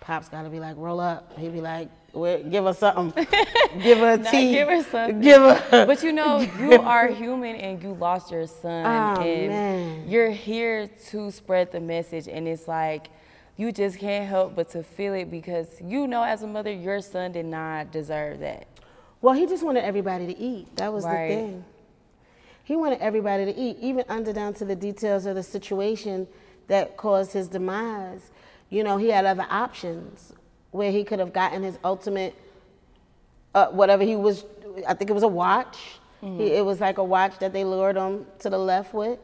Pop's 0.00 0.28
got 0.28 0.44
to 0.44 0.48
be 0.48 0.60
like, 0.60 0.76
roll 0.76 1.00
up. 1.00 1.36
He'd 1.36 1.52
be 1.52 1.60
like, 1.60 1.88
give 2.14 2.64
her 2.66 2.72
something. 2.72 3.26
give 3.82 3.98
her 3.98 4.12
a 4.12 4.18
tea. 4.18 4.52
give 4.52 4.68
her 4.68 4.82
something. 4.84 5.20
Give 5.20 5.40
her. 5.42 5.86
But 5.86 6.04
you 6.04 6.12
know, 6.12 6.38
you 6.60 6.74
are 6.74 7.08
human 7.22 7.56
and 7.56 7.82
you 7.82 7.94
lost 7.94 8.30
your 8.30 8.46
son. 8.46 8.86
Oh, 8.86 9.20
and 9.20 9.48
man. 9.48 10.08
you're 10.08 10.30
here 10.30 10.86
to 11.08 11.32
spread 11.32 11.72
the 11.72 11.80
message. 11.80 12.28
And 12.28 12.46
it's 12.46 12.68
like, 12.68 13.08
you 13.56 13.72
just 13.72 13.98
can't 13.98 14.28
help 14.28 14.54
but 14.54 14.68
to 14.70 14.84
feel 14.84 15.14
it 15.14 15.32
because 15.32 15.66
you 15.82 16.06
know, 16.06 16.22
as 16.22 16.44
a 16.44 16.46
mother, 16.46 16.70
your 16.70 17.00
son 17.00 17.32
did 17.32 17.46
not 17.46 17.90
deserve 17.90 18.38
that. 18.38 18.68
Well, 19.26 19.34
he 19.34 19.44
just 19.44 19.64
wanted 19.64 19.82
everybody 19.82 20.24
to 20.32 20.38
eat. 20.38 20.76
That 20.76 20.92
was 20.92 21.04
Right. 21.04 21.26
the 21.30 21.34
thing. 21.34 21.64
He 22.62 22.76
wanted 22.76 23.00
everybody 23.00 23.44
to 23.44 23.56
eat, 23.56 23.76
even 23.80 24.04
under 24.08 24.32
down 24.32 24.54
to 24.54 24.64
the 24.64 24.76
details 24.76 25.26
of 25.26 25.34
the 25.34 25.42
situation 25.42 26.28
that 26.68 26.96
caused 26.96 27.32
his 27.32 27.48
demise. 27.48 28.30
You 28.70 28.84
know, 28.84 28.98
he 28.98 29.08
had 29.08 29.24
other 29.26 29.44
options 29.50 30.32
where 30.70 30.92
he 30.92 31.02
could 31.02 31.18
have 31.18 31.32
gotten 31.32 31.64
his 31.64 31.76
ultimate, 31.82 32.36
uh, 33.52 33.66
whatever 33.70 34.04
he 34.04 34.14
was. 34.14 34.44
I 34.86 34.94
think 34.94 35.10
it 35.10 35.14
was 35.14 35.24
a 35.24 35.34
watch. 35.44 35.76
He, 36.20 36.52
it 36.52 36.64
was 36.64 36.80
like 36.80 36.98
a 36.98 37.04
watch 37.04 37.36
that 37.40 37.52
they 37.52 37.64
lured 37.64 37.96
him 37.96 38.26
to 38.38 38.48
the 38.48 38.58
left 38.58 38.94
with, 38.94 39.18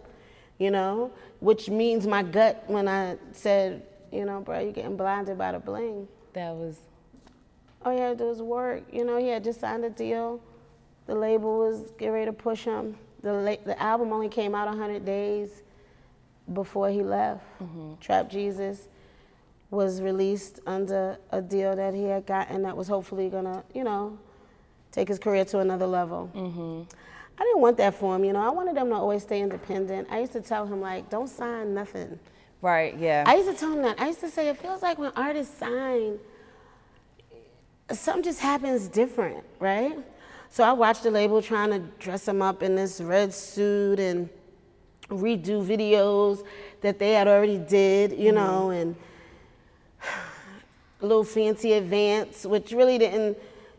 you 0.58 0.72
know, 0.72 1.12
which 1.38 1.70
means 1.70 2.08
my 2.08 2.24
gut 2.24 2.64
when 2.66 2.88
I 2.88 3.18
said, 3.30 3.84
you 4.10 4.24
know, 4.24 4.40
bro, 4.40 4.58
you're 4.58 4.72
getting 4.72 4.96
blinded 4.96 5.38
by 5.38 5.52
the 5.52 5.60
bling. 5.60 6.08
That 6.32 6.56
was, 6.56 6.76
All 7.84 7.92
he 7.92 7.98
had 7.98 8.18
to 8.18 8.24
do 8.24 8.28
was 8.30 8.40
work. 8.42 8.84
You 8.92 9.04
know, 9.04 9.18
he 9.18 9.28
had 9.28 9.42
just 9.44 9.60
signed 9.60 9.84
a 9.84 9.90
deal. 9.90 10.40
The 11.06 11.14
label 11.14 11.58
was 11.58 11.90
getting 11.98 12.12
ready 12.14 12.26
to 12.26 12.32
push 12.32 12.64
him. 12.64 12.96
The, 13.22 13.32
la- 13.32 13.56
the 13.64 13.80
album 13.80 14.12
only 14.12 14.28
came 14.28 14.54
out 14.54 14.68
100 14.68 15.04
days 15.04 15.62
before 16.52 16.90
he 16.90 17.02
left. 17.02 17.42
Trap 18.00 18.30
Jesus. 18.30 18.88
was 19.70 20.02
released 20.02 20.60
under 20.66 21.16
a 21.30 21.40
deal 21.40 21.74
that 21.74 21.94
he 21.94 22.04
had 22.04 22.26
gotten 22.26 22.62
that 22.62 22.76
was 22.76 22.88
hopefully 22.88 23.28
gonna, 23.30 23.64
you 23.74 23.82
know, 23.84 24.18
take 24.92 25.08
his 25.08 25.18
career 25.18 25.44
to 25.46 25.60
another 25.60 25.86
level. 25.86 26.30
Mm-hmm. 26.34 26.82
I 27.38 27.44
didn't 27.44 27.60
want 27.60 27.78
that 27.78 27.94
for 27.94 28.14
him, 28.14 28.24
you 28.24 28.32
know. 28.34 28.40
I 28.42 28.50
wanted 28.50 28.76
him 28.76 28.88
to 28.90 28.94
always 28.94 29.22
stay 29.22 29.40
independent. 29.40 30.08
I 30.10 30.20
used 30.20 30.32
to 30.32 30.42
tell 30.42 30.66
him 30.66 30.80
like, 30.82 31.08
don't 31.08 31.28
sign 31.28 31.72
nothing. 31.74 32.18
Right, 32.60 32.96
yeah. 32.98 33.24
I 33.26 33.36
used 33.36 33.50
to 33.50 33.56
tell 33.56 33.72
him 33.72 33.82
that. 33.82 33.98
I 34.00 34.08
used 34.08 34.20
to 34.20 34.28
say 34.28 34.48
it 34.48 34.58
feels 34.58 34.82
like 34.82 34.98
when 34.98 35.10
artists 35.16 35.56
sign, 35.58 36.18
something 37.90 38.22
just 38.22 38.40
happens 38.40 38.88
different, 38.88 39.44
right? 39.58 39.98
So 40.50 40.64
I 40.64 40.72
watched 40.72 41.02
the 41.02 41.10
label 41.10 41.40
trying 41.42 41.70
to 41.70 41.78
dress 41.98 42.28
him 42.28 42.42
up 42.42 42.62
in 42.62 42.74
this 42.76 43.00
red 43.00 43.32
suit 43.32 43.98
and 43.98 44.28
redo 45.08 45.64
videos 45.64 46.44
that 46.82 46.98
they 46.98 47.12
had 47.12 47.26
already 47.28 47.58
did, 47.58 48.12
you 48.12 48.32
know, 48.32 48.70
and 48.70 48.94
a 51.00 51.06
little 51.06 51.24
fancy 51.24 51.72
advance, 51.72 52.44
which 52.46 52.72
really 52.72 52.98
didn't, 52.98 53.36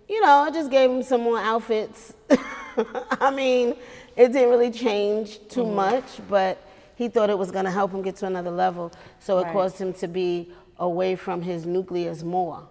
you 0.09 0.21
know, 0.21 0.27
I 0.29 0.51
just 0.51 0.69
gave 0.69 0.89
him 0.89 1.03
some 1.03 1.21
more 1.21 1.39
outfits. 1.39 2.13
I 3.21 3.31
mean, 3.31 3.75
it 4.15 4.29
didn't 4.33 4.49
really 4.49 4.71
change 4.71 5.39
too 5.47 5.63
Mhm. 5.63 5.73
much, 5.75 6.05
but 6.27 6.57
he 6.95 7.07
thought 7.07 7.29
it 7.29 7.37
was 7.37 7.51
going 7.51 7.65
to 7.65 7.71
help 7.71 7.91
him 7.91 8.01
get 8.01 8.15
to 8.17 8.25
another 8.27 8.51
level. 8.51 8.91
So 9.19 9.39
it 9.39 9.43
Right. 9.43 9.53
caused 9.53 9.77
him 9.79 9.93
to 9.93 10.07
be 10.07 10.51
away 10.79 11.15
from 11.15 11.41
his 11.41 11.65
nucleus 11.65 12.23
more, 12.23 12.63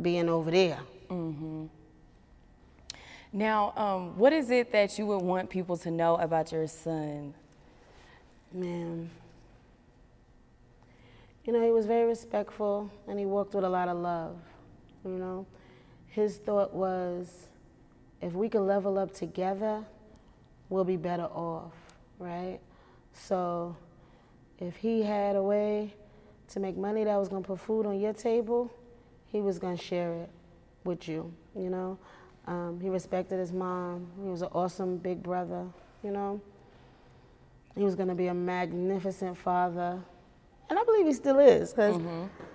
being 0.00 0.28
over 0.28 0.50
there. 0.50 0.78
Mm-hmm. 1.10 1.66
Now, 3.32 3.72
um, 3.76 4.18
what 4.18 4.32
is 4.32 4.50
it 4.50 4.72
that 4.72 4.98
you 4.98 5.06
would 5.06 5.22
want 5.22 5.48
people 5.48 5.76
to 5.78 5.90
know 5.90 6.16
about 6.16 6.52
your 6.52 6.66
son? 6.66 7.34
Man. 8.52 9.10
You 11.44 11.52
know, 11.52 11.64
he 11.64 11.70
was 11.70 11.86
very 11.86 12.06
respectful 12.06 12.90
and 13.08 13.18
he 13.18 13.24
worked 13.24 13.54
with 13.54 13.64
a 13.64 13.68
lot 13.68 13.88
of 13.88 13.96
love. 13.96 14.36
You 15.04 15.12
know, 15.12 15.46
his 16.08 16.36
thought 16.36 16.72
was 16.72 17.48
if 18.20 18.34
we 18.34 18.48
could 18.48 18.60
level 18.60 18.98
up 18.98 19.12
together, 19.12 19.82
we'll 20.68 20.84
be 20.84 20.96
better 20.96 21.24
off, 21.24 21.72
right? 22.18 22.60
So 23.12 23.76
if 24.60 24.76
he 24.76 25.02
had 25.02 25.36
a 25.36 25.42
way 25.42 25.94
to 26.48 26.60
make 26.60 26.76
money 26.76 27.02
that 27.04 27.16
was 27.16 27.28
gonna 27.28 27.42
put 27.42 27.58
food 27.58 27.86
on 27.86 27.98
your 27.98 28.12
table, 28.12 28.70
he 29.32 29.40
was 29.40 29.58
gonna 29.58 29.76
share 29.76 30.12
it 30.14 30.30
with 30.84 31.08
you, 31.08 31.32
you 31.56 31.70
know? 31.70 31.98
Um, 32.46 32.78
he 32.80 32.88
respected 32.88 33.38
his 33.38 33.52
mom. 33.52 34.06
He 34.22 34.28
was 34.28 34.42
an 34.42 34.48
awesome 34.52 34.96
big 34.96 35.22
brother, 35.22 35.66
you 36.02 36.10
know? 36.10 36.40
He 37.76 37.84
was 37.84 37.94
going 37.94 38.08
to 38.08 38.14
be 38.14 38.26
a 38.26 38.34
magnificent 38.34 39.36
father. 39.36 39.98
And 40.68 40.78
I 40.78 40.84
believe 40.84 41.06
he 41.06 41.12
still 41.12 41.38
is 41.38 41.72
because 41.72 42.00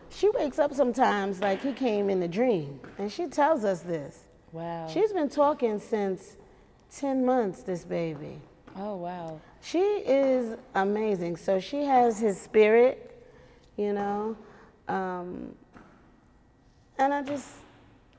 she 0.09 0.30
wakes 0.30 0.59
up 0.59 0.73
sometimes 0.73 1.39
like 1.39 1.61
he 1.61 1.73
came 1.73 2.09
in 2.09 2.21
a 2.23 2.28
dream. 2.28 2.80
And 2.97 3.11
she 3.11 3.28
tells 3.28 3.63
us 3.63 3.82
this. 3.82 4.25
Wow. 4.51 4.88
She's 4.88 5.13
been 5.13 5.30
talking 5.30 5.80
since 5.80 6.38
10 6.95 7.25
months, 7.25 7.63
this 7.63 7.84
baby. 7.84 8.41
Oh, 8.75 8.95
wow. 8.95 9.41
She 9.61 9.80
is 9.80 10.55
amazing. 10.75 11.38
So 11.38 11.59
she 11.59 11.84
has 11.84 12.19
his 12.19 12.39
spirit, 12.39 13.23
you 13.75 13.93
know. 13.93 14.38
Um, 14.88 15.55
and 16.97 17.13
I 17.13 17.21
just, 17.23 17.47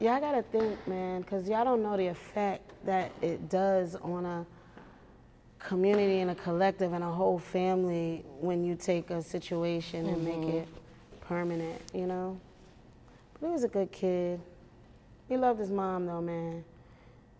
y'all 0.00 0.20
gotta 0.20 0.42
think, 0.42 0.86
man, 0.86 1.22
because 1.22 1.48
y'all 1.48 1.64
don't 1.64 1.82
know 1.82 1.96
the 1.96 2.06
effect 2.08 2.70
that 2.84 3.10
it 3.22 3.48
does 3.48 3.96
on 3.96 4.24
a 4.24 4.46
community 5.58 6.20
and 6.20 6.30
a 6.30 6.34
collective 6.34 6.92
and 6.92 7.02
a 7.02 7.10
whole 7.10 7.38
family 7.38 8.24
when 8.40 8.64
you 8.64 8.76
take 8.76 9.10
a 9.10 9.20
situation 9.20 10.06
and 10.06 10.24
make 10.24 10.36
Mhm. 10.36 10.54
it 10.62 10.68
permanent, 11.22 11.80
you 11.92 12.06
know. 12.06 12.38
But 13.40 13.48
he 13.48 13.52
was 13.52 13.64
a 13.64 13.68
good 13.68 13.90
kid. 13.92 14.40
He 15.28 15.36
loved 15.36 15.58
his 15.60 15.70
mom, 15.70 16.06
though, 16.06 16.20
man. 16.20 16.64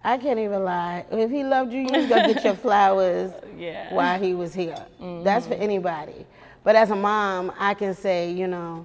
I 0.04 0.18
can't 0.18 0.38
even 0.38 0.64
lie. 0.64 1.04
If 1.10 1.30
he 1.30 1.42
loved 1.42 1.72
you, 1.72 1.80
you 1.80 1.92
was 1.92 2.06
gonna 2.06 2.32
get 2.32 2.44
your 2.44 2.54
flowers 2.66 3.32
Yeah. 3.56 3.92
while 3.94 4.20
he 4.20 4.34
was 4.34 4.52
here. 4.54 4.84
That's 5.22 5.46
for 5.46 5.54
anybody. 5.54 6.26
But 6.64 6.76
as 6.76 6.90
a 6.90 6.96
mom, 6.96 7.52
I 7.58 7.74
can 7.74 7.94
say, 7.94 8.30
you 8.32 8.46
know, 8.46 8.84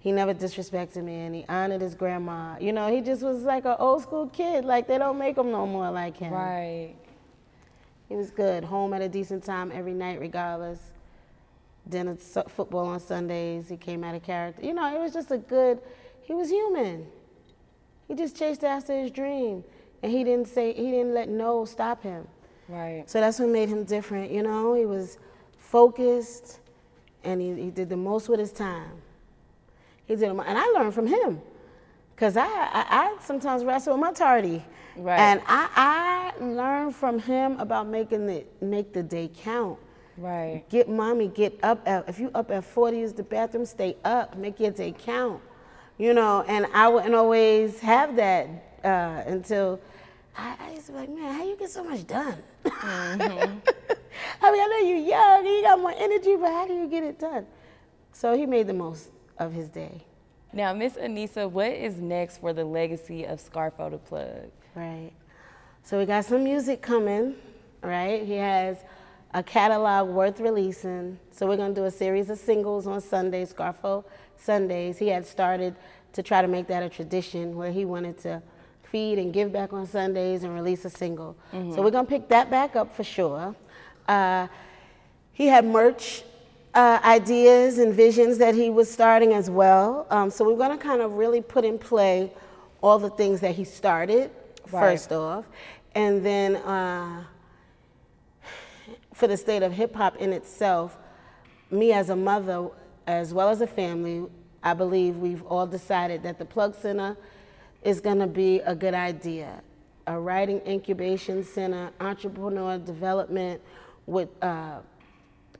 he 0.00 0.12
never 0.12 0.32
disrespected 0.32 1.04
me 1.04 1.20
and 1.20 1.34
he 1.34 1.44
honored 1.46 1.82
his 1.82 1.94
grandma. 1.94 2.56
You 2.58 2.72
know, 2.72 2.90
he 2.92 3.02
just 3.02 3.22
was 3.22 3.42
like 3.42 3.66
an 3.66 3.76
old 3.78 4.02
school 4.02 4.28
kid. 4.28 4.64
Like 4.64 4.88
they 4.88 4.96
don't 4.96 5.18
make 5.18 5.36
him 5.36 5.52
no 5.52 5.66
more 5.66 5.90
like 5.90 6.16
him. 6.16 6.32
Right. 6.32 6.94
He 8.08 8.16
was 8.16 8.30
good. 8.30 8.64
Home 8.64 8.94
at 8.94 9.02
a 9.02 9.08
decent 9.08 9.44
time 9.44 9.70
every 9.72 9.92
night, 9.92 10.18
regardless. 10.18 10.80
Dinner, 11.88 12.16
football 12.16 12.86
on 12.86 12.98
Sundays. 12.98 13.68
He 13.68 13.76
came 13.76 14.02
out 14.02 14.14
of 14.14 14.22
character. 14.22 14.64
You 14.64 14.72
know, 14.72 14.94
it 14.94 14.98
was 14.98 15.12
just 15.12 15.30
a 15.30 15.38
good. 15.38 15.80
He 16.22 16.32
was 16.34 16.50
human. 16.50 17.06
He 18.08 18.14
just 18.14 18.36
chased 18.36 18.64
after 18.64 18.98
his 18.98 19.10
dream, 19.10 19.62
and 20.02 20.10
he 20.10 20.24
didn't 20.24 20.48
say 20.48 20.72
he 20.72 20.90
didn't 20.90 21.14
let 21.14 21.28
no 21.28 21.64
stop 21.64 22.02
him. 22.02 22.26
Right. 22.68 23.04
So 23.06 23.20
that's 23.20 23.38
what 23.38 23.48
made 23.48 23.68
him 23.68 23.84
different. 23.84 24.30
You 24.30 24.42
know, 24.42 24.74
he 24.74 24.86
was 24.86 25.18
focused, 25.58 26.60
and 27.22 27.40
he, 27.40 27.54
he 27.54 27.70
did 27.70 27.88
the 27.88 27.96
most 27.96 28.28
with 28.28 28.40
his 28.40 28.52
time. 28.52 29.02
He 30.10 30.16
did, 30.16 30.28
the 30.28 30.42
and 30.42 30.58
I 30.58 30.66
learned 30.70 30.92
from 30.92 31.06
him, 31.06 31.40
cause 32.16 32.36
I, 32.36 32.44
I 32.44 32.84
I 32.90 33.16
sometimes 33.20 33.62
wrestle 33.62 33.92
with 33.94 34.00
my 34.00 34.12
tardy. 34.12 34.60
Right. 34.96 35.20
And 35.20 35.40
I, 35.46 36.32
I 36.36 36.44
learned 36.44 36.96
from 36.96 37.20
him 37.20 37.56
about 37.60 37.86
making 37.86 38.26
the 38.26 38.44
make 38.60 38.92
the 38.92 39.04
day 39.04 39.30
count. 39.32 39.78
Right. 40.16 40.64
Get 40.68 40.88
mommy, 40.88 41.28
get 41.28 41.56
up 41.62 41.86
at 41.86 42.08
if 42.08 42.18
you 42.18 42.28
up 42.34 42.50
at 42.50 42.64
40 42.64 42.98
use 42.98 43.12
the 43.12 43.22
bathroom, 43.22 43.64
stay 43.64 43.96
up, 44.04 44.36
make 44.36 44.58
your 44.58 44.72
day 44.72 44.92
count. 44.98 45.40
You 45.96 46.12
know, 46.12 46.44
and 46.48 46.66
I 46.74 46.88
wouldn't 46.88 47.14
always 47.14 47.78
have 47.78 48.16
that 48.16 48.48
uh, 48.82 49.22
until 49.28 49.80
I, 50.36 50.56
I 50.58 50.72
used 50.72 50.86
to 50.86 50.92
be 50.92 50.98
like, 50.98 51.08
man, 51.08 51.32
how 51.36 51.44
you 51.44 51.54
get 51.54 51.70
so 51.70 51.84
much 51.84 52.04
done? 52.04 52.34
I 52.64 53.16
mean, 53.16 53.62
I 54.42 54.66
know 54.66 54.88
you're 54.88 55.08
young 55.08 55.46
you 55.46 55.62
got 55.62 55.78
more 55.78 55.94
energy, 55.96 56.34
but 56.34 56.50
how 56.50 56.66
do 56.66 56.74
you 56.74 56.88
get 56.88 57.04
it 57.04 57.20
done? 57.20 57.46
So 58.12 58.36
he 58.36 58.44
made 58.44 58.66
the 58.66 58.74
most 58.74 59.12
of 59.40 59.52
his 59.52 59.68
day. 59.68 60.04
Now, 60.52 60.72
Miss 60.72 60.94
Inisa, 60.94 61.50
what 61.50 61.70
is 61.72 61.96
next 61.96 62.38
for 62.38 62.52
the 62.52 62.64
legacy 62.64 63.24
of 63.24 63.40
Scarfo 63.40 63.90
Da 63.90 63.96
Plug? 63.96 64.50
Right. 64.76 65.10
So 65.82 65.98
we 65.98 66.04
got 66.06 66.24
some 66.24 66.44
music 66.44 66.82
coming, 66.82 67.34
right? 67.82 68.22
He 68.24 68.34
has 68.34 68.76
a 69.32 69.42
catalog 69.42 70.08
worth 70.10 70.38
releasing. 70.40 71.18
So 71.30 71.46
we're 71.46 71.56
gonna 71.56 71.74
do 71.74 71.84
a 71.84 71.90
series 71.90 72.30
of 72.30 72.38
singles 72.38 72.86
on 72.86 73.00
Sundays, 73.00 73.52
Scarfo 73.54 74.04
Sundays. 74.36 74.98
He 74.98 75.08
had 75.08 75.26
started 75.26 75.74
to 76.12 76.22
try 76.22 76.42
to 76.42 76.48
make 76.48 76.66
that 76.66 76.82
a 76.82 76.88
tradition 76.88 77.56
where 77.56 77.70
he 77.70 77.84
wanted 77.84 78.18
to 78.18 78.42
feed 78.82 79.18
and 79.18 79.32
give 79.32 79.52
back 79.52 79.72
on 79.72 79.86
Sundays 79.86 80.42
and 80.42 80.52
release 80.52 80.84
a 80.84 80.90
single. 80.90 81.36
Mhm. 81.52 81.74
So 81.74 81.82
we're 81.82 81.92
gonna 81.92 82.08
pick 82.08 82.28
that 82.28 82.50
back 82.50 82.74
up 82.74 82.92
for 82.92 83.04
sure. 83.04 83.54
Uh, 84.08 84.48
he 85.32 85.46
had 85.46 85.64
merch 85.64 86.24
uh, 86.74 87.00
ideas 87.04 87.78
and 87.78 87.92
visions 87.94 88.38
that 88.38 88.54
he 88.54 88.70
was 88.70 88.90
starting 88.90 89.32
as 89.34 89.50
well. 89.50 90.06
Um, 90.10 90.30
so 90.30 90.44
we're 90.44 90.56
going 90.56 90.76
to 90.76 90.82
kind 90.82 91.02
of 91.02 91.14
really 91.14 91.40
put 91.40 91.64
in 91.64 91.78
play 91.78 92.32
all 92.82 92.98
the 92.98 93.10
things 93.10 93.40
that 93.40 93.54
he 93.54 93.64
started 93.64 94.30
Right. 94.70 94.92
first 94.92 95.10
off, 95.10 95.46
and 95.96 96.24
then 96.24 96.56
uh, 96.56 97.24
for 99.12 99.26
the 99.26 99.36
state 99.36 99.64
of 99.64 99.72
hip 99.72 99.94
hop 99.96 100.16
in 100.18 100.32
itself, 100.32 100.96
me 101.72 101.92
as 101.92 102.10
a 102.10 102.16
mother, 102.16 102.68
as 103.06 103.34
well 103.34 103.48
as 103.48 103.60
a 103.62 103.66
family, 103.66 104.26
I 104.62 104.74
believe 104.74 105.16
we've 105.16 105.42
all 105.46 105.66
decided 105.66 106.22
that 106.22 106.38
the 106.38 106.44
Plug 106.44 106.76
Center 106.76 107.16
is 107.82 108.00
going 108.00 108.18
to 108.20 108.26
be 108.26 108.60
a 108.60 108.74
good 108.74 108.94
idea. 108.94 109.60
A 110.06 110.18
writing 110.18 110.60
incubation 110.66 111.42
center, 111.42 111.90
entrepreneur 112.00 112.78
development 112.78 113.60
with 114.06 114.28
uh, 114.42 114.78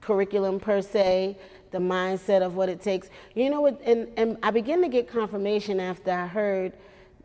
curriculum 0.01 0.61
per 0.61 0.83
se, 0.83 1.39
the 1.71 1.79
mindset 1.79 2.43
of 2.43 2.57
what 2.57 2.69
it 2.69 2.81
takes. 2.81 3.09
You 3.35 3.51
know 3.51 3.61
what? 3.61 3.81
And, 3.85 4.09
and 4.17 4.39
I 4.43 4.51
began 4.51 4.81
to 4.83 4.89
get 4.89 5.09
confirmation 5.09 5.81
after 5.81 6.11
I 6.11 6.27
heard 6.27 6.73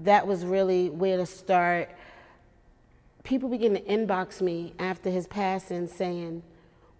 that 0.01 0.27
was 0.27 0.45
really 0.45 0.89
where 0.89 1.17
to 1.17 1.25
start. 1.25 1.89
People 3.23 3.49
begin 3.49 3.73
to 3.73 3.81
inbox 3.81 4.41
me 4.41 4.73
after 4.77 5.09
his 5.09 5.25
passing 5.27 5.87
saying, 5.87 6.43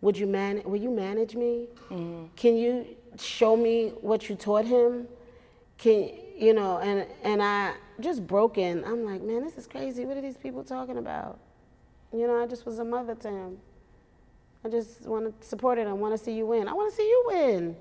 would 0.01 0.17
you 0.17 0.27
man 0.27 0.61
will 0.65 0.79
you 0.79 0.91
manage 0.91 1.35
me? 1.35 1.67
Mm-hmm. 1.89 2.25
Can 2.35 2.57
you 2.57 2.85
show 3.19 3.55
me 3.57 3.93
what 4.01 4.29
you 4.29 4.35
taught 4.35 4.65
him? 4.65 5.07
Can 5.77 6.11
you 6.37 6.53
know, 6.53 6.79
and 6.79 7.07
and 7.23 7.41
I 7.41 7.73
just 7.99 8.27
broken. 8.27 8.83
I'm 8.85 9.05
like, 9.05 9.21
man, 9.21 9.43
this 9.43 9.57
is 9.57 9.67
crazy. 9.67 10.05
What 10.05 10.17
are 10.17 10.21
these 10.21 10.37
people 10.37 10.63
talking 10.63 10.97
about? 10.97 11.39
You 12.13 12.27
know, 12.27 12.41
I 12.41 12.45
just 12.45 12.65
was 12.65 12.79
a 12.79 12.85
mother 12.85 13.15
to 13.15 13.29
him. 13.29 13.57
I 14.65 14.67
just 14.67 15.01
want 15.03 15.39
to 15.39 15.47
support 15.47 15.77
it. 15.77 15.85
I 15.85 15.93
want 15.93 16.17
to 16.17 16.23
see 16.23 16.35
you 16.35 16.47
win. 16.47 16.67
I 16.67 16.73
want 16.73 16.89
to 16.89 16.95
see 16.95 17.07
you 17.07 17.23
win. 17.27 17.75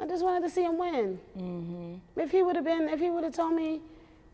I 0.00 0.06
just 0.06 0.24
wanted 0.24 0.46
to 0.48 0.52
see 0.52 0.64
him 0.64 0.76
win. 0.76 1.20
Mm-hmm. 1.38 2.20
If 2.20 2.32
he 2.32 2.42
would 2.42 2.56
have 2.56 2.64
been, 2.64 2.88
if 2.88 2.98
he 2.98 3.08
would 3.08 3.22
have 3.22 3.34
told 3.34 3.54
me 3.54 3.80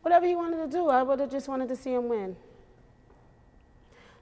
whatever 0.00 0.26
he 0.26 0.34
wanted 0.34 0.56
to 0.64 0.66
do, 0.66 0.88
I 0.88 1.02
would 1.02 1.20
have 1.20 1.30
just 1.30 1.46
wanted 1.46 1.68
to 1.68 1.76
see 1.76 1.92
him 1.92 2.08
win. 2.08 2.36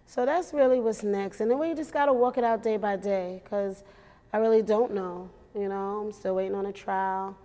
So 0.07 0.27
that's 0.27 0.53
really 0.53 0.81
what's 0.81 1.05
next. 1.05 1.41
And 1.41 1.49
then 1.49 1.59
we 1.61 1.73
just 1.75 1.93
got 1.93 2.07
to 2.07 2.13
walk 2.13 2.37
it 2.37 2.43
out 2.43 2.65
day 2.65 2.77
by 2.79 2.97
day 2.97 3.41
because 3.45 3.85
I 4.33 4.39
really 4.39 4.63
don't 4.63 4.93
know. 4.93 5.31
You 5.55 5.69
know, 5.69 6.03
I'm 6.05 6.13
still 6.13 6.35
waiting 6.35 6.57
on 6.57 6.67
a 6.67 6.73
trial. 6.73 7.37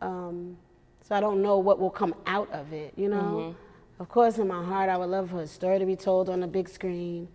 Um, 0.00 0.56
so 1.06 1.14
I 1.14 1.20
don't 1.20 1.42
know 1.42 1.58
what 1.58 1.78
will 1.78 1.90
come 1.90 2.14
out 2.26 2.50
of 2.50 2.72
it, 2.72 2.94
you 2.96 3.10
know? 3.10 3.54
Of 3.98 4.08
course, 4.08 4.38
in 4.38 4.48
my 4.48 4.64
heart, 4.64 4.88
I 4.88 4.96
would 4.96 5.10
love 5.10 5.28
for 5.30 5.42
a 5.42 5.46
story 5.46 5.78
to 5.78 5.84
be 5.84 5.96
told 5.96 6.30
on 6.30 6.40
the 6.40 6.46
big 6.46 6.66
screen. 6.68 7.28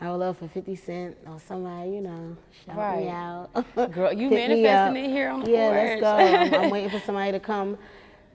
I 0.00 0.10
would 0.10 0.18
love 0.18 0.38
for 0.38 0.46
50 0.48 0.76
Cent 0.76 1.16
or 1.26 1.40
somebody, 1.40 1.90
you 1.90 2.00
know, 2.00 2.36
shout 2.64 2.76
Right. 2.76 3.04
me 3.04 3.08
out. 3.08 3.50
Girl, 3.92 4.12
you 4.12 4.30
manifesting 4.30 5.04
it 5.04 5.10
here 5.10 5.28
on 5.30 5.40
the 5.40 5.46
floor. 5.46 5.58
Yeah, 5.58 5.68
let's 5.70 6.00
go. 6.00 6.16
I'm, 6.56 6.64
I'm 6.64 6.70
waiting 6.70 6.90
for 6.90 7.00
somebody 7.00 7.32
to 7.32 7.40
come 7.40 7.76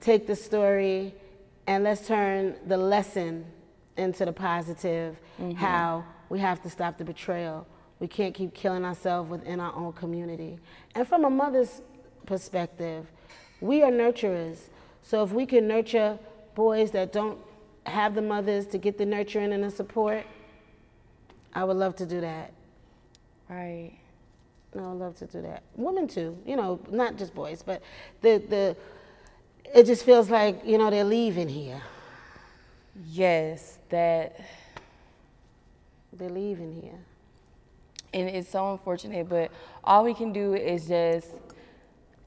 take 0.00 0.26
the 0.26 0.36
story 0.36 1.14
and 1.66 1.82
let's 1.84 2.06
turn 2.06 2.56
the 2.66 2.76
lesson 2.76 3.46
into 3.96 4.24
the 4.26 4.32
positive. 4.32 5.16
Mhm. 5.40 5.54
How 5.54 6.04
we 6.28 6.38
have 6.40 6.62
to 6.62 6.70
stop 6.70 6.98
the 6.98 7.04
betrayal. 7.04 7.66
We 7.98 8.08
can't 8.08 8.34
keep 8.34 8.52
killing 8.52 8.84
ourselves 8.84 9.30
within 9.30 9.58
our 9.60 9.74
own 9.74 9.92
community. 9.94 10.58
And 10.94 11.08
from 11.08 11.24
a 11.24 11.30
mother's 11.30 11.80
perspective, 12.26 13.06
we 13.62 13.82
are 13.82 13.90
nurturers. 13.90 14.58
So 15.02 15.22
if 15.22 15.32
we 15.32 15.46
can 15.46 15.66
nurture 15.66 16.18
boys 16.54 16.90
that 16.90 17.12
don't 17.12 17.38
have 17.86 18.14
the 18.14 18.22
mothers 18.22 18.66
to 18.68 18.78
get 18.78 18.98
the 18.98 19.06
nurturing 19.06 19.52
and 19.52 19.64
the 19.64 19.70
support, 19.70 20.24
I 21.54 21.64
would 21.64 21.76
love 21.76 21.96
to 21.96 22.06
do 22.06 22.20
that. 22.20 22.52
Right. 23.48 23.92
I 24.76 24.80
would 24.80 24.98
love 24.98 25.16
to 25.18 25.26
do 25.26 25.42
that. 25.42 25.62
Women 25.76 26.08
too, 26.08 26.36
you 26.44 26.56
know, 26.56 26.80
not 26.90 27.16
just 27.16 27.34
boys, 27.34 27.62
but 27.64 27.82
the 28.22 28.38
the 28.48 28.76
it 29.74 29.84
just 29.86 30.04
feels 30.04 30.30
like, 30.30 30.62
you 30.64 30.78
know, 30.78 30.90
they're 30.90 31.04
leaving 31.04 31.48
here. 31.48 31.80
Yes, 33.06 33.78
that 33.88 34.38
They're 36.12 36.28
leaving 36.30 36.72
here. 36.80 36.98
and 38.12 38.28
it's 38.28 38.48
so 38.48 38.70
unfortunate, 38.72 39.28
but 39.28 39.50
all 39.82 40.04
we 40.04 40.14
can 40.14 40.32
do 40.32 40.54
is 40.54 40.86
just 40.86 41.30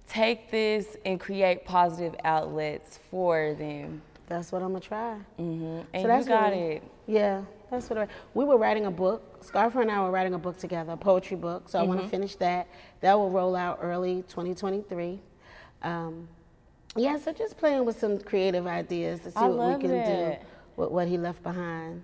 take 0.09 0.51
this 0.51 0.97
and 1.05 1.19
create 1.19 1.63
positive 1.65 2.15
outlets 2.25 2.99
for 3.09 3.53
them. 3.53 4.01
That's 4.27 4.51
what 4.51 4.61
I'm 4.61 4.69
gonna 4.69 4.81
try. 4.81 5.15
hmm 5.37 5.43
And 5.43 5.85
So 5.93 5.99
you 6.01 6.07
that's 6.07 6.27
got 6.27 6.51
really- 6.51 6.63
it. 6.77 6.83
Yeah, 7.07 7.43
that's 7.69 7.89
what 7.89 7.99
I, 7.99 8.07
we 8.33 8.45
were 8.45 8.57
writing 8.57 8.85
a 8.85 8.91
book. 8.91 9.43
Scarfo 9.43 9.81
and 9.81 9.91
I 9.91 10.01
were 10.01 10.11
writing 10.11 10.33
a 10.33 10.39
book 10.39 10.57
together, 10.57 10.93
a 10.93 10.97
poetry 10.97 11.37
book. 11.37 11.69
So 11.69 11.79
I 11.79 11.83
want 11.83 12.01
to 12.01 12.07
finish 12.07 12.35
that. 12.37 12.67
That 13.01 13.17
will 13.17 13.29
roll 13.29 13.55
out 13.55 13.79
early 13.81 14.23
2023. 14.29 15.19
Um, 15.83 16.27
yeah, 16.95 17.17
so 17.17 17.31
just 17.31 17.57
playing 17.57 17.85
with 17.85 17.99
some 17.99 18.17
creative 18.19 18.65
ideas 18.65 19.19
to 19.21 19.31
see 19.31 19.37
I 19.37 19.47
what 19.47 19.75
we 19.75 19.81
can 19.81 19.91
that. 19.91 20.41
do 20.41 20.47
with 20.77 20.89
what 20.91 21.07
he 21.07 21.17
left 21.17 21.43
behind. 21.43 22.03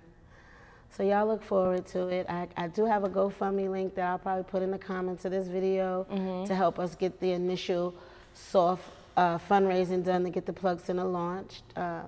So 0.91 1.01
y'all 1.01 1.25
look 1.25 1.43
forward 1.43 1.87
to 1.87 2.07
it. 2.09 2.27
I, 2.29 2.47
I 2.55 2.67
do 2.67 2.85
have 2.85 3.03
a 3.03 3.09
GoFundMe 3.09 3.69
link 3.71 3.95
that 3.95 4.05
I'll 4.05 4.19
probably 4.19 4.43
put 4.43 4.61
in 4.61 4.69
the 4.69 4.77
comments 4.77 5.25
of 5.25 5.31
this 5.31 5.47
video 5.47 6.05
Mhm. 6.11 6.45
to 6.45 6.53
help 6.55 6.77
us 6.77 6.93
get 6.93 7.19
the 7.19 7.31
initial 7.31 7.95
soft 8.35 8.83
uh, 9.17 9.37
fundraising 9.39 10.03
done 10.03 10.23
to 10.23 10.29
get 10.29 10.45
the 10.45 10.53
plug 10.53 10.79
center 10.81 11.03
launched. 11.03 11.63
Uh, 11.75 12.01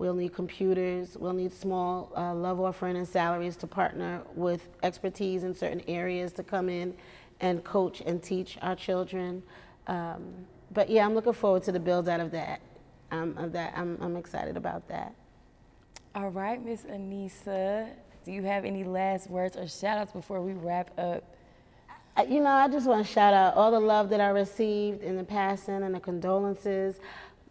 we'll 0.00 0.14
need 0.14 0.32
computers. 0.32 1.16
We'll 1.20 1.34
need 1.34 1.52
small 1.52 2.10
uh, 2.16 2.34
love 2.34 2.58
offering 2.58 2.96
and 2.96 3.06
salaries 3.06 3.54
to 3.56 3.66
partner 3.66 4.22
with 4.34 4.66
expertise 4.82 5.44
in 5.44 5.54
certain 5.54 5.82
areas 5.86 6.32
to 6.32 6.42
come 6.42 6.70
in 6.70 6.94
and 7.40 7.62
coach 7.62 8.00
and 8.06 8.22
teach 8.22 8.56
our 8.62 8.74
children. 8.74 9.42
Um, 9.86 10.22
but 10.72 10.88
yeah, 10.88 11.04
I'm 11.04 11.14
looking 11.14 11.34
forward 11.34 11.64
to 11.64 11.72
the 11.72 11.78
build 11.78 12.08
out 12.08 12.18
of 12.18 12.30
that. 12.30 12.62
Um, 13.10 13.36
of 13.36 13.52
that 13.52 13.74
I'm, 13.76 13.98
I'm 14.00 14.16
excited 14.16 14.56
about 14.56 14.88
that. 14.88 15.14
All 16.14 16.30
right, 16.30 16.64
Miss 16.64 16.84
Inisa, 16.84 17.90
do 18.24 18.32
you 18.32 18.42
have 18.42 18.64
any 18.64 18.84
last 18.84 19.28
words 19.28 19.54
or 19.54 19.68
shout 19.68 19.98
outs 19.98 20.12
before 20.12 20.40
we 20.40 20.54
wrap 20.54 20.98
up? 20.98 21.24
You 22.26 22.40
know, 22.40 22.50
I 22.50 22.68
just 22.68 22.86
want 22.86 23.06
to 23.06 23.12
shout 23.12 23.34
out 23.34 23.54
all 23.54 23.70
the 23.70 23.80
love 23.80 24.10
that 24.10 24.20
I 24.20 24.28
received 24.28 25.02
in 25.02 25.16
the 25.16 25.24
passing 25.24 25.82
and 25.82 25.94
the 25.94 26.00
condolences. 26.00 26.96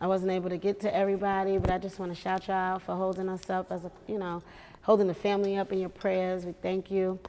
I 0.02 0.08
wasn't 0.08 0.32
able 0.32 0.50
to 0.50 0.58
get 0.58 0.80
to 0.82 0.96
everybody, 0.96 1.58
but 1.58 1.70
I 1.70 1.78
just 1.78 2.00
want 2.00 2.14
to 2.14 2.20
shout 2.20 2.48
y'all 2.48 2.80
for 2.80 2.96
holding 2.96 3.28
us 3.28 3.50
up 3.50 3.72
as 3.72 3.84
a, 3.84 3.92
you 4.08 4.18
know, 4.18 4.42
holding 4.82 5.08
the 5.08 5.14
family 5.14 5.58
up 5.58 5.72
in 5.74 5.80
your 5.80 5.90
prayers. 5.90 6.46
We 6.46 6.54
thank 6.62 6.90
you. 6.90 7.20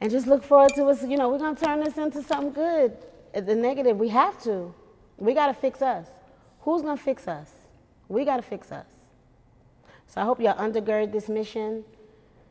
And 0.00 0.10
just 0.10 0.26
look 0.26 0.42
forward 0.42 0.72
to 0.76 0.86
us, 0.86 1.04
you 1.04 1.16
know, 1.16 1.28
we're 1.28 1.38
going 1.38 1.54
to 1.54 1.64
turn 1.64 1.80
this 1.80 1.98
into 1.98 2.22
something 2.22 2.52
good. 2.52 2.96
Uh, 3.34 3.40
The 3.42 3.54
negative, 3.54 3.98
we 3.98 4.08
have 4.08 4.42
to. 4.44 4.74
We 5.18 5.34
got 5.34 5.48
to 5.48 5.54
fix 5.54 5.82
us. 5.82 6.06
Who's 6.62 6.82
going 6.82 6.96
to 6.96 7.02
fix 7.02 7.28
us? 7.28 7.50
We 8.08 8.24
got 8.24 8.36
to 8.36 8.42
fix 8.42 8.72
us. 8.72 8.86
So 10.06 10.20
I 10.20 10.24
hope 10.24 10.40
y'all 10.40 10.56
undergird 10.56 11.12
this 11.12 11.28
mission, 11.28 11.84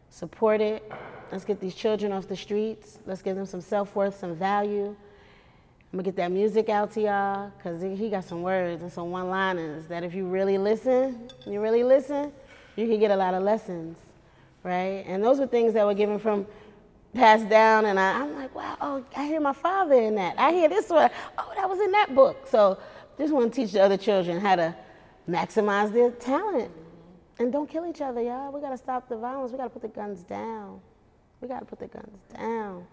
support 0.10 0.62
it. 0.62 0.89
Let's 1.32 1.46
get 1.46 1.60
these 1.60 1.76
children 1.76 2.12
off 2.12 2.28
the 2.28 2.36
streets. 2.36 3.00
Let's 3.06 3.22
give 3.22 3.36
them 3.36 3.46
some 3.46 3.62
self 3.62 3.96
worth, 3.96 4.20
some 4.20 4.36
value. 4.36 4.96
I'm 5.92 5.98
gonna 5.98 6.04
get 6.04 6.16
that 6.16 6.32
music 6.32 6.70
out 6.70 6.94
to 6.94 7.02
y'all, 7.02 7.52
cause 7.62 7.82
he 7.82 8.10
got 8.10 8.24
some 8.24 8.44
words 8.44 8.82
and 8.82 8.89
some 8.89 9.12
one 9.12 9.30
liners 9.30 9.88
that 9.88 10.06
if 10.06 10.14
you 10.14 10.26
really 10.26 10.58
listen, 10.58 11.30
you 11.46 11.60
really 11.60 11.84
listen, 11.84 12.32
you 12.78 12.88
can 12.88 12.98
get 12.98 13.12
a 13.12 13.16
lot 13.16 13.34
of 13.34 13.44
lessons, 13.44 13.98
right? 14.64 15.04
And 15.06 15.22
those 15.22 15.38
were 15.38 15.48
things 15.48 15.74
that 15.74 15.86
were 15.86 15.94
given 15.94 16.18
from 16.18 16.48
passed 17.14 17.50
down, 17.50 17.84
and 17.84 18.00
I, 18.00 18.22
I'm 18.22 18.34
like, 18.36 18.56
wow, 18.56 18.78
oh, 18.80 19.04
I 19.18 19.26
hear 19.26 19.42
my 19.42 19.52
father 19.52 19.96
in 19.96 20.16
that. 20.16 20.39
I 20.39 20.54
hear 20.54 20.70
this 20.70 20.89
one. 20.89 21.10
Oh, 21.38 21.52
that 21.58 21.68
was 21.68 21.82
in 21.82 21.92
that 21.92 22.16
book. 22.16 22.48
So 22.48 22.80
just 23.18 23.34
want 23.34 23.54
to 23.54 23.62
teach 23.62 23.74
the 23.74 23.84
other 23.84 23.98
children 23.98 24.39
how 24.39 24.56
to 24.56 24.74
maximize 25.30 25.92
their 25.92 26.12
talent. 26.12 26.72
And 27.38 27.52
don't 27.52 27.70
kill 27.70 27.86
each 27.86 28.00
other, 28.00 28.22
y'all. 28.22 28.50
We 28.54 28.62
gotta 28.62 28.78
stop 28.78 29.10
the 29.10 29.18
violence. 29.18 29.52
We 29.52 29.58
gotta 29.58 29.70
put 29.70 29.82
the 29.82 29.89
guns 29.89 30.24
down. 30.24 30.80
We 31.42 31.50
gotta 31.50 31.66
put 31.66 31.80
the 31.80 31.88
guns 31.88 32.18
down. 32.34 32.86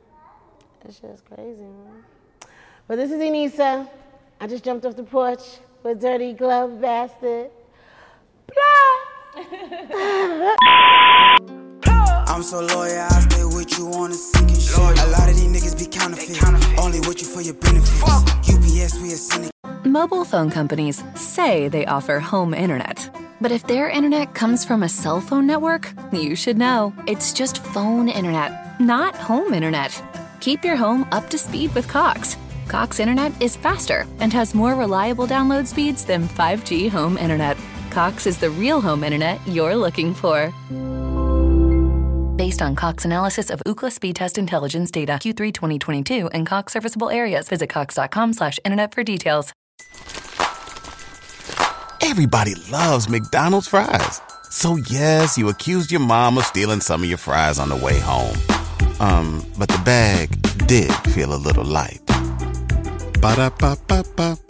That 0.82 0.94
shit's 0.94 1.20
crazy, 1.20 1.62
man. 1.62 2.04
But 2.88 2.96
this 2.96 3.10
is 3.10 3.20
Inisa. 3.20 3.86
I 4.40 4.46
just 4.46 4.64
jumped 4.64 4.86
off 4.86 4.96
the 4.96 5.02
porch 5.02 5.42
with 5.82 6.00
dirty 6.00 6.32
glove 6.32 6.80
bastard. 6.80 7.50
Blah! 8.46 9.44
I'm 12.26 12.42
so 12.42 12.60
loyal, 12.60 13.06
I 13.10 13.20
stay 13.28 13.44
with 13.44 13.78
you 13.78 13.88
on 13.88 14.08
the 14.08 14.16
sinking 14.16 14.58
shit. 14.58 14.78
A 14.78 15.06
lot 15.08 15.28
of 15.28 15.36
these 15.36 15.48
niggas 15.48 15.78
be 15.78 15.84
counterfeit. 15.84 16.42
Only 16.78 17.00
with 17.00 17.20
you 17.20 17.28
for 17.28 17.42
your 17.42 17.52
benefits. 17.52 18.02
UPS, 18.48 19.02
we 19.02 19.12
a 19.12 19.16
cynic. 19.16 19.50
Mobile 19.84 20.24
phone 20.24 20.50
companies 20.50 21.04
say 21.14 21.68
they 21.68 21.84
offer 21.84 22.20
home 22.20 22.54
internet. 22.54 23.10
But 23.42 23.52
if 23.52 23.66
their 23.66 23.90
internet 23.90 24.32
comes 24.32 24.64
from 24.64 24.82
a 24.82 24.88
cell 24.88 25.20
phone 25.20 25.46
network, 25.46 25.92
you 26.10 26.34
should 26.34 26.56
know. 26.56 26.94
It's 27.06 27.34
just 27.34 27.62
phone 27.62 28.08
internet, 28.08 28.80
not 28.80 29.14
home 29.14 29.52
internet. 29.52 30.02
Keep 30.40 30.64
your 30.64 30.76
home 30.76 31.06
up 31.12 31.28
to 31.28 31.36
speed 31.36 31.74
with 31.74 31.86
Cox. 31.86 32.38
Cox 32.68 33.00
internet 33.00 33.32
is 33.40 33.56
faster 33.56 34.06
and 34.20 34.30
has 34.32 34.54
more 34.54 34.74
reliable 34.74 35.26
download 35.26 35.66
speeds 35.66 36.04
than 36.04 36.28
5G 36.28 36.90
home 36.90 37.16
internet. 37.16 37.56
Cox 37.90 38.26
is 38.26 38.36
the 38.36 38.50
real 38.50 38.82
home 38.82 39.02
internet 39.02 39.40
you're 39.46 39.74
looking 39.74 40.12
for. 40.12 40.52
Based 42.36 42.60
on 42.62 42.76
Cox 42.76 43.06
analysis 43.06 43.50
of 43.50 43.60
Ookla 43.66 43.90
speed 43.90 44.16
test 44.16 44.36
intelligence 44.36 44.90
data 44.90 45.12
Q3 45.12 45.52
2022 45.52 46.28
and 46.28 46.46
Cox 46.46 46.74
serviceable 46.74 47.08
areas, 47.08 47.48
visit 47.48 47.70
cox.com/internet 47.70 48.94
for 48.94 49.02
details. 49.02 49.52
Everybody 52.02 52.54
loves 52.70 53.08
McDonald's 53.08 53.68
fries. 53.68 54.20
So 54.50 54.76
yes, 54.76 55.36
you 55.36 55.48
accused 55.48 55.90
your 55.90 56.00
mom 56.00 56.38
of 56.38 56.44
stealing 56.44 56.80
some 56.80 57.02
of 57.02 57.08
your 57.08 57.18
fries 57.18 57.58
on 57.58 57.70
the 57.70 57.76
way 57.76 57.98
home. 57.98 58.36
Um, 59.00 59.42
but 59.58 59.68
the 59.68 59.80
bag 59.84 60.28
did 60.66 60.92
feel 61.14 61.34
a 61.34 61.40
little 61.48 61.64
light. 61.64 62.07
Ba-da-ba-ba-ba. 63.20 64.47